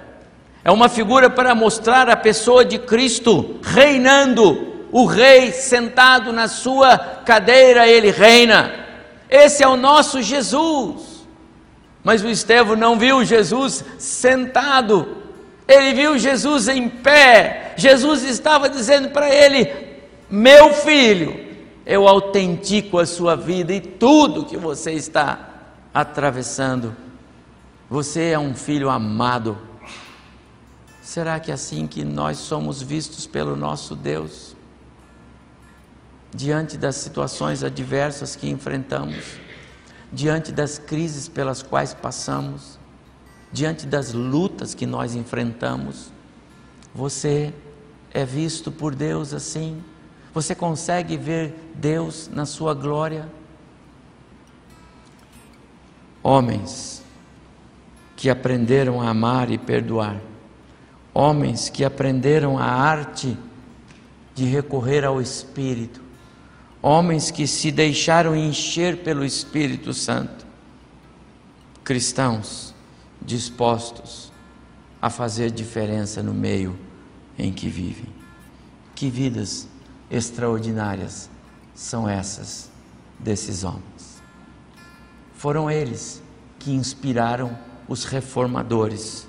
é 0.62 0.70
uma 0.70 0.88
figura 0.88 1.30
para 1.30 1.54
mostrar 1.54 2.08
a 2.08 2.16
pessoa 2.16 2.64
de 2.64 2.78
Cristo 2.78 3.58
reinando, 3.62 4.69
o 4.92 5.06
Rei 5.06 5.52
sentado 5.52 6.32
na 6.32 6.48
sua 6.48 6.98
cadeira, 6.98 7.86
ele 7.86 8.10
reina. 8.10 8.74
Esse 9.28 9.62
é 9.62 9.68
o 9.68 9.76
nosso 9.76 10.20
Jesus. 10.20 11.24
Mas 12.02 12.24
o 12.24 12.28
Estevão 12.28 12.76
não 12.76 12.98
viu 12.98 13.24
Jesus 13.24 13.84
sentado, 13.98 15.18
ele 15.68 15.94
viu 15.94 16.18
Jesus 16.18 16.66
em 16.66 16.88
pé. 16.88 17.74
Jesus 17.76 18.24
estava 18.24 18.68
dizendo 18.68 19.10
para 19.10 19.32
ele: 19.32 19.70
Meu 20.28 20.72
filho, 20.72 21.48
eu 21.86 22.08
autentico 22.08 22.98
a 22.98 23.06
sua 23.06 23.36
vida 23.36 23.72
e 23.72 23.80
tudo 23.80 24.46
que 24.46 24.56
você 24.56 24.92
está 24.92 25.50
atravessando. 25.92 26.96
Você 27.88 28.30
é 28.30 28.38
um 28.38 28.54
filho 28.54 28.88
amado. 28.88 29.58
Será 31.02 31.38
que 31.40 31.50
é 31.50 31.54
assim 31.54 31.86
que 31.86 32.04
nós 32.04 32.38
somos 32.38 32.80
vistos 32.80 33.26
pelo 33.26 33.56
nosso 33.56 33.94
Deus? 33.96 34.56
Diante 36.32 36.76
das 36.76 36.96
situações 36.96 37.64
adversas 37.64 38.36
que 38.36 38.48
enfrentamos? 38.48 39.40
diante 40.12 40.50
das 40.50 40.78
crises 40.78 41.28
pelas 41.28 41.62
quais 41.62 41.94
passamos, 41.94 42.78
diante 43.52 43.86
das 43.86 44.12
lutas 44.12 44.74
que 44.74 44.86
nós 44.86 45.14
enfrentamos. 45.14 46.12
Você 46.94 47.54
é 48.12 48.24
visto 48.24 48.72
por 48.72 48.94
Deus 48.94 49.32
assim? 49.32 49.82
Você 50.34 50.54
consegue 50.54 51.16
ver 51.16 51.54
Deus 51.74 52.28
na 52.32 52.46
sua 52.46 52.74
glória? 52.74 53.28
Homens 56.22 57.02
que 58.16 58.28
aprenderam 58.28 59.00
a 59.00 59.08
amar 59.08 59.50
e 59.50 59.56
perdoar, 59.56 60.20
homens 61.14 61.68
que 61.70 61.84
aprenderam 61.84 62.58
a 62.58 62.64
arte 62.64 63.36
de 64.34 64.44
recorrer 64.44 65.04
ao 65.04 65.22
Espírito, 65.22 66.02
homens 66.82 67.30
que 67.30 67.46
se 67.46 67.70
deixaram 67.70 68.34
encher 68.34 68.98
pelo 68.98 69.24
Espírito 69.24 69.92
Santo, 69.92 70.46
cristãos 71.84 72.74
dispostos 73.20 74.32
a 75.00 75.10
fazer 75.10 75.50
diferença 75.50 76.22
no 76.22 76.32
meio 76.32 76.78
em 77.38 77.52
que 77.52 77.68
vivem. 77.68 78.08
Que 78.94 79.08
vidas 79.08 79.68
extraordinárias 80.10 81.30
são 81.74 82.08
essas 82.08 82.70
desses 83.18 83.64
homens. 83.64 84.22
Foram 85.34 85.70
eles 85.70 86.22
que 86.58 86.72
inspiraram 86.72 87.58
os 87.88 88.04
reformadores. 88.04 89.26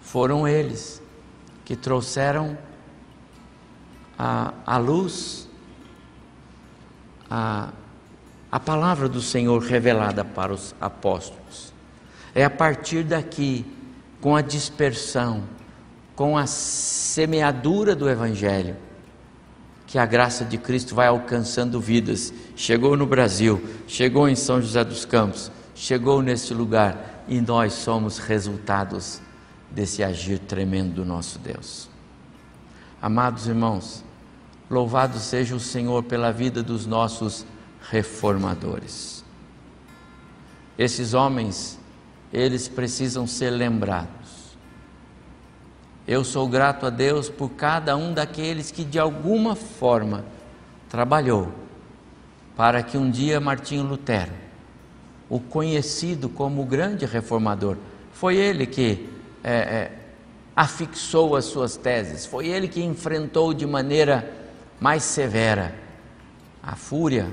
Foram 0.00 0.48
eles 0.48 1.02
que 1.64 1.76
trouxeram 1.76 2.56
a, 4.18 4.78
luz 4.78 5.48
a, 7.34 7.70
a 8.50 8.60
palavra 8.60 9.08
do 9.08 9.22
Senhor 9.22 9.58
revelada 9.62 10.22
para 10.22 10.52
os 10.52 10.74
apóstolos. 10.78 11.72
É 12.34 12.44
a 12.44 12.50
partir 12.50 13.04
daqui, 13.04 13.64
com 14.20 14.36
a 14.36 14.42
dispersão, 14.42 15.42
com 16.14 16.36
a 16.36 16.46
semeadura 16.46 17.96
do 17.96 18.08
Evangelho, 18.08 18.76
que 19.86 19.98
a 19.98 20.04
graça 20.04 20.44
de 20.44 20.58
Cristo 20.58 20.94
vai 20.94 21.06
alcançando 21.06 21.80
vidas. 21.80 22.34
Chegou 22.54 22.98
no 22.98 23.06
Brasil, 23.06 23.66
chegou 23.86 24.28
em 24.28 24.36
São 24.36 24.60
José 24.60 24.84
dos 24.84 25.06
Campos, 25.06 25.50
chegou 25.74 26.20
nesse 26.20 26.52
lugar 26.52 27.24
e 27.26 27.40
nós 27.40 27.72
somos 27.72 28.18
resultados 28.18 29.22
desse 29.70 30.02
agir 30.02 30.38
tremendo 30.38 30.96
do 30.96 31.04
nosso 31.06 31.38
Deus. 31.38 31.88
Amados 33.00 33.46
irmãos, 33.46 34.04
Louvado 34.72 35.18
seja 35.18 35.54
o 35.54 35.60
Senhor 35.60 36.02
pela 36.02 36.32
vida 36.32 36.62
dos 36.62 36.86
nossos 36.86 37.44
reformadores. 37.90 39.22
Esses 40.78 41.12
homens, 41.12 41.78
eles 42.32 42.68
precisam 42.68 43.26
ser 43.26 43.50
lembrados. 43.50 44.56
Eu 46.08 46.24
sou 46.24 46.48
grato 46.48 46.86
a 46.86 46.90
Deus 46.90 47.28
por 47.28 47.50
cada 47.50 47.94
um 47.98 48.14
daqueles 48.14 48.70
que 48.70 48.82
de 48.82 48.98
alguma 48.98 49.54
forma 49.54 50.24
trabalhou 50.88 51.52
para 52.56 52.82
que 52.82 52.96
um 52.96 53.10
dia 53.10 53.38
Martinho 53.38 53.84
Lutero, 53.84 54.32
o 55.28 55.38
conhecido 55.38 56.30
como 56.30 56.62
o 56.62 56.64
grande 56.64 57.04
reformador, 57.04 57.76
foi 58.10 58.36
ele 58.36 58.64
que 58.64 59.06
é, 59.44 59.52
é, 59.52 59.92
afixou 60.56 61.36
as 61.36 61.44
suas 61.44 61.76
teses, 61.76 62.24
foi 62.24 62.48
ele 62.48 62.68
que 62.68 62.82
enfrentou 62.82 63.52
de 63.52 63.66
maneira 63.66 64.40
mais 64.82 65.04
severa, 65.04 65.72
a 66.60 66.74
fúria 66.74 67.30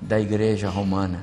da 0.00 0.18
igreja 0.18 0.68
romana. 0.68 1.20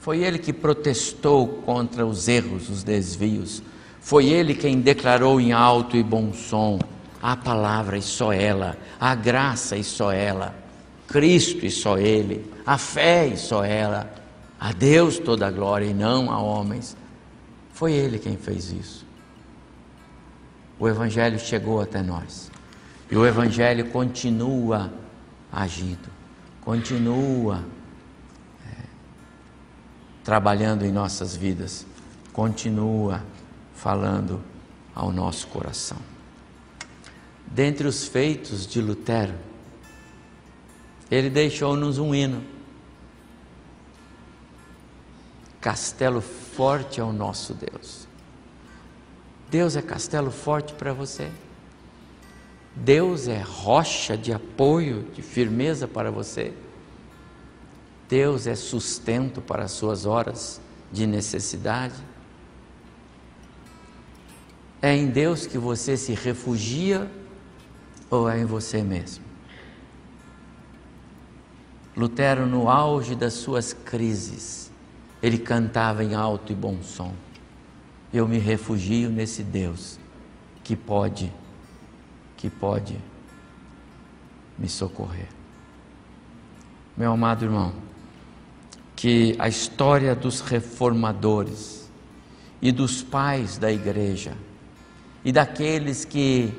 Foi 0.00 0.22
ele 0.22 0.38
que 0.38 0.52
protestou 0.52 1.48
contra 1.66 2.06
os 2.06 2.28
erros, 2.28 2.70
os 2.70 2.84
desvios. 2.84 3.60
Foi 4.00 4.26
ele 4.26 4.54
quem 4.54 4.80
declarou 4.80 5.40
em 5.40 5.52
alto 5.52 5.96
e 5.96 6.04
bom 6.04 6.32
som 6.32 6.78
a 7.20 7.36
palavra 7.36 7.98
e 7.98 8.02
só 8.02 8.32
ela, 8.32 8.78
a 9.00 9.12
graça 9.16 9.76
e 9.76 9.82
só 9.82 10.12
ela, 10.12 10.54
Cristo 11.08 11.66
e 11.66 11.70
só 11.72 11.98
Ele, 11.98 12.48
a 12.64 12.78
fé 12.78 13.26
e 13.26 13.36
só 13.36 13.64
ela, 13.64 14.12
a 14.60 14.72
Deus 14.72 15.18
toda 15.18 15.48
a 15.48 15.50
glória 15.50 15.86
e 15.86 15.94
não 15.94 16.30
a 16.30 16.38
homens. 16.38 16.96
Foi 17.72 17.92
Ele 17.92 18.20
quem 18.20 18.36
fez 18.36 18.70
isso. 18.70 19.04
O 20.78 20.88
Evangelho 20.88 21.40
chegou 21.40 21.80
até 21.80 22.00
nós. 22.00 22.50
E 23.10 23.16
o 23.16 23.24
Evangelho 23.24 23.88
continua 23.90 24.92
agindo, 25.52 26.08
continua 26.60 27.64
é, 28.66 28.82
trabalhando 30.24 30.84
em 30.84 30.90
nossas 30.90 31.36
vidas, 31.36 31.86
continua 32.32 33.22
falando 33.74 34.42
ao 34.94 35.12
nosso 35.12 35.46
coração. 35.48 35.98
Dentre 37.46 37.86
os 37.86 38.08
feitos 38.08 38.66
de 38.66 38.80
Lutero, 38.80 39.34
ele 41.10 41.30
deixou-nos 41.30 41.98
um 41.98 42.14
hino. 42.14 42.42
Castelo 45.60 46.20
forte 46.20 47.00
é 47.00 47.04
o 47.04 47.12
nosso 47.12 47.54
Deus. 47.54 48.06
Deus 49.48 49.76
é 49.76 49.82
castelo 49.82 50.30
forte 50.30 50.72
para 50.74 50.92
você. 50.92 51.30
Deus 52.76 53.26
é 53.26 53.40
rocha 53.40 54.16
de 54.16 54.32
apoio, 54.32 55.06
de 55.14 55.22
firmeza 55.22 55.88
para 55.88 56.10
você. 56.10 56.52
Deus 58.08 58.46
é 58.46 58.54
sustento 58.54 59.40
para 59.40 59.64
as 59.64 59.72
suas 59.72 60.04
horas 60.04 60.60
de 60.92 61.06
necessidade. 61.06 61.94
É 64.80 64.94
em 64.94 65.08
Deus 65.08 65.46
que 65.46 65.58
você 65.58 65.96
se 65.96 66.12
refugia 66.12 67.10
ou 68.10 68.28
é 68.28 68.38
em 68.38 68.44
você 68.44 68.82
mesmo? 68.82 69.24
Lutero, 71.96 72.46
no 72.46 72.68
auge 72.68 73.14
das 73.14 73.32
suas 73.32 73.72
crises, 73.72 74.70
ele 75.22 75.38
cantava 75.38 76.04
em 76.04 76.14
alto 76.14 76.52
e 76.52 76.54
bom 76.54 76.82
som: 76.82 77.14
Eu 78.12 78.28
me 78.28 78.38
refugio 78.38 79.08
nesse 79.08 79.42
Deus 79.42 79.98
que 80.62 80.76
pode, 80.76 81.32
que 82.36 82.50
pode 82.50 82.96
me 84.58 84.68
socorrer. 84.68 85.28
Meu 86.96 87.12
amado 87.12 87.44
irmão, 87.44 87.72
que 88.94 89.36
a 89.38 89.48
história 89.48 90.14
dos 90.14 90.40
reformadores 90.40 91.90
e 92.62 92.72
dos 92.72 93.02
pais 93.02 93.58
da 93.58 93.70
igreja 93.70 94.34
e 95.24 95.30
daqueles 95.30 96.04
que 96.04 96.52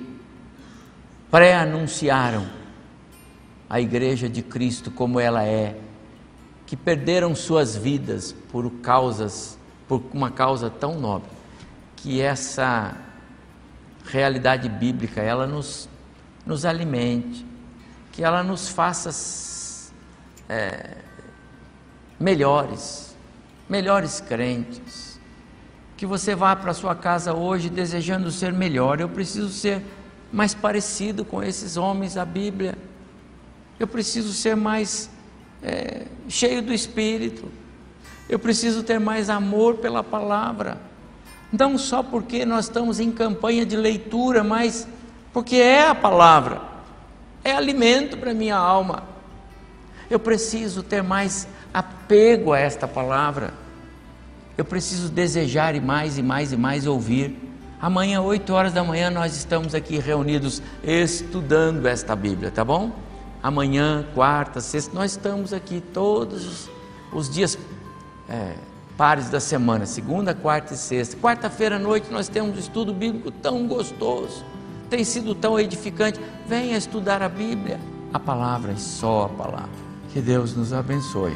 pré-anunciaram 1.31 2.47
a 3.69 3.81
igreja 3.81 4.29
de 4.29 4.41
Cristo 4.41 4.91
como 4.91 5.19
ela 5.19 5.43
é, 5.43 5.79
que 6.65 6.77
perderam 6.77 7.33
suas 7.33 7.75
vidas 7.75 8.33
por 8.51 8.69
causas, 8.81 9.57
por 9.87 10.03
uma 10.13 10.29
causa 10.29 10.69
tão 10.69 10.99
nobre, 10.99 11.29
que 11.95 12.21
essa 12.21 12.95
realidade 14.09 14.69
bíblica 14.69 15.21
ela 15.21 15.45
nos, 15.45 15.89
nos 16.45 16.65
alimente, 16.65 17.45
que 18.11 18.23
ela 18.23 18.43
nos 18.43 18.69
faça 18.69 19.09
é, 20.49 20.97
melhores, 22.19 23.15
melhores 23.69 24.19
crentes 24.21 25.07
que 25.97 26.05
você 26.05 26.35
vá 26.35 26.55
para 26.55 26.75
sua 26.75 26.93
casa 26.93 27.33
hoje 27.33 27.69
desejando 27.69 28.29
ser 28.29 28.53
melhor. 28.53 29.01
Eu 29.01 29.09
preciso 29.09 29.49
ser 29.49 29.81
mais 30.31 30.53
parecido 30.53 31.25
com 31.25 31.41
esses 31.41 31.75
homens 31.75 32.13
da 32.13 32.23
Bíblia. 32.23 32.77
Eu 33.79 33.87
preciso 33.87 34.31
ser 34.31 34.55
mais 34.55 35.09
é, 35.63 36.05
cheio 36.29 36.61
do 36.61 36.71
Espírito. 36.71 37.51
Eu 38.29 38.37
preciso 38.37 38.83
ter 38.83 38.99
mais 38.99 39.27
amor 39.27 39.77
pela 39.77 40.03
palavra. 40.03 40.79
Não 41.51 41.77
só 41.77 42.03
porque 42.03 42.45
nós 42.45 42.65
estamos 42.65 42.99
em 42.99 43.11
campanha 43.11 43.65
de 43.65 43.75
leitura, 43.75 44.43
mas 44.43 44.87
porque 45.31 45.55
é 45.55 45.87
a 45.87 45.95
palavra, 45.95 46.61
é 47.43 47.51
alimento 47.51 48.17
para 48.17 48.33
minha 48.33 48.55
alma. 48.55 49.03
Eu 50.09 50.19
preciso 50.19 50.83
ter 50.83 51.03
mais 51.03 51.47
apego 51.73 52.53
a 52.53 52.59
esta 52.59 52.87
palavra. 52.87 53.53
Eu 54.57 54.65
preciso 54.65 55.09
desejar 55.09 55.75
e 55.75 55.79
mais 55.79 56.17
e 56.17 56.23
mais 56.23 56.51
e 56.51 56.57
mais 56.57 56.87
ouvir. 56.87 57.37
Amanhã, 57.79 58.21
8 58.21 58.51
horas 58.53 58.73
da 58.73 58.83
manhã, 58.83 59.11
nós 59.11 59.35
estamos 59.35 59.75
aqui 59.75 59.99
reunidos 59.99 60.63
estudando 60.83 61.85
esta 61.85 62.15
Bíblia, 62.15 62.49
tá 62.49 62.65
bom? 62.65 62.91
Amanhã, 63.43 64.07
quarta, 64.15 64.59
sexta, 64.59 64.91
nós 64.95 65.11
estamos 65.11 65.53
aqui 65.53 65.79
todos 65.93 66.67
os, 67.13 67.29
dias 67.29 67.55
é, 68.27 68.55
pares 68.97 69.29
da 69.29 69.39
semana, 69.39 69.85
segunda, 69.85 70.33
quarta 70.33 70.73
e 70.73 70.77
sexta. 70.77 71.15
Quarta-feira 71.15 71.75
à 71.75 71.79
noite 71.79 72.11
nós 72.11 72.27
temos 72.27 72.57
um 72.57 72.59
estudo 72.59 72.93
bíblico 72.93 73.29
tão 73.31 73.67
gostoso, 73.67 74.43
tem 74.89 75.03
sido 75.03 75.35
tão 75.35 75.59
edificante. 75.59 76.19
Venha 76.47 76.75
estudar 76.75 77.21
a 77.21 77.29
Bíblia, 77.29 77.79
a 78.11 78.19
palavra 78.19 78.71
e 78.71 78.79
só 78.79 79.25
a 79.25 79.29
palavra. 79.29 79.87
Que 80.11 80.19
Deus 80.19 80.55
nos 80.55 80.73
abençoe 80.73 81.35